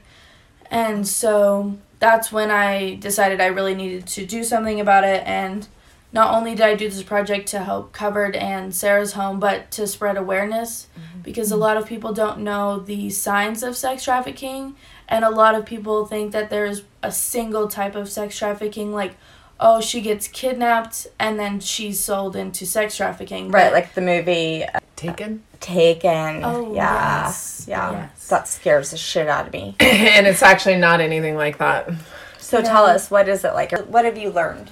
And 0.73 1.07
so 1.07 1.77
that's 1.99 2.33
when 2.33 2.51
I 2.51 2.95
decided 2.97 3.41
I 3.43 3.47
really 3.47 3.75
needed 3.75 4.07
to 4.09 4.27
do 4.27 4.43
something 4.43 4.81
about 4.81 5.05
it. 5.05 5.23
And 5.27 5.69
not 6.13 6.35
only 6.35 6.55
did 6.55 6.63
I 6.65 6.75
do 6.75 6.89
this 6.89 7.03
project 7.03 7.47
to 7.49 7.61
help 7.61 7.93
Covered 7.93 8.35
and 8.35 8.75
Sarah's 8.75 9.13
Home, 9.13 9.39
but 9.39 9.71
to 9.73 9.87
spread 9.87 10.17
awareness 10.17 10.89
because 11.23 11.53
a 11.53 11.57
lot 11.57 11.77
of 11.77 11.87
people 11.87 12.13
don't 12.15 12.39
know 12.41 12.79
the 12.81 13.11
signs 13.11 13.63
of 13.63 13.77
sex 13.77 14.05
trafficking. 14.05 14.75
And 15.09 15.27
a 15.27 15.31
lot 15.31 15.55
of 15.55 15.67
people 15.67 16.07
think 16.07 16.33
that 16.33 16.49
there's 16.49 16.83
a 17.03 17.13
single 17.13 17.69
type 17.69 17.95
of 17.95 18.09
sex 18.09 18.39
trafficking, 18.39 18.95
like, 18.95 19.15
oh, 19.61 19.83
she 19.83 20.01
gets 20.01 20.27
kidnapped 20.27 21.07
and 21.21 21.39
then 21.39 21.61
she's 21.61 22.01
sold 22.01 22.35
into 22.35 22.65
sex 22.65 22.97
trafficking. 22.97 23.51
Right, 23.51 23.65
But- 23.65 23.73
like 23.75 23.95
the 23.95 24.01
movie 24.01 24.65
uh, 24.65 24.81
Taken. 25.09 25.43
Taken. 25.61 26.45
Oh, 26.45 26.75
yeah. 26.75 27.25
yes. 27.25 27.67
Yeah. 27.69 27.93
Yes. 27.93 28.29
That 28.29 28.49
scares 28.49 28.91
the 28.91 28.97
shit 28.97 29.29
out 29.29 29.49
of 29.49 29.53
me. 29.53 29.77
and 29.81 30.27
it's 30.27 30.43
actually 30.43 30.77
not 30.77 31.01
anything 31.01 31.37
like 31.37 31.59
that. 31.59 31.91
So 32.39 32.63
tell 32.63 32.85
us, 32.85 33.11
what 33.11 33.29
is 33.29 33.45
it 33.45 33.55
like? 33.55 33.73
What 33.87 34.05
have 34.05 34.19
you 34.19 34.31
learned? 34.31 34.71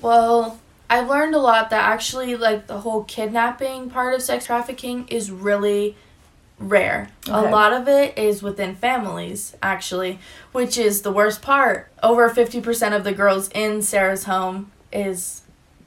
Well, 0.00 0.60
I've 0.90 1.08
learned 1.08 1.34
a 1.34 1.38
lot 1.38 1.70
that 1.70 1.88
actually, 1.88 2.36
like, 2.36 2.66
the 2.66 2.80
whole 2.80 3.04
kidnapping 3.04 3.88
part 3.88 4.14
of 4.14 4.22
sex 4.22 4.46
trafficking 4.46 5.08
is 5.08 5.30
really 5.30 5.96
rare. 6.58 7.08
A 7.28 7.42
lot 7.42 7.72
of 7.72 7.88
it 7.88 8.16
is 8.18 8.42
within 8.42 8.74
families, 8.76 9.56
actually, 9.62 10.18
which 10.52 10.76
is 10.76 11.02
the 11.02 11.12
worst 11.12 11.42
part. 11.42 11.90
Over 12.02 12.28
50% 12.28 12.94
of 12.94 13.04
the 13.04 13.12
girls 13.12 13.48
in 13.54 13.82
Sarah's 13.82 14.24
home 14.24 14.70
is 14.92 15.42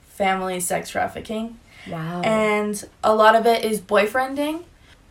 family 0.08 0.60
sex 0.60 0.90
trafficking. 0.90 1.60
Wow. 1.90 2.22
And 2.22 2.84
a 3.04 3.16
lot 3.16 3.36
of 3.36 3.46
it 3.46 3.64
is 3.64 3.82
boyfriending. 3.82 4.64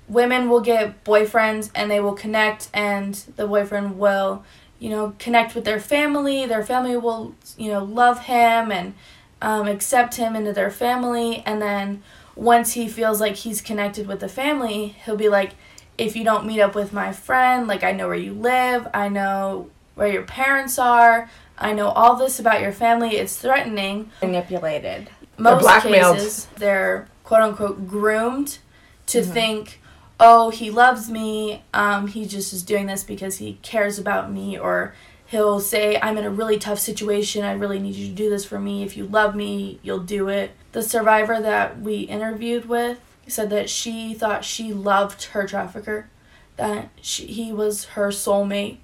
Women 0.08 0.48
will 0.48 0.60
get 0.60 1.04
boyfriends 1.04 1.70
and 1.74 1.90
they 1.90 2.00
will 2.00 2.12
connect, 2.12 2.68
and 2.74 3.14
the 3.36 3.46
boyfriend 3.46 3.98
will, 3.98 4.44
you 4.78 4.90
know, 4.90 5.14
connect 5.18 5.54
with 5.54 5.64
their 5.64 5.80
family. 5.80 6.44
Their 6.46 6.64
family 6.64 6.96
will, 6.96 7.34
you 7.56 7.70
know, 7.70 7.82
love 7.82 8.24
him 8.24 8.70
and 8.70 8.94
um, 9.40 9.66
accept 9.66 10.16
him 10.16 10.36
into 10.36 10.52
their 10.52 10.70
family. 10.70 11.42
And 11.46 11.60
then 11.62 12.02
once 12.36 12.72
he 12.72 12.88
feels 12.88 13.20
like 13.20 13.36
he's 13.36 13.62
connected 13.62 14.06
with 14.06 14.20
the 14.20 14.28
family, 14.28 14.88
he'll 15.04 15.16
be 15.16 15.28
like, 15.28 15.52
if 15.96 16.16
you 16.16 16.24
don't 16.24 16.44
meet 16.44 16.60
up 16.60 16.74
with 16.74 16.92
my 16.92 17.12
friend, 17.12 17.66
like, 17.66 17.84
I 17.84 17.92
know 17.92 18.08
where 18.08 18.16
you 18.16 18.32
live, 18.32 18.88
I 18.92 19.08
know 19.08 19.70
where 19.94 20.08
your 20.08 20.24
parents 20.24 20.78
are, 20.78 21.30
I 21.56 21.72
know 21.72 21.88
all 21.88 22.16
this 22.16 22.40
about 22.40 22.60
your 22.60 22.72
family. 22.72 23.16
It's 23.16 23.36
threatening 23.36 24.10
manipulated. 24.20 25.08
Most 25.38 25.62
blackmailed. 25.62 26.16
cases 26.16 26.46
they're 26.56 27.08
quote 27.22 27.42
unquote 27.42 27.86
groomed 27.86 28.58
to 29.06 29.22
think 29.22 29.80
oh 30.20 30.50
he 30.50 30.70
loves 30.70 31.10
me 31.10 31.62
um, 31.72 32.08
he 32.08 32.26
just 32.26 32.52
is 32.52 32.62
doing 32.62 32.86
this 32.86 33.04
because 33.04 33.38
he 33.38 33.58
cares 33.62 33.98
about 33.98 34.30
me 34.30 34.58
or 34.58 34.94
he'll 35.26 35.60
say 35.60 35.98
i'm 36.00 36.16
in 36.16 36.24
a 36.24 36.30
really 36.30 36.58
tough 36.58 36.78
situation 36.78 37.44
i 37.44 37.52
really 37.52 37.78
need 37.78 37.94
you 37.94 38.08
to 38.08 38.14
do 38.14 38.30
this 38.30 38.44
for 38.44 38.58
me 38.58 38.82
if 38.82 38.96
you 38.96 39.06
love 39.06 39.34
me 39.34 39.78
you'll 39.82 40.00
do 40.00 40.28
it. 40.28 40.52
The 40.72 40.82
survivor 40.82 41.40
that 41.40 41.80
we 41.80 42.00
interviewed 42.00 42.66
with 42.66 42.98
said 43.26 43.48
that 43.50 43.70
she 43.70 44.12
thought 44.12 44.44
she 44.44 44.72
loved 44.72 45.24
her 45.26 45.46
trafficker 45.46 46.08
that 46.56 46.90
she, 47.00 47.26
he 47.26 47.52
was 47.52 47.84
her 47.84 48.08
soulmate 48.08 48.78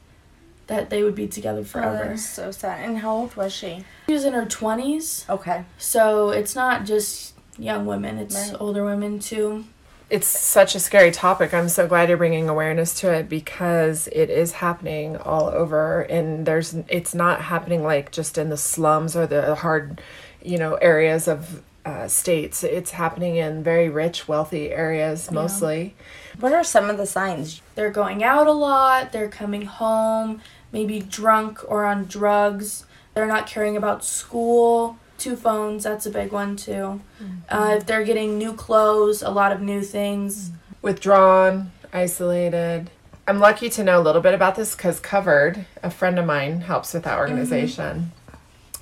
that 0.71 0.89
they 0.89 1.03
would 1.03 1.17
be 1.17 1.27
together 1.27 1.61
Oh, 1.61 1.65
forever 1.65 2.05
that's 2.11 2.25
so 2.25 2.51
sad. 2.53 2.85
And 2.89 2.99
how 2.99 3.11
old 3.13 3.35
was 3.35 3.53
she? 3.53 3.85
she 4.07 4.15
was 4.15 4.25
in 4.25 4.33
her 4.33 4.47
20s 4.47 5.29
Okay. 5.29 5.65
so 5.79 6.31
it's 6.31 6.55
not 6.55 6.85
just 6.87 7.35
young 7.59 7.85
women, 7.87 8.17
it's 8.19 8.35
Right. 8.37 8.57
older 8.61 8.85
women 8.85 9.19
too. 9.19 9.65
It's 10.09 10.27
such 10.27 10.75
a 10.75 10.81
scary 10.81 11.11
topic. 11.11 11.53
I'm 11.55 11.69
so 11.69 11.87
glad 11.87 12.09
you're 12.09 12.19
bringing 12.19 12.49
awareness 12.49 12.95
to 13.01 13.13
it 13.13 13.29
because 13.29 14.09
it 14.13 14.29
is 14.31 14.53
happening 14.53 15.17
all 15.17 15.49
over 15.49 16.03
and 16.03 16.47
there's 16.47 16.75
it's 16.89 17.15
not 17.15 17.43
happening 17.43 17.83
like 17.85 18.11
just 18.11 18.39
in 18.39 18.49
the 18.49 18.57
slums 18.57 19.15
or 19.15 19.27
the 19.27 19.55
hard, 19.57 20.01
you 20.43 20.57
know, 20.59 20.75
areas 20.77 21.29
of 21.29 21.63
uh, 21.85 22.07
states. 22.09 22.63
It's 22.65 22.91
happening 22.93 23.37
in 23.37 23.63
very 23.63 23.89
rich, 23.89 24.27
wealthy 24.29 24.71
areas 24.71 25.31
mostly. 25.31 25.95
What 26.41 26.53
are 26.53 26.65
some 26.65 26.91
of 26.91 26.97
the 26.97 27.07
signs? 27.07 27.61
They're 27.77 27.91
going 27.91 28.23
out 28.25 28.47
a 28.49 28.53
lot, 28.53 29.13
they're 29.13 29.29
coming 29.29 29.63
home, 29.67 30.41
maybe 30.73 31.01
drunk 31.01 31.61
or 31.69 31.85
on 31.85 32.05
drugs. 32.05 32.85
They're 33.15 33.27
not 33.27 33.47
caring 33.47 33.77
about 33.77 34.05
school. 34.05 34.99
Two 35.19 35.37
phones, 35.37 35.85
that's 35.85 36.07
a 36.07 36.11
big 36.11 36.33
one 36.33 36.57
too. 36.57 37.01
Mm-hmm. 37.23 37.35
Uh, 37.49 37.75
if 37.77 37.87
they're 37.87 38.05
getting 38.05 38.39
new 38.39 38.55
clothes, 38.55 39.23
a 39.23 39.31
lot 39.31 39.53
of 39.53 39.61
new 39.61 39.83
things. 39.83 40.49
Mm-hmm. 40.49 40.57
withdrawn, 40.83 41.73
isolated. 41.93 42.91
I'm 43.29 43.39
lucky 43.39 43.69
to 43.71 43.85
know 43.85 44.01
a 44.01 44.03
little 44.03 44.23
bit 44.23 44.35
about 44.35 44.57
this 44.57 44.75
because 44.75 44.99
Covered, 44.99 45.67
a 45.83 45.91
friend 45.91 46.19
of 46.19 46.27
mine, 46.27 46.63
helps 46.63 46.95
with 46.95 47.05
that 47.05 47.13
mm-hmm. 47.13 47.21
organization, 47.21 48.13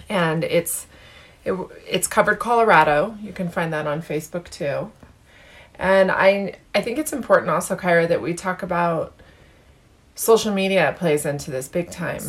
and 0.08 0.44
it's 0.44 0.86
it, 1.44 1.54
it's 1.86 2.06
Covered 2.06 2.38
Colorado. 2.38 3.16
You 3.20 3.32
can 3.32 3.48
find 3.48 3.72
that 3.72 3.86
on 3.86 4.00
Facebook 4.00 4.48
too. 4.48 4.92
And 5.74 6.10
I 6.10 6.54
I 6.74 6.82
think 6.82 6.98
it's 6.98 7.12
important 7.12 7.50
also, 7.50 7.76
Kyra, 7.76 8.08
that 8.08 8.22
we 8.22 8.32
talk 8.34 8.62
about 8.62 9.17
social 10.18 10.52
media 10.52 10.94
plays 10.98 11.24
into 11.24 11.48
this 11.48 11.68
big 11.68 11.92
time. 11.92 12.20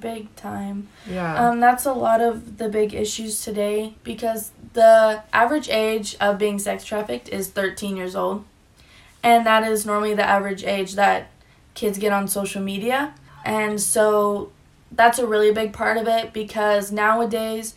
Big 0.00 0.34
time. 0.34 0.88
Yeah. 1.08 1.48
Um, 1.48 1.60
that's 1.60 1.86
a 1.86 1.92
lot 1.92 2.20
of 2.20 2.58
the 2.58 2.68
big 2.68 2.92
issues 2.92 3.42
today 3.42 3.94
because 4.02 4.50
the 4.72 5.22
average 5.32 5.68
age 5.68 6.16
of 6.20 6.38
being 6.38 6.58
sex 6.58 6.84
trafficked 6.84 7.28
is 7.28 7.48
13 7.48 7.96
years 7.96 8.16
old. 8.16 8.44
And 9.22 9.46
that 9.46 9.62
is 9.62 9.86
normally 9.86 10.12
the 10.12 10.24
average 10.24 10.64
age 10.64 10.94
that 10.94 11.30
kids 11.74 11.98
get 11.98 12.12
on 12.12 12.26
social 12.26 12.60
media. 12.60 13.14
And 13.44 13.80
so 13.80 14.50
that's 14.90 15.20
a 15.20 15.26
really 15.26 15.52
big 15.52 15.72
part 15.72 15.98
of 15.98 16.08
it 16.08 16.32
because 16.32 16.90
nowadays 16.90 17.74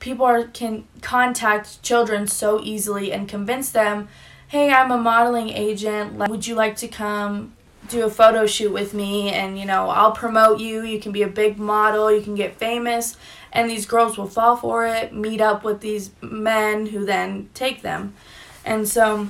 people 0.00 0.26
are 0.26 0.44
can 0.48 0.88
contact 1.00 1.80
children 1.82 2.26
so 2.26 2.60
easily 2.60 3.12
and 3.12 3.28
convince 3.28 3.70
them, 3.70 4.08
"Hey, 4.48 4.72
I'm 4.72 4.90
a 4.90 4.98
modeling 4.98 5.50
agent. 5.50 6.18
Like, 6.18 6.28
Would 6.28 6.46
you 6.46 6.56
like 6.56 6.74
to 6.76 6.88
come 6.88 7.52
do 7.90 8.04
a 8.04 8.10
photo 8.10 8.46
shoot 8.46 8.72
with 8.72 8.94
me 8.94 9.30
and 9.30 9.58
you 9.58 9.66
know 9.66 9.88
I'll 9.88 10.12
promote 10.12 10.60
you. 10.60 10.82
You 10.82 11.00
can 11.00 11.12
be 11.12 11.22
a 11.22 11.28
big 11.28 11.58
model. 11.58 12.10
You 12.12 12.22
can 12.22 12.34
get 12.34 12.56
famous. 12.56 13.16
And 13.52 13.68
these 13.68 13.84
girls 13.84 14.16
will 14.16 14.28
fall 14.28 14.56
for 14.56 14.86
it 14.86 15.12
meet 15.12 15.40
up 15.40 15.64
with 15.64 15.80
these 15.80 16.10
men 16.20 16.86
who 16.86 17.04
then 17.04 17.48
take 17.54 17.82
them. 17.82 18.14
And 18.64 18.88
so 18.88 19.28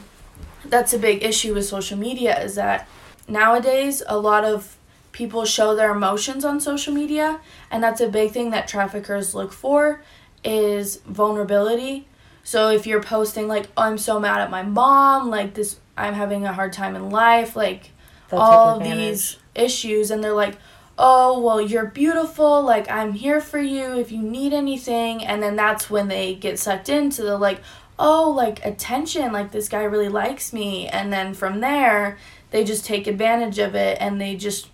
that's 0.65 0.93
a 0.93 0.99
big 0.99 1.23
issue 1.23 1.55
with 1.55 1.65
social 1.67 1.97
media 1.97 2.39
is 2.43 2.55
that 2.57 2.87
nowadays 3.27 4.03
a 4.07 4.19
lot 4.19 4.45
of 4.45 4.77
people 5.13 5.45
show 5.45 5.75
their 5.75 5.91
emotions 5.93 6.45
on 6.45 6.61
social 6.61 6.93
media. 6.93 7.41
And 7.71 7.83
that's 7.83 8.01
a 8.01 8.09
big 8.09 8.33
thing 8.33 8.51
that 8.51 8.69
traffickers 8.69 9.35
look 9.35 9.53
for 9.53 10.03
is 10.45 10.99
vulnerability. 11.07 12.07
So 12.43 12.71
if 12.71 12.87
you're 12.87 13.03
posting 13.03 13.49
like 13.49 13.69
oh, 13.77 13.83
i'm 13.83 13.99
so 13.99 14.19
mad 14.19 14.41
at 14.41 14.51
my 14.51 14.63
mom 14.63 15.31
like 15.31 15.55
this 15.55 15.77
i'm 15.97 16.15
having 16.15 16.45
a 16.45 16.53
hard 16.53 16.73
time 16.73 16.97
in 16.97 17.11
life 17.11 17.55
like 17.55 17.91
all 18.39 18.79
take 18.79 18.91
of 18.93 18.99
these 18.99 19.39
issues 19.55 20.11
and 20.11 20.23
they're 20.23 20.33
like 20.33 20.57
oh 20.99 21.41
well 21.41 21.61
you're 21.61 21.87
beautiful. 21.87 22.63
Like 22.63 22.91
i'm 22.91 23.15
here 23.15 23.41
for 23.41 23.59
you 23.59 23.99
if 23.99 24.13
you 24.13 24.23
need 24.23 24.53
anything. 24.53 25.25
And 25.25 25.43
then 25.43 25.57
that's 25.57 25.91
when 25.91 26.09
they 26.09 26.35
get 26.35 26.59
sucked 26.59 26.89
into 26.89 27.23
the 27.23 27.39
like 27.39 27.61
oh 27.99 28.31
like 28.31 28.65
attention. 28.65 29.33
Like 29.33 29.53
this 29.53 29.69
guy 29.69 29.83
really 29.83 30.09
likes 30.09 30.53
me. 30.53 30.87
And 30.89 31.13
then 31.13 31.35
from 31.35 31.61
there 31.61 32.19
they 32.51 32.65
just 32.65 32.85
take 32.85 33.07
advantage 33.07 33.59
of 33.59 33.75
it 33.75 33.99
and 34.01 34.21
they 34.21 34.37
just 34.37 34.69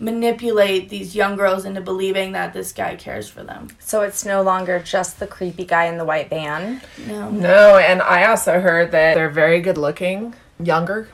manipulate 0.00 0.88
these 0.88 1.14
young 1.14 1.36
girls 1.36 1.66
into 1.66 1.80
believing 1.80 2.32
that 2.32 2.54
this 2.54 2.72
guy 2.72 2.96
cares 2.96 3.28
for 3.28 3.44
them. 3.44 3.68
So 3.78 4.00
it's 4.00 4.24
no 4.24 4.42
longer 4.42 4.80
just 4.80 5.20
the 5.20 5.26
creepy 5.26 5.66
guy 5.66 5.84
in 5.84 5.98
the 5.98 6.06
white 6.06 6.30
van. 6.30 6.80
no. 7.06 7.30
No, 7.30 7.76
and 7.76 8.00
I 8.00 8.24
also 8.24 8.60
heard 8.60 8.90
that 8.92 9.14
they're 9.14 9.28
very 9.28 9.60
good 9.60 9.76
looking 9.76 10.34
younger 10.58 11.08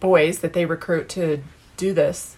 boys 0.00 0.40
that 0.40 0.52
they 0.52 0.64
recruit 0.66 1.08
to 1.10 1.42
do 1.76 1.92
this. 1.92 2.36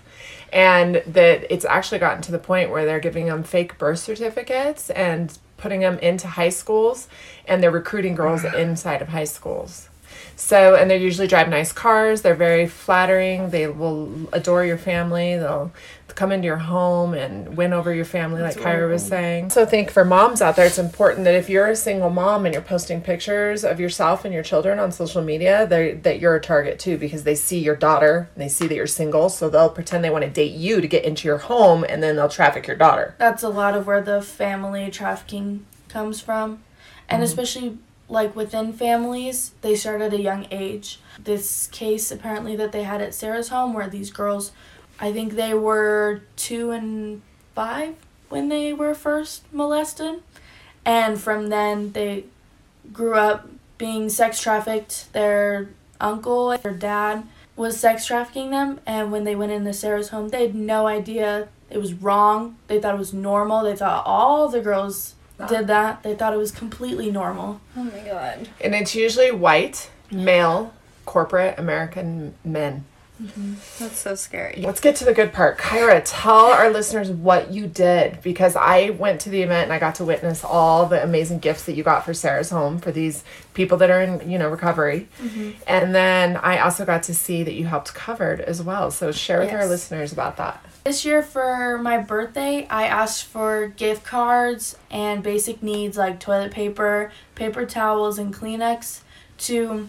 And 0.53 1.03
that 1.07 1.51
it's 1.51 1.65
actually 1.65 1.99
gotten 1.99 2.21
to 2.23 2.33
the 2.33 2.39
point 2.39 2.71
where 2.71 2.85
they're 2.85 3.01
giving 3.01 3.27
them 3.27 3.43
fake 3.43 3.79
birth 3.79 4.01
certificates 4.01 4.91
and 4.91 5.37
putting 5.57 5.81
them 5.81 5.99
into 6.01 6.27
high 6.27 6.51
schools 6.51 7.09
and 7.47 7.63
they're 7.63 7.71
recruiting 7.71 8.15
girls 8.15 8.45
inside 8.57 9.01
of 9.01 9.09
high 9.09 9.25
schools. 9.25 9.89
So, 10.37 10.75
and 10.75 10.91
they 10.91 10.99
usually 10.99 11.29
drive 11.29 11.49
nice 11.49 11.73
cars. 11.73 12.23
They're 12.23 12.35
very 12.35 12.67
flattering. 12.67 13.51
They 13.51 13.69
will 13.69 14.29
adore 14.33 14.65
your 14.65 14.79
family. 14.79 15.37
They'll 15.37 15.73
come 16.09 16.31
into 16.31 16.45
your 16.45 16.59
home 16.59 17.15
and 17.15 17.57
win 17.57 17.73
over 17.73 17.95
your 17.95 18.05
family, 18.05 18.43
like 18.43 18.57
Kyra 18.57 18.91
was 18.91 19.07
saying. 19.07 19.51
So, 19.51 19.63
I 19.63 19.65
think 19.65 19.91
for 19.91 20.05
moms 20.05 20.43
out 20.43 20.57
there, 20.57 20.67
it's 20.67 20.79
important 20.79 21.25
that 21.25 21.35
if 21.35 21.49
you're 21.49 21.69
a 21.69 21.77
single 21.77 22.11
mom 22.11 22.45
and 22.45 22.53
you're 22.53 22.63
posting 22.63 23.01
pictures 23.01 23.65
of 23.65 23.81
yourself 23.81 24.25
and 24.25 24.35
your 24.35 24.43
children 24.43 24.79
on 24.79 24.93
social 24.93 25.23
media, 25.23 25.67
that 25.67 26.21
you're 26.21 26.37
a 26.37 26.41
target 26.41 26.79
too 26.79 26.99
because 26.99 27.25
they 27.25 27.35
see 27.35 27.59
your 27.61 27.77
daughter 27.77 28.29
and 28.35 28.43
they 28.43 28.49
see 28.49 28.67
that 28.67 28.75
you're 28.75 28.87
single, 28.87 29.29
so 29.29 29.49
they'll 29.49 29.71
pretend 29.71 30.05
they 30.05 30.11
want 30.11 30.25
to 30.25 30.31
date 30.31 30.53
you 30.53 30.81
to 30.81 30.89
get 30.89 31.05
into 31.05 31.29
your 31.29 31.39
home, 31.39 31.85
and 31.89 32.03
then 32.03 32.17
they'll 32.17 32.29
traffic 32.29 32.67
your 32.67 32.77
daughter. 32.77 33.15
That's 33.19 33.43
a 33.43 33.49
lot 33.49 33.75
of 33.75 33.87
where 33.87 34.03
the 34.03 34.21
family 34.21 34.91
trafficking 34.91 35.67
comes 35.89 36.21
from. 36.21 36.63
And 37.09 37.19
mm-hmm. 37.19 37.25
especially 37.25 37.79
like 38.13 38.37
within 38.37 38.75
families, 38.75 39.53
they 39.63 39.75
start 39.75 40.03
at 40.03 40.13
a 40.13 40.21
young 40.21 40.47
age. 40.51 41.01
This 41.19 41.67
case 41.69 42.11
apparently 42.11 42.55
that 42.57 42.71
they 42.71 42.83
had 42.83 43.01
at 43.01 43.15
Sarah's 43.15 43.49
home 43.49 43.73
where 43.73 43.89
these 43.89 44.11
girls 44.11 44.53
I 45.01 45.13
think 45.13 45.33
they 45.33 45.55
were 45.55 46.23
2 46.37 46.71
and 46.71 47.23
5 47.55 47.95
when 48.29 48.51
they 48.51 48.73
were 48.75 48.95
first 48.95 49.51
molested. 49.53 50.23
And 50.85 51.19
from 51.19 51.49
then 51.49 51.93
they 51.93 52.27
grew 52.93 53.15
up 53.15 53.49
being 53.79 54.11
sex 54.11 54.41
trafficked. 54.41 55.11
Their 55.15 55.71
uncle, 55.99 56.57
their 56.59 56.75
dad 56.75 57.27
was 57.57 57.81
sex 57.81 58.05
trafficking 58.05 58.51
them 58.51 58.81
and 58.87 59.11
when 59.11 59.25
they 59.25 59.35
went 59.35 59.53
into 59.53 59.73
Sarah's 59.73 60.11
home, 60.11 60.29
they 60.29 60.43
had 60.43 60.55
no 60.55 60.87
idea 60.87 61.49
it 61.71 61.79
was 61.79 61.95
wrong. 61.95 62.59
They 62.67 62.79
thought 62.79 62.95
it 62.95 62.99
was 62.99 63.15
normal. 63.15 63.63
They 63.63 63.75
thought 63.75 64.05
all 64.05 64.49
the 64.49 64.61
girls 64.61 65.15
did 65.49 65.67
that. 65.67 66.03
They 66.03 66.15
thought 66.15 66.33
it 66.33 66.39
was 66.39 66.51
completely 66.51 67.11
normal. 67.11 67.61
Oh 67.77 67.85
my 67.85 68.01
god. 68.01 68.49
And 68.61 68.75
it's 68.75 68.95
usually 68.95 69.31
white, 69.31 69.91
male, 70.11 70.75
corporate 71.05 71.59
American 71.59 72.35
men. 72.45 72.85
That's 73.79 73.99
so 73.99 74.15
scary. 74.15 74.63
Let's 74.65 74.81
get 74.81 74.97
to 74.97 75.05
the 75.05 75.13
good 75.13 75.33
part. 75.33 75.59
Kyra, 75.59 76.03
tell 76.05 76.47
our 76.47 76.71
listeners 76.71 77.11
what 77.11 77.53
you 77.53 77.67
did 77.67 78.21
because 78.23 78.57
I 78.57 78.91
went 78.91 79.21
to 79.23 79.31
the 79.31 79.43
event 79.43 79.65
and 79.65 79.73
I 79.73 79.79
got 79.79 79.97
to 79.97 80.05
witness 80.05 80.43
all 80.43 80.87
the 80.87 81.03
amazing 81.03 81.39
gifts 81.39 81.65
that 81.65 81.75
you 81.75 81.85
got 81.85 82.05
for 82.05 82.15
Sarah's 82.15 82.51
home 82.51 82.79
for 82.79 82.91
these 82.91 83.23
people 83.55 83.79
that 83.79 83.91
are 83.91 84.03
in, 84.03 84.29
you 84.29 84.39
know, 84.39 84.49
recovery. 84.49 85.09
Mm-hmm. 85.21 85.51
And 85.67 85.95
then 85.95 86.37
I 86.37 86.59
also 86.59 86.85
got 86.85 87.05
to 87.05 87.15
see 87.15 87.43
that 87.45 87.55
you 87.55 87.67
helped 87.67 87.95
covered 87.95 88.41
as 88.41 88.63
well. 88.63 88.91
So 88.91 89.13
share 89.13 89.41
with 89.41 89.53
our 89.53 89.67
listeners 89.67 90.13
about 90.13 90.37
that. 90.39 90.65
This 90.85 91.05
year 91.05 91.23
for 91.23 91.79
my 91.79 91.99
birthday, 91.99 92.67
I 92.69 92.87
asked 92.87 93.25
for 93.25 93.69
gift 93.69 94.05
cards 94.05 94.77
and 94.91 95.23
basic 95.23 95.63
needs 95.63 95.97
like 95.97 96.19
toilet 96.19 96.51
paper, 96.51 97.13
paper 97.37 97.67
towels, 97.67 98.19
and 98.19 98.35
Kleenex 98.35 99.03
to 99.39 99.89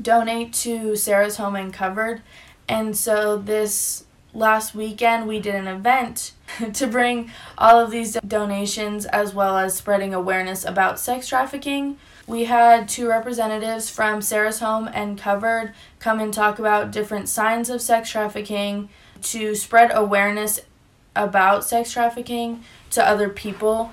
donate 0.00 0.52
to 0.52 0.96
Sarah's 0.96 1.36
Home 1.36 1.54
and 1.54 1.72
Covered. 1.72 2.22
And 2.68 2.96
so 2.96 3.36
this 3.36 4.04
last 4.34 4.74
weekend, 4.74 5.26
we 5.26 5.40
did 5.40 5.54
an 5.54 5.66
event 5.66 6.32
to 6.74 6.86
bring 6.86 7.30
all 7.56 7.78
of 7.78 7.90
these 7.90 8.14
donations 8.26 9.06
as 9.06 9.34
well 9.34 9.56
as 9.56 9.76
spreading 9.76 10.14
awareness 10.14 10.64
about 10.64 11.00
sex 11.00 11.28
trafficking. 11.28 11.98
We 12.26 12.44
had 12.44 12.88
two 12.88 13.08
representatives 13.08 13.88
from 13.88 14.20
Sarah's 14.20 14.60
Home 14.60 14.88
and 14.92 15.18
Covered 15.18 15.74
come 15.98 16.20
and 16.20 16.34
talk 16.34 16.58
about 16.58 16.90
different 16.90 17.28
signs 17.28 17.70
of 17.70 17.80
sex 17.80 18.10
trafficking 18.10 18.88
to 19.22 19.54
spread 19.54 19.90
awareness 19.94 20.60
about 21.14 21.64
sex 21.64 21.92
trafficking 21.92 22.62
to 22.90 23.06
other 23.06 23.28
people 23.28 23.92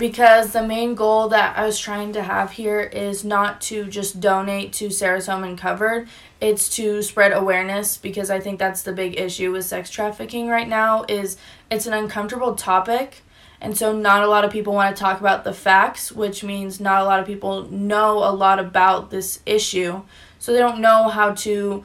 because 0.00 0.52
the 0.52 0.66
main 0.66 0.96
goal 0.96 1.28
that 1.28 1.56
I 1.56 1.64
was 1.64 1.78
trying 1.78 2.12
to 2.14 2.22
have 2.22 2.52
here 2.52 2.80
is 2.80 3.24
not 3.24 3.60
to 3.62 3.86
just 3.86 4.20
donate 4.20 4.72
to 4.74 4.90
Sarah's 4.90 5.28
Home 5.28 5.44
and 5.44 5.56
Covered. 5.56 6.08
It's 6.40 6.68
to 6.76 7.02
spread 7.02 7.32
awareness 7.32 7.96
because 7.96 8.30
I 8.30 8.40
think 8.40 8.58
that's 8.58 8.82
the 8.82 8.92
big 8.92 9.20
issue 9.20 9.52
with 9.52 9.66
sex 9.66 9.90
trafficking 9.90 10.48
right 10.48 10.68
now 10.68 11.04
is 11.08 11.36
it's 11.70 11.86
an 11.86 11.92
uncomfortable 11.92 12.56
topic 12.56 13.22
and 13.60 13.76
so 13.76 13.92
not 13.94 14.22
a 14.22 14.26
lot 14.26 14.44
of 14.44 14.50
people 14.50 14.72
want 14.72 14.96
to 14.96 15.00
talk 15.00 15.20
about 15.20 15.44
the 15.44 15.52
facts, 15.52 16.10
which 16.10 16.42
means 16.42 16.80
not 16.80 17.02
a 17.02 17.04
lot 17.04 17.20
of 17.20 17.26
people 17.26 17.70
know 17.70 18.18
a 18.18 18.32
lot 18.32 18.58
about 18.58 19.10
this 19.10 19.40
issue. 19.44 20.02
So 20.38 20.52
they 20.52 20.58
don't 20.58 20.80
know 20.80 21.08
how 21.08 21.34
to 21.34 21.84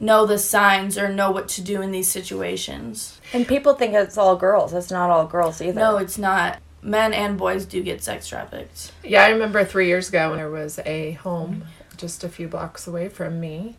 know 0.00 0.26
the 0.26 0.38
signs 0.38 0.98
or 0.98 1.08
know 1.08 1.30
what 1.30 1.46
to 1.50 1.62
do 1.62 1.80
in 1.80 1.92
these 1.92 2.08
situations. 2.08 3.20
And 3.32 3.46
people 3.46 3.74
think 3.74 3.94
it's 3.94 4.18
all 4.18 4.34
girls. 4.34 4.72
It's 4.74 4.90
not 4.90 5.10
all 5.10 5.26
girls 5.26 5.62
either. 5.62 5.78
No, 5.78 5.98
it's 5.98 6.18
not. 6.18 6.58
Men 6.82 7.14
and 7.14 7.38
boys 7.38 7.64
do 7.64 7.82
get 7.82 8.02
sex 8.02 8.26
trafficked. 8.26 8.92
Yeah, 9.04 9.22
I 9.24 9.30
remember 9.30 9.64
three 9.64 9.86
years 9.86 10.08
ago 10.08 10.30
when 10.30 10.38
there 10.38 10.50
was 10.50 10.80
a 10.84 11.12
home 11.12 11.64
just 11.96 12.24
a 12.24 12.28
few 12.28 12.48
blocks 12.48 12.88
away 12.88 13.08
from 13.08 13.38
me 13.38 13.76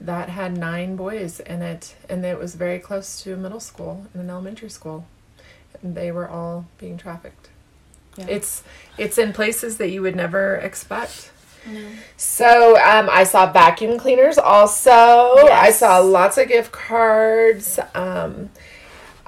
that 0.00 0.30
had 0.30 0.56
nine 0.56 0.96
boys 0.96 1.40
in 1.40 1.60
it, 1.60 1.94
and 2.08 2.24
it 2.24 2.38
was 2.38 2.54
very 2.54 2.78
close 2.78 3.20
to 3.22 3.34
a 3.34 3.36
middle 3.36 3.60
school 3.60 4.06
and 4.14 4.22
an 4.22 4.30
elementary 4.30 4.70
school, 4.70 5.06
and 5.82 5.94
they 5.94 6.10
were 6.10 6.28
all 6.28 6.66
being 6.78 6.96
trafficked. 6.96 7.50
It's 8.16 8.62
it's 8.96 9.18
in 9.18 9.32
places 9.32 9.76
that 9.76 9.90
you 9.90 10.02
would 10.02 10.16
never 10.16 10.56
expect. 10.56 11.30
So 12.16 12.76
um, 12.76 13.08
I 13.10 13.24
saw 13.24 13.52
vacuum 13.52 13.98
cleaners 13.98 14.38
also. 14.38 14.90
I 14.90 15.70
saw 15.70 15.98
lots 15.98 16.38
of 16.38 16.48
gift 16.48 16.72
cards. 16.72 17.78
Um, 17.94 18.50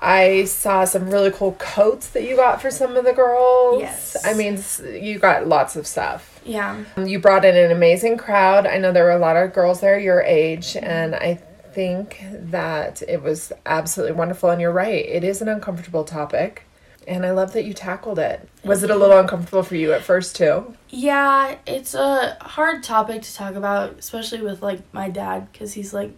I 0.00 0.44
saw 0.44 0.84
some 0.84 1.10
really 1.10 1.30
cool 1.30 1.52
coats 1.52 2.08
that 2.10 2.22
you 2.22 2.34
got 2.34 2.62
for 2.62 2.70
some 2.70 2.96
of 2.96 3.04
the 3.04 3.12
girls. 3.12 3.82
Yes. 3.82 4.16
I 4.24 4.32
mean, 4.34 4.58
you 5.00 5.18
got 5.18 5.46
lots 5.46 5.76
of 5.76 5.86
stuff. 5.86 6.40
Yeah. 6.44 6.84
You 6.96 7.18
brought 7.18 7.44
in 7.44 7.56
an 7.56 7.70
amazing 7.70 8.16
crowd. 8.16 8.66
I 8.66 8.78
know 8.78 8.92
there 8.92 9.04
were 9.04 9.10
a 9.10 9.18
lot 9.18 9.36
of 9.36 9.52
girls 9.52 9.80
there 9.80 9.98
your 9.98 10.22
age, 10.22 10.74
and 10.74 11.14
I 11.14 11.34
think 11.72 12.24
that 12.32 13.02
it 13.06 13.22
was 13.22 13.52
absolutely 13.66 14.16
wonderful. 14.16 14.48
And 14.50 14.60
you're 14.60 14.72
right, 14.72 15.04
it 15.04 15.22
is 15.22 15.42
an 15.42 15.48
uncomfortable 15.48 16.04
topic. 16.04 16.64
And 17.06 17.26
I 17.26 17.30
love 17.32 17.54
that 17.54 17.64
you 17.64 17.74
tackled 17.74 18.18
it. 18.18 18.46
Was 18.62 18.82
it 18.82 18.90
a 18.90 18.94
little 18.94 19.18
uncomfortable 19.18 19.62
for 19.62 19.74
you 19.74 19.92
at 19.92 20.02
first, 20.02 20.36
too? 20.36 20.74
Yeah, 20.90 21.56
it's 21.66 21.94
a 21.94 22.36
hard 22.40 22.82
topic 22.82 23.22
to 23.22 23.34
talk 23.34 23.54
about, 23.54 23.98
especially 23.98 24.42
with 24.42 24.62
like 24.62 24.80
my 24.92 25.08
dad, 25.08 25.50
because 25.50 25.72
he's 25.72 25.92
like 25.92 26.12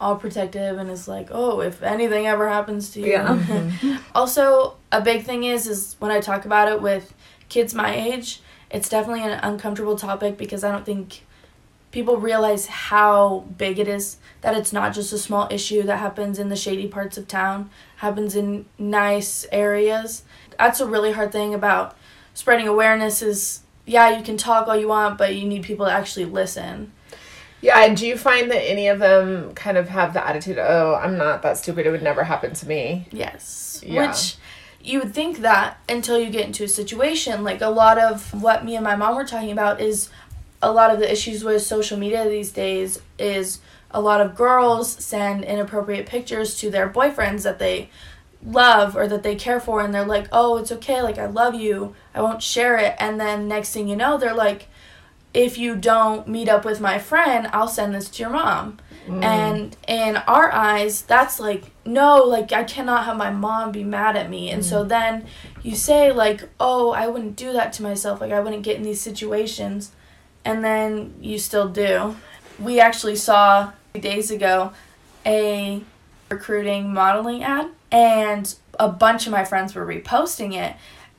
all 0.00 0.16
protective 0.16 0.78
and 0.78 0.90
is 0.90 1.08
like, 1.08 1.28
oh, 1.30 1.60
if 1.60 1.82
anything 1.82 2.26
ever 2.26 2.48
happens 2.48 2.90
to 2.90 3.00
you. 3.00 3.12
Yeah. 3.12 3.98
also, 4.14 4.76
a 4.92 5.00
big 5.00 5.24
thing 5.24 5.44
is 5.44 5.66
is 5.66 5.96
when 5.98 6.10
I 6.10 6.20
talk 6.20 6.44
about 6.44 6.68
it 6.68 6.82
with 6.82 7.14
kids 7.48 7.74
my 7.74 7.94
age, 7.94 8.40
it's 8.70 8.88
definitely 8.88 9.22
an 9.22 9.38
uncomfortable 9.42 9.96
topic 9.96 10.36
because 10.36 10.64
I 10.64 10.70
don't 10.72 10.84
think 10.84 11.22
people 11.90 12.16
realize 12.18 12.66
how 12.66 13.46
big 13.56 13.78
it 13.78 13.88
is. 13.88 14.18
That 14.42 14.56
it's 14.56 14.72
not 14.72 14.94
just 14.94 15.12
a 15.12 15.18
small 15.18 15.48
issue 15.50 15.82
that 15.84 15.98
happens 15.98 16.38
in 16.38 16.48
the 16.48 16.56
shady 16.56 16.88
parts 16.88 17.16
of 17.16 17.26
town, 17.26 17.70
happens 17.96 18.36
in 18.36 18.66
nice 18.78 19.46
areas. 19.50 20.22
That's 20.58 20.80
a 20.80 20.86
really 20.86 21.12
hard 21.12 21.32
thing 21.32 21.54
about 21.54 21.96
spreading 22.34 22.68
awareness 22.68 23.22
is 23.22 23.60
yeah, 23.86 24.16
you 24.16 24.24
can 24.24 24.36
talk 24.36 24.66
all 24.66 24.76
you 24.76 24.88
want, 24.88 25.16
but 25.16 25.36
you 25.36 25.46
need 25.46 25.62
people 25.62 25.86
to 25.86 25.92
actually 25.92 26.24
listen. 26.24 26.92
Yeah, 27.66 27.84
and 27.84 27.96
do 27.96 28.06
you 28.06 28.16
find 28.16 28.48
that 28.52 28.62
any 28.62 28.86
of 28.86 29.00
them 29.00 29.52
kind 29.54 29.76
of 29.76 29.88
have 29.88 30.12
the 30.12 30.24
attitude, 30.24 30.56
oh, 30.56 30.94
I'm 31.02 31.18
not 31.18 31.42
that 31.42 31.58
stupid, 31.58 31.84
it 31.84 31.90
would 31.90 32.00
never 32.00 32.22
happen 32.22 32.54
to 32.54 32.68
me? 32.68 33.08
Yes. 33.10 33.82
Yeah. 33.84 34.06
Which 34.06 34.36
you 34.80 35.00
would 35.00 35.12
think 35.12 35.38
that 35.38 35.76
until 35.88 36.16
you 36.16 36.30
get 36.30 36.46
into 36.46 36.62
a 36.62 36.68
situation. 36.68 37.42
Like 37.42 37.62
a 37.62 37.68
lot 37.68 37.98
of 37.98 38.40
what 38.40 38.64
me 38.64 38.76
and 38.76 38.84
my 38.84 38.94
mom 38.94 39.16
were 39.16 39.24
talking 39.24 39.50
about 39.50 39.80
is 39.80 40.10
a 40.62 40.70
lot 40.70 40.92
of 40.92 41.00
the 41.00 41.10
issues 41.10 41.42
with 41.42 41.60
social 41.60 41.98
media 41.98 42.28
these 42.28 42.52
days 42.52 43.02
is 43.18 43.58
a 43.90 44.00
lot 44.00 44.20
of 44.20 44.36
girls 44.36 44.88
send 45.04 45.44
inappropriate 45.44 46.06
pictures 46.06 46.56
to 46.60 46.70
their 46.70 46.88
boyfriends 46.88 47.42
that 47.42 47.58
they 47.58 47.90
love 48.44 48.96
or 48.96 49.08
that 49.08 49.24
they 49.24 49.34
care 49.34 49.58
for 49.58 49.80
and 49.80 49.92
they're 49.92 50.06
like, 50.06 50.28
"Oh, 50.30 50.56
it's 50.58 50.70
okay. 50.70 51.02
Like 51.02 51.18
I 51.18 51.26
love 51.26 51.56
you. 51.56 51.96
I 52.14 52.20
won't 52.20 52.44
share 52.44 52.76
it." 52.76 52.94
And 53.00 53.18
then 53.18 53.48
next 53.48 53.72
thing 53.72 53.88
you 53.88 53.96
know, 53.96 54.18
they're 54.18 54.32
like, 54.32 54.68
"If 55.36 55.58
you 55.58 55.76
don't 55.76 56.26
meet 56.26 56.48
up 56.48 56.64
with 56.64 56.80
my 56.80 56.98
friend, 56.98 57.48
I'll 57.52 57.68
send 57.68 57.94
this 57.94 58.08
to 58.10 58.22
your 58.22 58.30
mom." 58.30 58.78
Mm. 59.06 59.22
And 59.22 59.76
in 59.86 60.16
our 60.16 60.52
eyes, 60.52 61.02
that's 61.02 61.38
like, 61.38 61.70
no, 61.84 62.24
like 62.24 62.52
I 62.52 62.64
cannot 62.64 63.04
have 63.04 63.16
my 63.16 63.30
mom 63.30 63.70
be 63.70 63.84
mad 63.84 64.16
at 64.16 64.28
me. 64.28 64.50
And 64.50 64.64
so 64.64 64.84
mm. 64.84 64.88
then 64.88 65.26
you 65.62 65.76
say 65.76 66.10
like, 66.10 66.48
"Oh, 66.58 66.90
I 66.90 67.06
wouldn't 67.06 67.36
do 67.36 67.52
that 67.52 67.72
to 67.74 67.82
myself. 67.82 68.20
Like 68.20 68.32
I 68.32 68.40
wouldn't 68.40 68.62
get 68.62 68.76
in 68.76 68.82
these 68.82 69.00
situations." 69.00 69.92
And 70.44 70.64
then 70.64 71.14
you 71.20 71.38
still 71.38 71.68
do. 71.68 72.16
We 72.58 72.80
actually 72.80 73.16
saw 73.16 73.72
days 73.94 74.30
ago 74.30 74.72
a 75.24 75.82
recruiting 76.30 76.92
modeling 76.92 77.42
ad 77.42 77.68
and 77.90 78.54
a 78.78 78.88
bunch 78.88 79.26
of 79.26 79.32
my 79.32 79.44
friends 79.44 79.74
were 79.74 79.86
reposting 79.86 80.54
it 80.54 80.76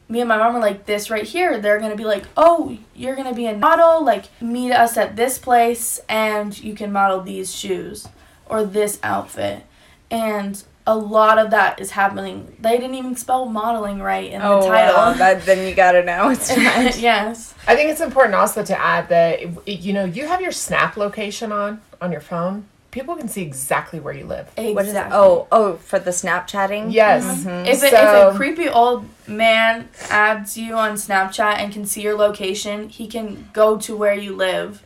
me 0.10 0.20
and 0.22 0.30
my 0.30 0.38
mom 0.38 0.54
were 0.54 0.60
like 0.60 0.86
this 0.86 1.10
right 1.10 1.26
here 1.26 1.60
they're 1.60 1.80
gonna 1.80 1.96
be 1.96 2.06
like 2.06 2.26
oh 2.38 2.78
you're 2.96 3.16
gonna 3.16 3.34
be 3.34 3.46
a 3.48 3.58
model 3.58 4.04
like 4.04 4.26
meet 4.42 4.72
us 4.72 4.96
at 4.98 5.16
this 5.16 5.38
place 5.38 6.00
and 6.08 6.58
you 6.64 6.74
can 6.74 6.92
model 6.92 7.22
these 7.22 7.54
shoes 7.54 8.08
or 8.46 8.64
this 8.64 9.00
outfit 9.04 9.64
and 10.10 10.64
a 10.90 10.96
lot 10.96 11.38
of 11.38 11.52
that 11.52 11.82
is 11.82 11.92
happening. 11.92 12.56
They 12.62 12.78
didn't 12.78 12.96
even 12.96 13.18
spell 13.18 13.46
modeling 13.46 14.00
right 14.02 14.32
in 14.32 14.42
Oh, 14.42 14.62
the 14.62 14.68
title. 14.70 14.96
wow. 14.96 15.12
That, 15.12 15.44
then 15.46 15.68
you 15.68 15.76
gotta 15.76 16.02
know 16.02 16.30
it's 16.32 16.50
yes. 16.98 17.54
I 17.68 17.76
think 17.76 17.90
it's 17.92 18.00
important 18.00 18.36
also 18.36 18.64
to 18.64 18.80
add 18.82 19.10
that 19.10 19.68
you 19.68 19.92
know 19.92 20.06
you 20.06 20.28
have 20.28 20.40
your 20.40 20.54
Snap 20.54 20.96
location 20.96 21.52
on 21.52 21.82
on 22.00 22.14
your 22.14 22.22
phone. 22.22 22.68
People 22.98 23.16
can 23.16 23.28
see 23.28 23.44
exactly 23.44 24.00
where 24.00 24.12
you 24.16 24.26
live. 24.26 24.50
What 24.56 24.88
is 24.88 24.94
that? 24.94 25.12
Oh, 25.14 25.46
oh, 25.52 25.76
for 25.76 26.00
the 26.00 26.10
Snapchatting. 26.10 26.92
Yes. 26.92 27.24
Mm-hmm. 27.24 27.48
Mm-hmm. 27.48 27.66
If, 27.68 27.84
it, 27.84 27.94
if 27.94 27.94
a 27.94 28.34
creepy 28.36 28.68
old 28.68 29.06
man 29.28 29.88
adds 30.10 30.58
you 30.58 30.74
on 30.74 30.94
Snapchat 30.94 31.60
and 31.60 31.72
can 31.72 31.86
see 31.86 32.02
your 32.02 32.16
location, 32.16 32.90
he 32.90 33.06
can 33.06 33.50
go 33.54 33.78
to 33.78 33.96
where 33.96 34.16
you 34.16 34.36
live 34.36 34.84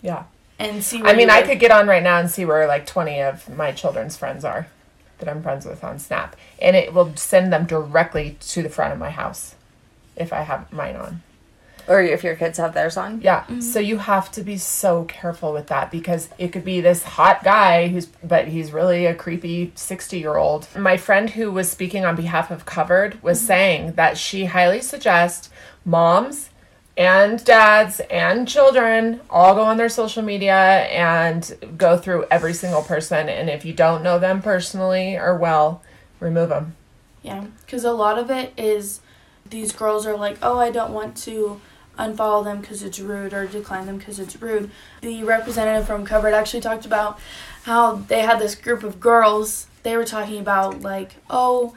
Yeah. 0.00 0.24
and 0.58 0.82
see. 0.82 1.02
Where 1.02 1.12
I 1.12 1.16
mean, 1.16 1.28
you 1.28 1.34
I 1.34 1.38
live. 1.38 1.50
could 1.50 1.60
get 1.60 1.70
on 1.70 1.86
right 1.86 2.02
now 2.02 2.18
and 2.18 2.28
see 2.28 2.44
where 2.44 2.66
like 2.66 2.84
20 2.84 3.22
of 3.22 3.48
my 3.56 3.70
children's 3.70 4.16
friends 4.16 4.44
are 4.44 4.66
that 5.18 5.28
I'm 5.28 5.40
friends 5.40 5.64
with 5.64 5.84
on 5.84 6.00
Snap. 6.00 6.34
And 6.60 6.74
it 6.74 6.92
will 6.92 7.14
send 7.14 7.52
them 7.52 7.66
directly 7.66 8.38
to 8.40 8.64
the 8.64 8.70
front 8.70 8.92
of 8.92 8.98
my 8.98 9.10
house 9.10 9.54
if 10.16 10.32
I 10.32 10.42
have 10.42 10.72
mine 10.72 10.96
on. 10.96 11.22
Or 11.88 12.00
if 12.00 12.22
your 12.22 12.36
kids 12.36 12.58
have 12.58 12.74
theirs 12.74 12.96
on. 12.96 13.20
Yeah. 13.20 13.40
Mm-hmm. 13.42 13.60
So 13.60 13.80
you 13.80 13.98
have 13.98 14.30
to 14.32 14.42
be 14.42 14.56
so 14.56 15.04
careful 15.04 15.52
with 15.52 15.66
that 15.66 15.90
because 15.90 16.28
it 16.38 16.48
could 16.48 16.64
be 16.64 16.80
this 16.80 17.02
hot 17.02 17.42
guy 17.42 17.88
who's 17.88 18.06
but 18.06 18.48
he's 18.48 18.72
really 18.72 19.06
a 19.06 19.14
creepy 19.14 19.72
60-year-old. 19.74 20.68
My 20.76 20.96
friend 20.96 21.30
who 21.30 21.50
was 21.50 21.70
speaking 21.70 22.04
on 22.04 22.14
behalf 22.14 22.50
of 22.50 22.64
Covered 22.64 23.22
was 23.22 23.38
mm-hmm. 23.38 23.46
saying 23.46 23.92
that 23.94 24.16
she 24.16 24.44
highly 24.44 24.80
suggests 24.80 25.50
moms 25.84 26.50
and 26.96 27.42
dads 27.44 28.00
and 28.10 28.46
children 28.46 29.20
all 29.30 29.54
go 29.54 29.62
on 29.62 29.76
their 29.76 29.88
social 29.88 30.22
media 30.22 30.54
and 30.54 31.74
go 31.78 31.96
through 31.96 32.26
every 32.30 32.52
single 32.52 32.82
person 32.82 33.28
and 33.28 33.48
if 33.48 33.64
you 33.64 33.72
don't 33.72 34.02
know 34.02 34.18
them 34.18 34.42
personally 34.42 35.16
or 35.16 35.36
well, 35.36 35.82
remove 36.20 36.50
them. 36.50 36.76
Yeah, 37.22 37.46
because 37.64 37.84
a 37.84 37.92
lot 37.92 38.18
of 38.18 38.30
it 38.30 38.52
is 38.56 39.00
these 39.48 39.72
girls 39.72 40.06
are 40.06 40.16
like, 40.16 40.38
oh, 40.42 40.58
I 40.58 40.70
don't 40.70 40.92
want 40.92 41.16
to 41.18 41.60
unfollow 41.98 42.44
them 42.44 42.60
because 42.60 42.82
it's 42.82 42.98
rude 43.00 43.32
or 43.34 43.46
decline 43.46 43.86
them 43.86 43.98
because 43.98 44.18
it's 44.18 44.40
rude. 44.40 44.70
The 45.02 45.22
representative 45.24 45.86
from 45.86 46.04
Covered 46.04 46.34
actually 46.34 46.60
talked 46.60 46.86
about 46.86 47.18
how 47.64 47.96
they 47.96 48.20
had 48.20 48.38
this 48.38 48.54
group 48.54 48.82
of 48.82 49.00
girls. 49.00 49.66
They 49.82 49.96
were 49.96 50.04
talking 50.04 50.38
about, 50.40 50.80
like, 50.82 51.12
oh, 51.28 51.76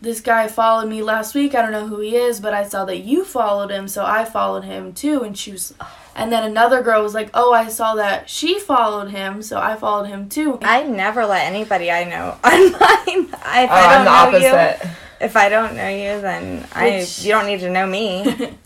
this 0.00 0.20
guy 0.20 0.48
followed 0.48 0.88
me 0.88 1.02
last 1.02 1.34
week. 1.34 1.54
I 1.54 1.62
don't 1.62 1.72
know 1.72 1.86
who 1.86 2.00
he 2.00 2.16
is, 2.16 2.38
but 2.40 2.52
I 2.52 2.64
saw 2.68 2.84
that 2.84 2.98
you 3.00 3.24
followed 3.24 3.70
him, 3.70 3.88
so 3.88 4.04
I 4.04 4.24
followed 4.24 4.64
him 4.64 4.92
too. 4.92 5.22
And 5.22 5.36
she 5.38 5.52
was, 5.52 5.72
and 6.14 6.30
then 6.30 6.42
another 6.44 6.82
girl 6.82 7.02
was 7.02 7.14
like, 7.14 7.30
oh, 7.32 7.54
I 7.54 7.68
saw 7.68 7.94
that 7.94 8.28
she 8.28 8.58
followed 8.60 9.10
him, 9.10 9.40
so 9.42 9.58
I 9.58 9.76
followed 9.76 10.04
him 10.08 10.28
too. 10.28 10.58
I 10.62 10.82
never 10.82 11.24
let 11.24 11.44
anybody 11.46 11.90
I 11.90 12.04
know 12.04 12.36
on 12.44 12.72
mine. 12.72 13.28
If 13.28 13.34
Oh, 13.34 13.46
I 13.46 13.96
I'm 13.96 14.04
don't 14.04 14.32
the 14.32 14.40
know 14.40 14.56
opposite. 14.56 14.84
you, 14.84 14.90
if 15.20 15.36
I 15.36 15.48
don't 15.48 15.74
know 15.74 15.88
you, 15.88 16.20
then 16.20 16.66
I 16.74 17.06
you 17.20 17.30
don't 17.32 17.46
need 17.46 17.60
to 17.60 17.70
know 17.70 17.86
me. 17.86 18.24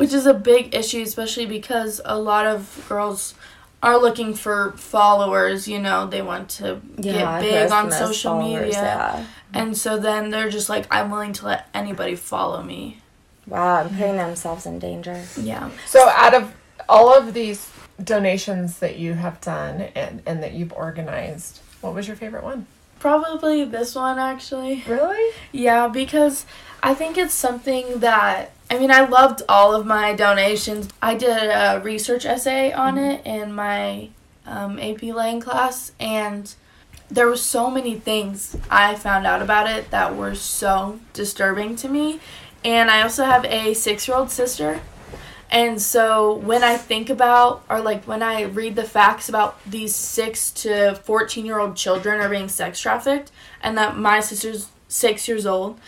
which 0.00 0.12
is 0.12 0.26
a 0.26 0.34
big 0.34 0.74
issue 0.74 1.02
especially 1.02 1.46
because 1.46 2.00
a 2.04 2.18
lot 2.18 2.46
of 2.46 2.84
girls 2.88 3.34
are 3.82 3.98
looking 3.98 4.34
for 4.34 4.72
followers 4.72 5.66
you 5.68 5.78
know 5.78 6.06
they 6.06 6.22
want 6.22 6.48
to 6.48 6.80
get 7.00 7.40
big 7.40 7.70
on 7.70 7.90
social 7.90 8.38
media 8.38 8.68
yeah. 8.70 9.26
and 9.54 9.76
so 9.76 9.98
then 9.98 10.30
they're 10.30 10.50
just 10.50 10.68
like 10.68 10.86
i'm 10.90 11.10
willing 11.10 11.32
to 11.32 11.44
let 11.46 11.68
anybody 11.74 12.14
follow 12.16 12.62
me 12.62 12.96
Wow, 13.46 13.80
and 13.80 13.90
putting 13.90 14.16
themselves 14.16 14.64
in 14.66 14.78
danger. 14.78 15.24
yeah 15.36 15.70
So 15.86 16.08
out 16.10 16.34
of 16.34 16.54
all 16.88 17.12
of 17.16 17.34
these 17.34 17.68
donations 18.02 18.78
that 18.78 18.96
you 18.96 19.14
have 19.14 19.40
done 19.40 19.80
and, 19.96 20.22
and 20.26 20.42
that 20.42 20.52
you've 20.52 20.72
organized, 20.72 21.60
what 21.80 21.94
was 21.94 22.06
your 22.06 22.16
favorite 22.16 22.44
one? 22.44 22.66
probably 23.00 23.64
this 23.64 23.94
one 23.94 24.18
actually 24.18 24.84
Really? 24.86 25.34
yeah 25.52 25.88
because 25.88 26.44
i 26.82 26.92
think 26.94 27.16
it's 27.16 27.34
something 27.34 28.00
that 28.00 28.52
i 28.70 28.78
mean 28.78 28.90
i 28.90 29.00
loved 29.00 29.42
all 29.48 29.74
of 29.74 29.84
my 29.84 30.14
donations 30.14 30.88
i 31.02 31.14
did 31.14 31.28
a 31.50 31.80
research 31.84 32.24
essay 32.24 32.72
on 32.72 32.96
it 32.96 33.24
in 33.26 33.52
my 33.52 34.08
um, 34.46 34.78
ap 34.78 35.02
Lang 35.02 35.40
class 35.40 35.92
and 36.00 36.54
there 37.10 37.26
were 37.26 37.36
so 37.36 37.70
many 37.70 37.96
things 37.96 38.56
I 38.70 38.94
found 38.94 39.26
out 39.26 39.42
about 39.42 39.68
it 39.68 39.90
that 39.90 40.16
were 40.16 40.34
so 40.34 41.00
disturbing 41.12 41.74
to 41.76 41.88
me. 41.88 42.20
And 42.64 42.90
I 42.90 43.02
also 43.02 43.24
have 43.24 43.44
a 43.46 43.74
six 43.74 44.06
year 44.06 44.16
old 44.16 44.30
sister. 44.30 44.80
And 45.50 45.82
so 45.82 46.34
when 46.34 46.62
I 46.62 46.76
think 46.76 47.10
about, 47.10 47.64
or 47.68 47.80
like 47.80 48.04
when 48.04 48.22
I 48.22 48.42
read 48.42 48.76
the 48.76 48.84
facts 48.84 49.28
about 49.28 49.58
these 49.68 49.96
six 49.96 50.52
to 50.52 50.94
14 50.94 51.44
year 51.44 51.58
old 51.58 51.76
children 51.76 52.20
are 52.20 52.28
being 52.28 52.48
sex 52.48 52.78
trafficked, 52.78 53.32
and 53.60 53.76
that 53.76 53.98
my 53.98 54.20
sister's 54.20 54.68
six 54.86 55.26
years 55.26 55.46
old, 55.46 55.80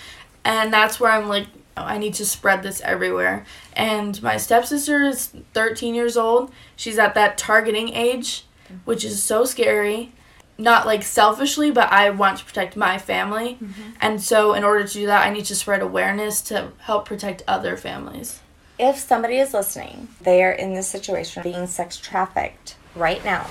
and 0.45 0.72
that's 0.72 0.99
where 0.99 1.12
I'm 1.12 1.28
like, 1.28 1.47
"Oh, 1.47 1.61
I 1.76 1.98
need 1.98 2.14
to 2.14 2.26
spread 2.26 2.62
this 2.62 2.80
everywhere. 2.82 3.44
And 3.74 4.22
my 4.22 4.36
stepsister 4.36 5.02
is 5.02 5.34
13 5.54 5.94
years 5.94 6.16
old. 6.16 6.52
She's 6.76 6.98
at 6.98 7.14
that 7.14 7.38
targeting 7.38 7.94
age, 7.94 8.44
which 8.84 9.04
is 9.04 9.22
so 9.22 9.44
scary 9.44 10.12
not 10.58 10.86
like 10.86 11.02
selfishly, 11.02 11.70
but 11.70 11.90
I 11.90 12.10
want 12.10 12.38
to 12.38 12.44
protect 12.44 12.76
my 12.76 12.98
family. 12.98 13.54
Mm-hmm. 13.54 13.90
And 14.00 14.22
so, 14.22 14.54
in 14.54 14.64
order 14.64 14.86
to 14.86 14.92
do 14.92 15.06
that, 15.06 15.26
I 15.26 15.30
need 15.30 15.44
to 15.46 15.56
spread 15.56 15.82
awareness 15.82 16.40
to 16.42 16.72
help 16.78 17.06
protect 17.06 17.42
other 17.48 17.76
families. 17.76 18.40
If 18.78 18.98
somebody 18.98 19.36
is 19.36 19.54
listening, 19.54 20.08
they 20.20 20.42
are 20.42 20.52
in 20.52 20.74
this 20.74 20.88
situation 20.88 21.42
being 21.42 21.66
sex 21.66 21.98
trafficked 21.98 22.76
right 22.94 23.24
now. 23.24 23.48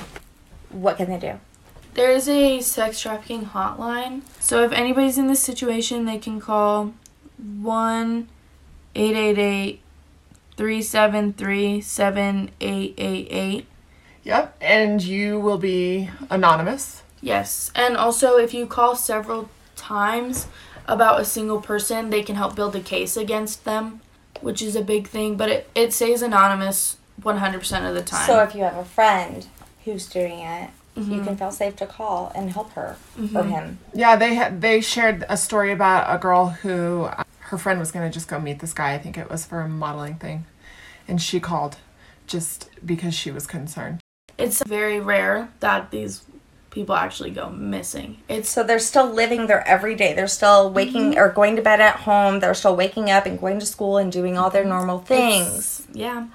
What 0.70 0.98
can 0.98 1.10
they 1.10 1.20
do? 1.20 1.40
There 1.94 2.12
is 2.12 2.28
a 2.28 2.62
sex 2.62 3.02
trafficking 3.02 3.46
hotline. 3.48 4.22
So, 4.40 4.64
if 4.64 4.72
anybody's 4.72 5.18
in 5.18 5.28
this 5.28 5.42
situation, 5.42 6.06
they 6.06 6.18
can 6.18 6.40
call 6.40 6.94
1 7.42 8.28
888 8.96 9.82
373 10.58 11.82
7888. 11.82 13.66
Yep. 14.24 14.58
And 14.62 15.02
you 15.02 15.40
will 15.40 15.58
be 15.58 16.10
anonymous. 16.30 17.02
Yes, 17.22 17.72
and 17.76 17.96
also 17.98 18.38
if 18.38 18.54
you 18.54 18.66
call 18.66 18.96
several 18.96 19.50
times 19.76 20.48
about 20.88 21.20
a 21.22 21.26
single 21.26 21.62
person, 21.62 22.10
they 22.10 22.24
can 22.24 22.36
help 22.36 22.56
build 22.56 22.76
a 22.76 22.80
case 22.80 23.16
against 23.16 23.64
them, 23.64 24.02
which 24.42 24.62
is 24.62 24.76
a 24.76 24.82
big 24.82 25.08
thing, 25.08 25.38
but 25.38 25.50
it, 25.50 25.70
it 25.76 25.94
stays 25.94 26.22
anonymous 26.24 26.98
100% 27.22 27.88
of 27.88 27.94
the 27.96 28.02
time. 28.02 28.26
So 28.26 28.42
if 28.44 28.56
you 28.56 28.64
have 28.64 28.76
a 28.76 28.86
friend 28.86 29.48
who's 29.86 30.08
doing 30.08 30.40
it, 30.40 30.70
Mm-hmm. 30.94 31.14
you 31.14 31.22
can 31.22 31.38
feel 31.38 31.52
safe 31.54 31.78
to 31.78 31.86
call 31.86 32.34
and 32.36 32.52
help 32.52 32.74
her 32.74 32.98
or 33.34 33.44
him. 33.46 33.80
Yeah, 33.94 34.18
they 34.18 34.36
had 34.36 34.60
they 34.60 34.82
shared 34.82 35.24
a 35.30 35.38
story 35.38 35.72
about 35.72 36.14
a 36.14 36.20
girl 36.20 36.50
who 36.50 37.08
her 37.52 37.58
friend 37.58 37.80
was 37.80 37.92
going 37.92 38.10
to 38.10 38.14
just 38.14 38.30
go 38.30 38.40
meet 38.40 38.60
this 38.60 38.74
guy. 38.74 38.94
I 38.94 38.98
think 38.98 39.18
it 39.18 39.30
was 39.30 39.46
for 39.46 39.60
a 39.60 39.68
modeling 39.68 40.16
thing. 40.16 40.46
And 41.06 41.22
she 41.22 41.42
called 41.42 41.76
just 42.26 42.70
because 42.86 43.14
she 43.14 43.30
was 43.30 43.46
concerned. 43.46 44.00
it's 44.38 44.64
very 44.64 45.02
rare 45.02 45.50
that 45.60 45.92
these 45.92 46.24
people 46.70 46.96
actually 46.96 47.32
go 47.32 47.50
missing. 47.50 48.20
It's 48.30 48.48
So 48.48 48.64
they're 48.64 48.80
still 48.80 49.12
living 49.12 49.48
their 49.48 49.68
everyday. 49.68 50.14
They're 50.14 50.28
still 50.28 50.72
waking 50.72 51.12
mm-hmm. 51.12 51.20
or 51.20 51.30
going 51.30 51.58
to 51.58 51.62
bed 51.62 51.82
at 51.82 51.98
home. 51.98 52.40
They're 52.40 52.54
still 52.54 52.78
waking 52.78 53.12
up 53.12 53.26
and 53.26 53.38
going 53.38 53.60
to 53.60 53.66
school 53.66 53.98
and 53.98 54.10
doing 54.10 54.38
all 54.38 54.50
their 54.50 54.62
mm-hmm. 54.62 54.70
normal 54.70 55.00
things. 55.00 55.86
Yeah. 55.92 56.28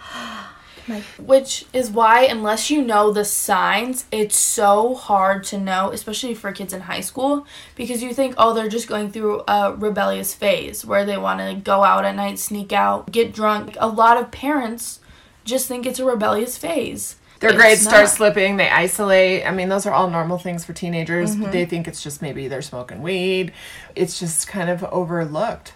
Which 1.18 1.64
is 1.72 1.90
why, 1.90 2.22
unless 2.22 2.70
you 2.70 2.80
know 2.82 3.10
the 3.12 3.24
signs, 3.24 4.06
it's 4.12 4.36
so 4.36 4.94
hard 4.94 5.44
to 5.44 5.58
know, 5.58 5.90
especially 5.90 6.34
for 6.34 6.52
kids 6.52 6.72
in 6.72 6.82
high 6.82 7.00
school, 7.00 7.46
because 7.74 8.02
you 8.02 8.14
think, 8.14 8.34
oh, 8.38 8.54
they're 8.54 8.68
just 8.68 8.88
going 8.88 9.10
through 9.10 9.42
a 9.48 9.74
rebellious 9.74 10.34
phase 10.34 10.84
where 10.84 11.04
they 11.04 11.16
want 11.16 11.40
to 11.40 11.60
go 11.60 11.82
out 11.82 12.04
at 12.04 12.14
night, 12.14 12.38
sneak 12.38 12.72
out, 12.72 13.10
get 13.10 13.34
drunk. 13.34 13.76
A 13.80 13.88
lot 13.88 14.16
of 14.16 14.30
parents 14.30 15.00
just 15.44 15.66
think 15.66 15.86
it's 15.86 15.98
a 15.98 16.04
rebellious 16.04 16.56
phase. 16.56 17.16
Their 17.40 17.50
It's 17.50 17.58
grades 17.58 17.82
start 17.82 18.08
slipping, 18.08 18.56
they 18.56 18.70
isolate. 18.70 19.46
I 19.46 19.50
mean, 19.50 19.68
those 19.68 19.86
are 19.86 19.92
all 19.92 20.08
normal 20.08 20.38
things 20.38 20.64
for 20.64 20.72
teenagers. 20.72 21.34
Mm-hmm. 21.34 21.50
They 21.50 21.66
think 21.66 21.86
it's 21.86 22.02
just 22.02 22.22
maybe 22.22 22.48
they're 22.48 22.62
smoking 22.62 23.02
weed. 23.02 23.52
It's 23.94 24.18
just 24.18 24.48
kind 24.48 24.70
of 24.70 24.84
overlooked. 24.84 25.74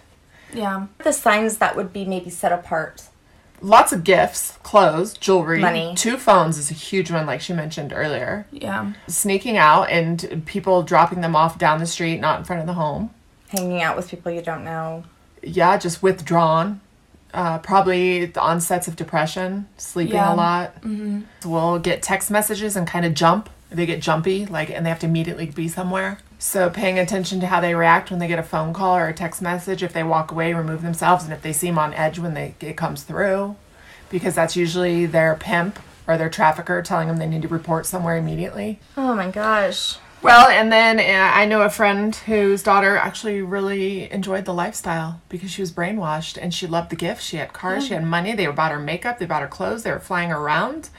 Yeah. 0.53 0.87
The 1.03 1.13
signs 1.13 1.57
that 1.59 1.75
would 1.75 1.93
be 1.93 2.03
maybe 2.05 2.29
set 2.29 2.51
apart. 2.51 3.03
Lots 3.61 3.93
of 3.93 4.03
gifts, 4.03 4.57
clothes, 4.63 5.13
jewelry, 5.13 5.59
Money. 5.59 5.93
two 5.95 6.17
phones 6.17 6.57
is 6.57 6.71
a 6.71 6.73
huge 6.73 7.11
one, 7.11 7.25
like 7.27 7.41
she 7.41 7.53
mentioned 7.53 7.93
earlier. 7.95 8.47
Yeah. 8.51 8.93
Sneaking 9.07 9.55
out 9.57 9.83
and 9.89 10.43
people 10.45 10.81
dropping 10.81 11.21
them 11.21 11.35
off 11.35 11.57
down 11.59 11.79
the 11.79 11.85
street, 11.85 12.19
not 12.19 12.39
in 12.39 12.45
front 12.45 12.59
of 12.61 12.67
the 12.67 12.73
home. 12.73 13.11
Hanging 13.49 13.81
out 13.81 13.95
with 13.95 14.09
people 14.09 14.31
you 14.31 14.41
don't 14.41 14.63
know. 14.63 15.03
yeah, 15.43 15.77
just 15.77 16.01
withdrawn. 16.01 16.81
Uh, 17.33 17.59
probably 17.59 18.25
the 18.25 18.41
onsets 18.41 18.87
of 18.89 18.95
depression, 18.97 19.67
sleeping 19.77 20.15
Yeah. 20.15 20.33
a 20.33 20.35
lot. 20.35 20.75
Mm-hmm. 20.81 21.49
We'll 21.49 21.79
get 21.79 22.01
text 22.01 22.29
messages 22.29 22.75
and 22.75 22.85
kind 22.87 23.05
of 23.05 23.13
jump. 23.13 23.49
They 23.69 23.85
get 23.85 24.01
jumpy, 24.01 24.45
like, 24.45 24.69
and 24.69 24.85
they 24.85 24.89
have 24.89 24.99
to 24.99 25.05
immediately 25.05 25.45
be 25.45 25.67
somewhere. 25.69 26.17
So 26.41 26.71
paying 26.71 26.97
attention 26.97 27.39
to 27.41 27.47
how 27.47 27.61
they 27.61 27.75
react 27.75 28.09
when 28.09 28.19
they 28.19 28.27
get 28.27 28.39
a 28.39 28.43
phone 28.43 28.73
call 28.73 28.97
or 28.97 29.07
a 29.07 29.13
text 29.13 29.43
message. 29.43 29.83
If 29.83 29.93
they 29.93 30.01
walk 30.01 30.31
away, 30.31 30.55
remove 30.55 30.81
themselves, 30.81 31.23
and 31.23 31.31
if 31.31 31.43
they 31.43 31.53
seem 31.53 31.77
on 31.77 31.93
edge 31.93 32.17
when 32.17 32.33
they 32.33 32.55
it 32.59 32.75
comes 32.75 33.03
through, 33.03 33.55
because 34.09 34.33
that's 34.33 34.55
usually 34.55 35.05
their 35.05 35.35
pimp 35.35 35.77
or 36.07 36.17
their 36.17 36.31
trafficker 36.31 36.81
telling 36.81 37.07
them 37.07 37.17
they 37.17 37.27
need 37.27 37.43
to 37.43 37.47
report 37.47 37.85
somewhere 37.85 38.17
immediately. 38.17 38.79
Oh 38.97 39.13
my 39.13 39.29
gosh. 39.29 39.99
Well, 40.23 40.47
and 40.49 40.71
then 40.71 40.99
uh, 40.99 41.31
I 41.31 41.45
know 41.45 41.61
a 41.61 41.69
friend 41.69 42.15
whose 42.15 42.63
daughter 42.63 42.97
actually 42.97 43.43
really 43.43 44.11
enjoyed 44.11 44.45
the 44.45 44.53
lifestyle 44.53 45.21
because 45.29 45.51
she 45.51 45.61
was 45.61 45.71
brainwashed 45.71 46.39
and 46.41 46.51
she 46.51 46.65
loved 46.65 46.89
the 46.89 46.95
gifts. 46.95 47.23
She 47.23 47.37
had 47.37 47.53
cars, 47.53 47.85
she 47.85 47.93
had 47.93 48.03
money. 48.03 48.33
They 48.33 48.47
bought 48.47 48.71
her 48.71 48.79
makeup, 48.79 49.19
they 49.19 49.27
bought 49.27 49.43
her 49.43 49.47
clothes, 49.47 49.83
they 49.83 49.91
were 49.91 49.99
flying 49.99 50.31
around. 50.31 50.89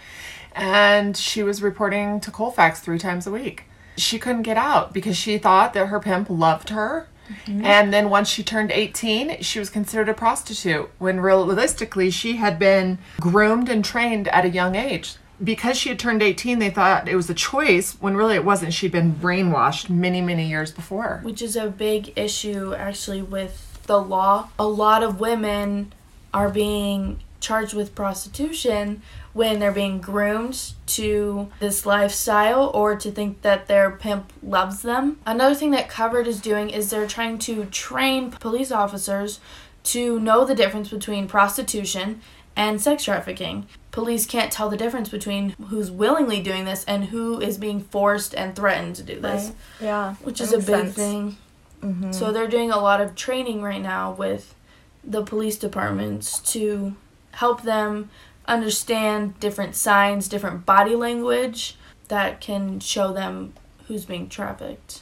And 0.54 1.16
she 1.16 1.42
was 1.42 1.62
reporting 1.62 2.20
to 2.20 2.30
Colfax 2.30 2.78
three 2.78 3.00
times 3.00 3.26
a 3.26 3.32
week. 3.32 3.64
She 3.96 4.18
couldn't 4.18 4.42
get 4.42 4.56
out 4.56 4.92
because 4.92 5.16
she 5.16 5.38
thought 5.38 5.74
that 5.74 5.86
her 5.86 6.00
pimp 6.00 6.28
loved 6.30 6.70
her. 6.70 7.08
Mm-hmm. 7.46 7.64
And 7.64 7.92
then 7.92 8.10
once 8.10 8.28
she 8.28 8.42
turned 8.42 8.72
18, 8.72 9.42
she 9.42 9.58
was 9.58 9.70
considered 9.70 10.08
a 10.08 10.14
prostitute 10.14 10.90
when 10.98 11.20
realistically 11.20 12.10
she 12.10 12.36
had 12.36 12.58
been 12.58 12.98
groomed 13.20 13.68
and 13.68 13.84
trained 13.84 14.28
at 14.28 14.44
a 14.44 14.50
young 14.50 14.74
age 14.74 15.16
because 15.42 15.76
she 15.76 15.88
had 15.88 15.98
turned 15.98 16.22
18, 16.22 16.58
they 16.58 16.70
thought 16.70 17.08
it 17.08 17.16
was 17.16 17.28
a 17.28 17.34
choice 17.34 17.94
when 18.00 18.16
really 18.16 18.36
it 18.36 18.44
wasn't. 18.44 18.72
She'd 18.72 18.92
been 18.92 19.14
brainwashed 19.14 19.90
many, 19.90 20.20
many 20.20 20.48
years 20.48 20.70
before. 20.70 21.20
which 21.22 21.42
is 21.42 21.56
a 21.56 21.68
big 21.68 22.12
issue 22.16 22.74
actually 22.74 23.22
with 23.22 23.82
the 23.86 24.00
law. 24.00 24.48
A 24.58 24.66
lot 24.66 25.02
of 25.02 25.20
women 25.20 25.92
are 26.32 26.48
being 26.48 27.20
charged 27.40 27.74
with 27.74 27.94
prostitution 27.94 29.02
when 29.32 29.58
they're 29.58 29.72
being 29.72 29.98
groomed 30.00 30.72
to 30.86 31.50
this 31.58 31.86
lifestyle 31.86 32.70
or 32.74 32.94
to 32.96 33.10
think 33.10 33.40
that 33.42 33.66
their 33.66 33.90
pimp 33.90 34.32
loves 34.42 34.82
them. 34.82 35.18
Another 35.24 35.54
thing 35.54 35.70
that 35.70 35.88
Covered 35.88 36.26
is 36.26 36.40
doing 36.40 36.68
is 36.68 36.90
they're 36.90 37.06
trying 37.06 37.38
to 37.38 37.64
train 37.66 38.30
police 38.30 38.70
officers 38.70 39.40
to 39.84 40.20
know 40.20 40.44
the 40.44 40.54
difference 40.54 40.90
between 40.90 41.26
prostitution 41.26 42.20
and 42.54 42.80
sex 42.80 43.04
trafficking. 43.04 43.66
Police 43.90 44.26
can't 44.26 44.52
tell 44.52 44.68
the 44.68 44.76
difference 44.76 45.08
between 45.08 45.50
who's 45.68 45.90
willingly 45.90 46.42
doing 46.42 46.66
this 46.66 46.84
and 46.84 47.06
who 47.06 47.40
is 47.40 47.56
being 47.56 47.80
forced 47.80 48.34
and 48.34 48.54
threatened 48.54 48.96
to 48.96 49.02
do 49.02 49.18
this 49.18 49.52
Yeah. 49.80 50.14
which 50.22 50.40
is 50.40 50.52
a 50.52 50.58
big 50.58 50.66
sense. 50.66 50.94
thing. 50.94 51.36
Mm-hmm. 51.82 52.12
So 52.12 52.30
they're 52.32 52.46
doing 52.46 52.70
a 52.70 52.78
lot 52.78 53.00
of 53.00 53.14
training 53.16 53.62
right 53.62 53.82
now 53.82 54.12
with 54.12 54.54
the 55.02 55.22
police 55.24 55.56
departments 55.56 56.38
to 56.52 56.94
help 57.32 57.62
them 57.62 58.10
understand 58.46 59.38
different 59.40 59.74
signs, 59.74 60.28
different 60.28 60.66
body 60.66 60.94
language 60.94 61.76
that 62.08 62.40
can 62.40 62.80
show 62.80 63.12
them 63.12 63.54
who's 63.88 64.04
being 64.04 64.28
trafficked. 64.28 65.00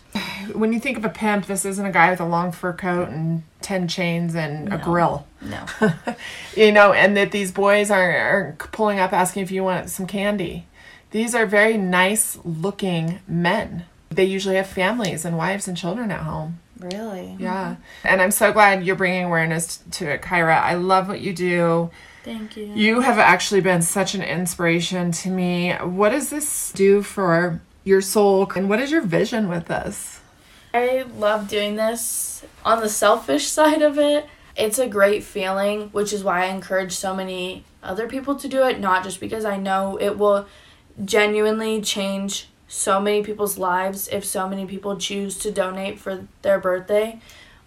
When 0.53 0.73
you 0.73 0.81
think 0.81 0.97
of 0.97 1.05
a 1.05 1.09
pimp, 1.09 1.47
this 1.47 1.65
isn't 1.65 1.85
a 1.85 1.93
guy 1.93 2.11
with 2.11 2.21
a 2.21 2.27
long 2.27 2.51
fur 2.51 2.73
coat 2.73 3.09
and 3.09 3.43
10 3.63 3.89
chains 3.89 4.35
and 4.35 4.73
a 4.73 4.79
grill. 4.79 5.27
No. 5.41 5.67
you 6.57 6.73
know, 6.73 6.93
and 6.93 7.17
that 7.17 7.31
these 7.31 7.53
boys 7.53 7.91
are, 7.91 8.11
are 8.11 8.57
pulling 8.73 8.99
up 8.99 9.13
asking 9.13 9.43
if 9.43 9.51
you 9.51 9.63
want 9.63 9.91
some 9.91 10.07
candy. 10.07 10.67
These 11.11 11.35
are 11.35 11.47
very 11.47 11.77
nice 11.77 12.39
looking 12.45 13.21
men. 13.29 13.85
They 14.11 14.25
usually 14.25 14.57
have 14.57 14.67
families 14.67 15.25
and 15.25 15.37
wives 15.37 15.69
and 15.69 15.77
children 15.77 16.11
at 16.11 16.21
home. 16.21 16.59
Really? 16.79 17.37
Yeah. 17.39 17.77
And 18.05 18.23
I'm 18.23 18.31
so 18.31 18.53
glad 18.53 18.85
you're 18.85 18.97
bringing 18.97 19.25
awareness 19.25 19.83
to 19.93 20.09
it, 20.09 20.23
Kyra. 20.23 20.61
I 20.61 20.75
love 20.75 21.09
what 21.09 21.21
you 21.21 21.33
do. 21.33 21.91
Thank 22.23 22.57
you. 22.57 22.67
You 22.75 23.01
have 23.01 23.19
actually 23.19 23.61
been 23.61 23.83
such 23.83 24.15
an 24.15 24.23
inspiration 24.23 25.13
to 25.13 25.31
me. 25.31 25.73
What 25.73 26.11
does 26.11 26.31
this 26.31 26.73
do 26.73 27.03
for 27.03 27.61
your 27.85 28.01
soul? 28.01 28.51
And 28.55 28.69
what 28.69 28.81
is 28.81 28.91
your 28.91 29.03
vision 29.03 29.49
with 29.49 29.67
this? 29.67 30.21
I 30.75 31.05
love 31.17 31.49
doing 31.49 31.77
this. 31.77 32.45
On 32.65 32.81
the 32.81 32.89
selfish 32.89 33.47
side 33.49 33.83
of 33.83 33.99
it, 33.99 34.29
it's 34.57 34.79
a 34.79 34.89
great 34.89 35.25
feeling, 35.25 35.89
which 35.89 36.13
is 36.13 36.23
why 36.23 36.45
I 36.45 36.47
encourage 36.47 36.93
so 36.93 37.15
many 37.15 37.65
other 37.83 38.07
people 38.07 38.37
to 38.37 38.49
do 38.49 38.67
it, 38.67 38.79
not 38.79 39.05
just 39.05 39.21
because 39.21 39.45
I 39.45 39.57
know 39.57 39.97
it 39.99 40.19
will 40.19 40.47
genuinely 41.05 41.81
change 41.81 42.49
so 42.69 43.01
many 43.01 43.23
people's 43.23 43.59
lives 43.59 44.09
if 44.09 44.25
so 44.25 44.49
many 44.49 44.67
people 44.67 44.97
choose 44.97 45.37
to 45.39 45.51
donate 45.51 45.99
for 45.99 46.29
their 46.43 46.61
birthday, 46.61 47.21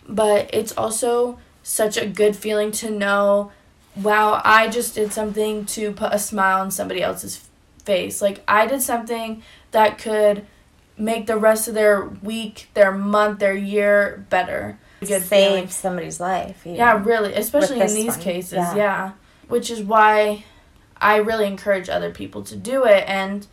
but 0.08 0.50
it's 0.54 0.72
also 0.78 1.40
such 1.62 1.98
a 1.98 2.06
good 2.06 2.36
feeling 2.36 2.72
to 2.72 2.90
know 2.90 3.52
wow, 3.96 4.42
I 4.44 4.68
just 4.70 4.96
did 4.96 5.14
something 5.14 5.66
to 5.68 5.92
put 5.92 6.14
a 6.14 6.20
smile 6.20 6.62
on 6.62 6.72
somebody 6.72 7.02
else's 7.02 7.48
face. 7.84 8.22
Like 8.22 8.44
I 8.48 8.66
did 8.66 8.82
something 8.82 9.44
that 9.72 9.98
could 9.98 10.46
make 10.98 11.28
the 11.28 11.38
rest 11.38 11.68
of 11.68 11.74
their 11.74 12.06
week, 12.06 12.70
their 12.74 12.92
month, 12.92 13.40
their 13.40 13.56
year 13.56 14.26
better. 14.30 14.80
Good 15.02 15.24
Save 15.24 15.50
feeling. 15.50 15.68
somebody's 15.70 16.20
life. 16.20 16.62
Yeah, 16.66 16.94
know. 16.94 17.00
really, 17.00 17.34
especially 17.34 17.82
in 17.82 17.94
these 17.94 18.16
one, 18.16 18.20
cases. 18.20 18.54
yeah. 18.54 18.76
Yeah. 18.76 19.12
Which 19.48 19.70
is 19.70 19.82
why 19.82 20.46
I 20.98 21.18
really 21.18 21.46
encourage 21.46 21.90
other 21.90 22.12
people 22.12 22.44
to 22.44 22.56
do 22.56 22.86
it 22.86 23.04
and 23.08 23.46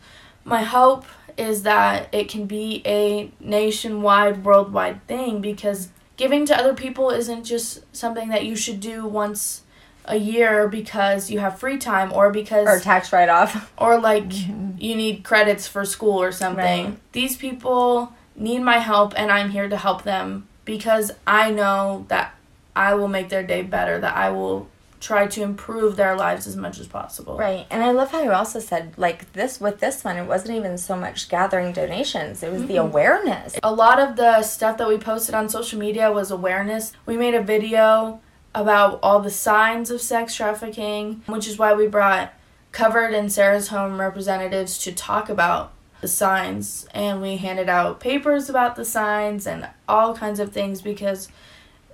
my 0.43 0.63
hope 0.63 1.05
is 1.37 1.63
that 1.63 2.09
it 2.13 2.29
can 2.29 2.45
be 2.45 2.81
a 2.85 3.31
nationwide, 3.39 4.43
worldwide 4.43 5.05
thing 5.07 5.41
because 5.41 5.89
giving 6.17 6.45
to 6.45 6.57
other 6.57 6.73
people 6.73 7.09
isn't 7.09 7.43
just 7.43 7.83
something 7.95 8.29
that 8.29 8.45
you 8.45 8.55
should 8.55 8.79
do 8.79 9.05
once 9.05 9.61
a 10.05 10.17
year 10.17 10.67
because 10.67 11.29
you 11.29 11.39
have 11.39 11.59
free 11.59 11.77
time 11.77 12.11
or 12.11 12.31
because 12.31 12.67
Or 12.67 12.79
tax 12.79 13.13
write 13.13 13.29
off. 13.29 13.71
or 13.77 13.99
like 13.99 14.25
you 14.31 14.95
need 14.95 15.23
credits 15.23 15.67
for 15.67 15.85
school 15.85 16.21
or 16.21 16.31
something. 16.31 16.85
Right. 16.85 17.11
These 17.11 17.37
people 17.37 18.13
need 18.35 18.59
my 18.59 18.79
help 18.79 19.13
and 19.17 19.31
I'm 19.31 19.49
here 19.51 19.69
to 19.69 19.77
help 19.77 20.03
them 20.03 20.47
because 20.65 21.11
I 21.27 21.51
know 21.51 22.05
that 22.07 22.35
I 22.75 22.95
will 22.95 23.07
make 23.09 23.29
their 23.29 23.43
day 23.43 23.61
better, 23.61 23.99
that 23.99 24.15
I 24.15 24.29
will 24.31 24.67
try 25.01 25.25
to 25.25 25.41
improve 25.41 25.95
their 25.95 26.15
lives 26.15 26.45
as 26.45 26.55
much 26.55 26.79
as 26.79 26.87
possible. 26.87 27.35
Right. 27.35 27.65
And 27.71 27.83
I 27.83 27.91
love 27.91 28.11
how 28.11 28.21
you 28.21 28.31
also 28.31 28.59
said 28.59 28.93
like 28.97 29.33
this 29.33 29.59
with 29.59 29.79
this 29.79 30.03
one 30.03 30.15
it 30.17 30.27
wasn't 30.27 30.55
even 30.57 30.77
so 30.77 30.95
much 30.95 31.27
gathering 31.27 31.73
donations. 31.73 32.43
It 32.43 32.51
was 32.51 32.65
the 32.67 32.77
awareness. 32.77 33.57
A 33.63 33.73
lot 33.73 33.99
of 33.99 34.15
the 34.15 34.43
stuff 34.43 34.77
that 34.77 34.87
we 34.87 34.97
posted 34.97 35.33
on 35.35 35.49
social 35.49 35.79
media 35.79 36.11
was 36.11 36.29
awareness. 36.31 36.93
We 37.05 37.17
made 37.17 37.33
a 37.33 37.41
video 37.41 38.21
about 38.53 38.99
all 39.01 39.19
the 39.19 39.31
signs 39.31 39.89
of 39.89 40.01
sex 40.01 40.35
trafficking, 40.35 41.23
which 41.25 41.47
is 41.47 41.57
why 41.57 41.73
we 41.73 41.87
brought 41.87 42.33
Covered 42.71 43.13
and 43.13 43.31
Sarah's 43.31 43.69
Home 43.69 43.99
representatives 43.99 44.77
to 44.79 44.91
talk 44.91 45.29
about 45.29 45.73
the 46.01 46.07
signs. 46.07 46.87
And 46.93 47.21
we 47.21 47.37
handed 47.37 47.69
out 47.69 47.99
papers 47.99 48.49
about 48.49 48.75
the 48.75 48.85
signs 48.85 49.45
and 49.45 49.69
all 49.87 50.15
kinds 50.15 50.39
of 50.39 50.51
things 50.51 50.81
because 50.81 51.29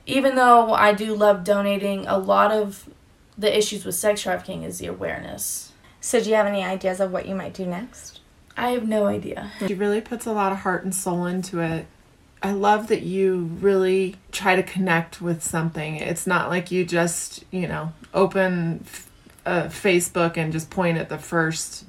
even 0.05 0.35
though 0.35 0.73
I 0.73 0.93
do 0.93 1.15
love 1.15 1.43
donating, 1.43 2.07
a 2.07 2.17
lot 2.17 2.51
of 2.51 2.89
the 3.37 3.55
issues 3.55 3.85
with 3.85 3.95
sex 3.95 4.21
trafficking 4.21 4.63
is 4.63 4.79
the 4.79 4.87
awareness. 4.87 5.71
So 5.99 6.21
do 6.21 6.29
you 6.29 6.35
have 6.35 6.47
any 6.47 6.63
ideas 6.63 6.99
of 6.99 7.11
what 7.11 7.27
you 7.27 7.35
might 7.35 7.53
do 7.53 7.65
next? 7.65 8.21
I 8.55 8.69
have 8.69 8.87
no 8.87 9.05
idea. 9.05 9.51
She 9.67 9.75
really 9.75 10.01
puts 10.01 10.25
a 10.25 10.31
lot 10.31 10.51
of 10.51 10.59
heart 10.59 10.83
and 10.83 10.95
soul 10.95 11.25
into 11.25 11.59
it. 11.59 11.85
I 12.47 12.51
love 12.51 12.87
that 12.87 13.01
you 13.01 13.49
really 13.59 14.15
try 14.31 14.55
to 14.55 14.63
connect 14.63 15.21
with 15.21 15.43
something. 15.43 15.97
It's 15.97 16.25
not 16.25 16.47
like 16.49 16.71
you 16.71 16.85
just, 16.85 17.43
you 17.51 17.67
know, 17.67 17.91
open 18.13 18.79
f- 18.85 19.11
uh, 19.45 19.63
Facebook 19.63 20.37
and 20.37 20.53
just 20.53 20.69
point 20.69 20.97
at 20.97 21.09
the 21.09 21.17
first, 21.17 21.83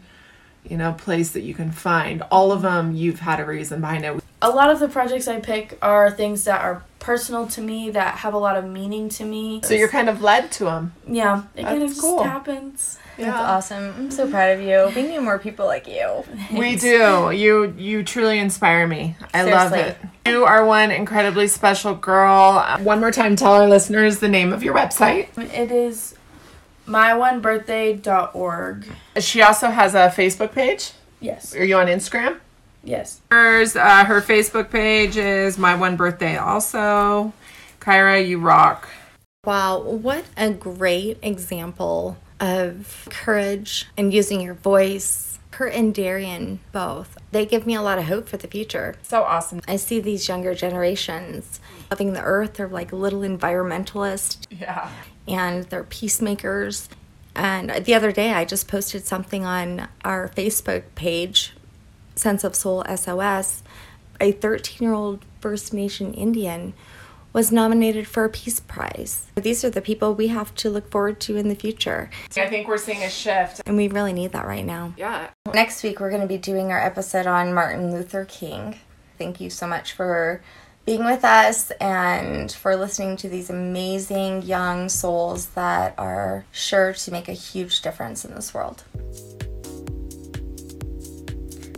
you 0.69 0.77
know, 0.77 0.95
place 0.95 1.31
that 1.31 1.43
you 1.43 1.55
can 1.55 1.71
find. 1.71 2.23
All 2.33 2.51
of 2.51 2.63
them, 2.63 2.93
you've 2.93 3.21
had 3.21 3.39
a 3.39 3.45
reason 3.45 3.81
behind 3.81 4.05
it. 4.05 4.21
a 4.43 4.51
lot 4.51 4.69
of 4.71 4.81
the 4.81 4.89
projects 4.89 5.29
I 5.29 5.39
pick 5.39 5.79
are 5.81 6.11
things 6.11 6.43
that 6.45 6.61
are 6.61 6.83
personal 6.99 7.47
to 7.49 7.61
me 7.61 7.91
that 7.91 8.17
have 8.17 8.35
a 8.35 8.39
lot 8.39 8.57
of 8.57 8.65
meaning 8.65 9.09
to 9.11 9.25
me. 9.25 9.61
So 9.63 9.75
you're 9.75 9.89
kind 9.89 10.09
of 10.09 10.23
led 10.23 10.51
to 10.53 10.65
them. 10.65 10.93
yeah, 11.07 11.45
it 11.55 11.63
kind 11.63 11.77
of 11.77 11.91
That's 11.91 11.93
just 11.95 12.01
cool. 12.01 12.25
happens. 12.25 12.99
That's 13.19 13.37
awesome. 13.37 13.95
I'm 13.99 14.11
so 14.11 14.31
proud 14.31 14.59
of 14.59 14.63
you. 14.63 14.91
We 14.95 15.09
need 15.09 15.21
more 15.21 15.39
people 15.39 15.67
like 15.67 15.87
you. 15.87 16.25
We 16.53 16.77
do. 16.77 17.31
You 17.33 17.75
you 17.77 18.05
truly 18.05 18.39
inspire 18.39 18.87
me. 18.87 19.17
I 19.35 19.43
love 19.43 19.73
it. 19.73 19.97
You 20.27 20.45
are 20.45 20.65
one 20.65 20.91
incredibly 20.91 21.49
special 21.49 21.95
girl. 21.95 22.61
One 22.81 23.01
more 23.01 23.11
time, 23.11 23.35
tell 23.35 23.53
our 23.53 23.69
listeners 23.69 24.21
the 24.21 24.29
name 24.29 24.53
of 24.53 24.63
your 24.63 24.75
website. 24.75 25.29
It 25.37 25.73
is 25.73 26.15
myonebirthday.org. 26.87 28.87
She 29.19 29.43
also 29.43 29.69
has 29.69 29.95
a 29.95 30.13
Facebook 30.15 30.53
page. 30.53 30.93
Yes. 31.21 31.55
Are 31.55 31.65
you 31.65 31.77
on 31.77 31.87
Instagram? 31.87 32.39
Yes. 32.85 33.21
Hers, 33.31 33.77
uh, 33.77 34.05
her 34.05 34.21
Facebook 34.21 34.71
page 34.71 35.17
is 35.17 35.59
my 35.59 35.75
one 35.75 35.97
birthday. 35.97 36.37
Also, 36.37 37.33
Kyra, 37.81 38.27
you 38.27 38.39
rock. 38.39 38.89
Wow, 39.45 39.81
what 39.81 40.25
a 40.37 40.51
great 40.51 41.19
example 41.23 42.17
of 42.41 43.07
courage 43.11 43.87
and 43.97 44.13
using 44.13 44.41
your 44.41 44.55
voice. 44.55 45.39
Her 45.53 45.67
and 45.67 45.93
Darian 45.93 46.61
both. 46.71 47.19
They 47.33 47.45
give 47.45 47.67
me 47.67 47.75
a 47.75 47.83
lot 47.83 47.99
of 47.99 48.05
hope 48.05 48.29
for 48.29 48.37
the 48.37 48.47
future. 48.47 48.95
So 49.03 49.25
awesome. 49.25 49.61
I 49.67 49.75
see 49.77 49.99
these 49.99 50.29
younger 50.29 50.55
generations 50.55 51.59
loving 51.91 52.13
the 52.13 52.23
earth. 52.23 52.55
They're 52.55 52.69
like 52.69 52.93
little 52.93 53.21
environmentalists 53.23 54.47
Yeah. 54.51 54.89
and 55.27 55.65
they're 55.65 55.83
peacemakers. 55.83 56.89
And 57.35 57.71
the 57.85 57.95
other 57.95 58.13
day, 58.13 58.33
I 58.33 58.45
just 58.45 58.69
posted 58.69 59.05
something 59.05 59.45
on 59.45 59.89
our 60.05 60.29
Facebook 60.29 60.85
page, 60.95 61.55
Sense 62.15 62.45
of 62.45 62.55
Soul 62.55 62.85
SOS. 62.87 63.63
A 64.21 64.33
13 64.33 64.79
year 64.87 64.93
old 64.95 65.25
First 65.41 65.73
Nation 65.73 66.13
Indian 66.15 66.73
was 67.33 67.53
nominated 67.53 68.07
for 68.07 68.25
a 68.25 68.29
Peace 68.29 68.61
Prize. 68.61 69.27
These 69.37 69.65
are 69.65 69.71
the 69.71 69.83
people 69.83 70.15
we 70.15 70.29
have 70.29 70.55
to 70.57 70.71
look 70.71 70.91
forward 70.91 71.21
to 71.21 71.37
in 71.37 71.49
the 71.49 71.55
future. 71.55 72.11
I 72.37 72.47
think 72.47 72.69
we're 72.69 72.79
seeing 72.79 73.03
a 73.03 73.11
shift. 73.11 73.61
And 73.67 73.77
we 73.77 73.89
really 73.89 74.13
need 74.13 74.33
that 74.33 74.47
right 74.47 74.65
now. 74.65 74.95
Yeah. 74.97 75.31
Next 75.53 75.83
week 75.83 76.01
we're 76.01 76.11
going 76.11 76.23
to 76.23 76.29
be 76.29 76.39
doing 76.39 76.73
our 76.73 76.81
episode 76.81 77.27
on 77.27 77.55
Martin 77.55 77.93
Luther 77.93 78.25
King. 78.25 78.79
thank 79.19 79.41
you 79.41 79.51
so 79.51 79.67
much 79.67 79.93
for 79.93 80.43
being 80.87 81.05
with 81.05 81.23
us 81.23 81.71
and 81.73 82.51
for 82.51 82.75
listening 82.75 83.15
to 83.19 83.29
these 83.29 83.51
amazing 83.51 84.43
young 84.43 84.89
souls 84.89 85.49
that 85.49 85.95
are 85.99 86.47
sure 86.51 86.95
to 86.95 87.11
make 87.11 87.29
a 87.29 87.35
huge 87.35 87.83
difference 87.83 88.25
in 88.25 88.35
this 88.35 88.55
world. 88.55 88.85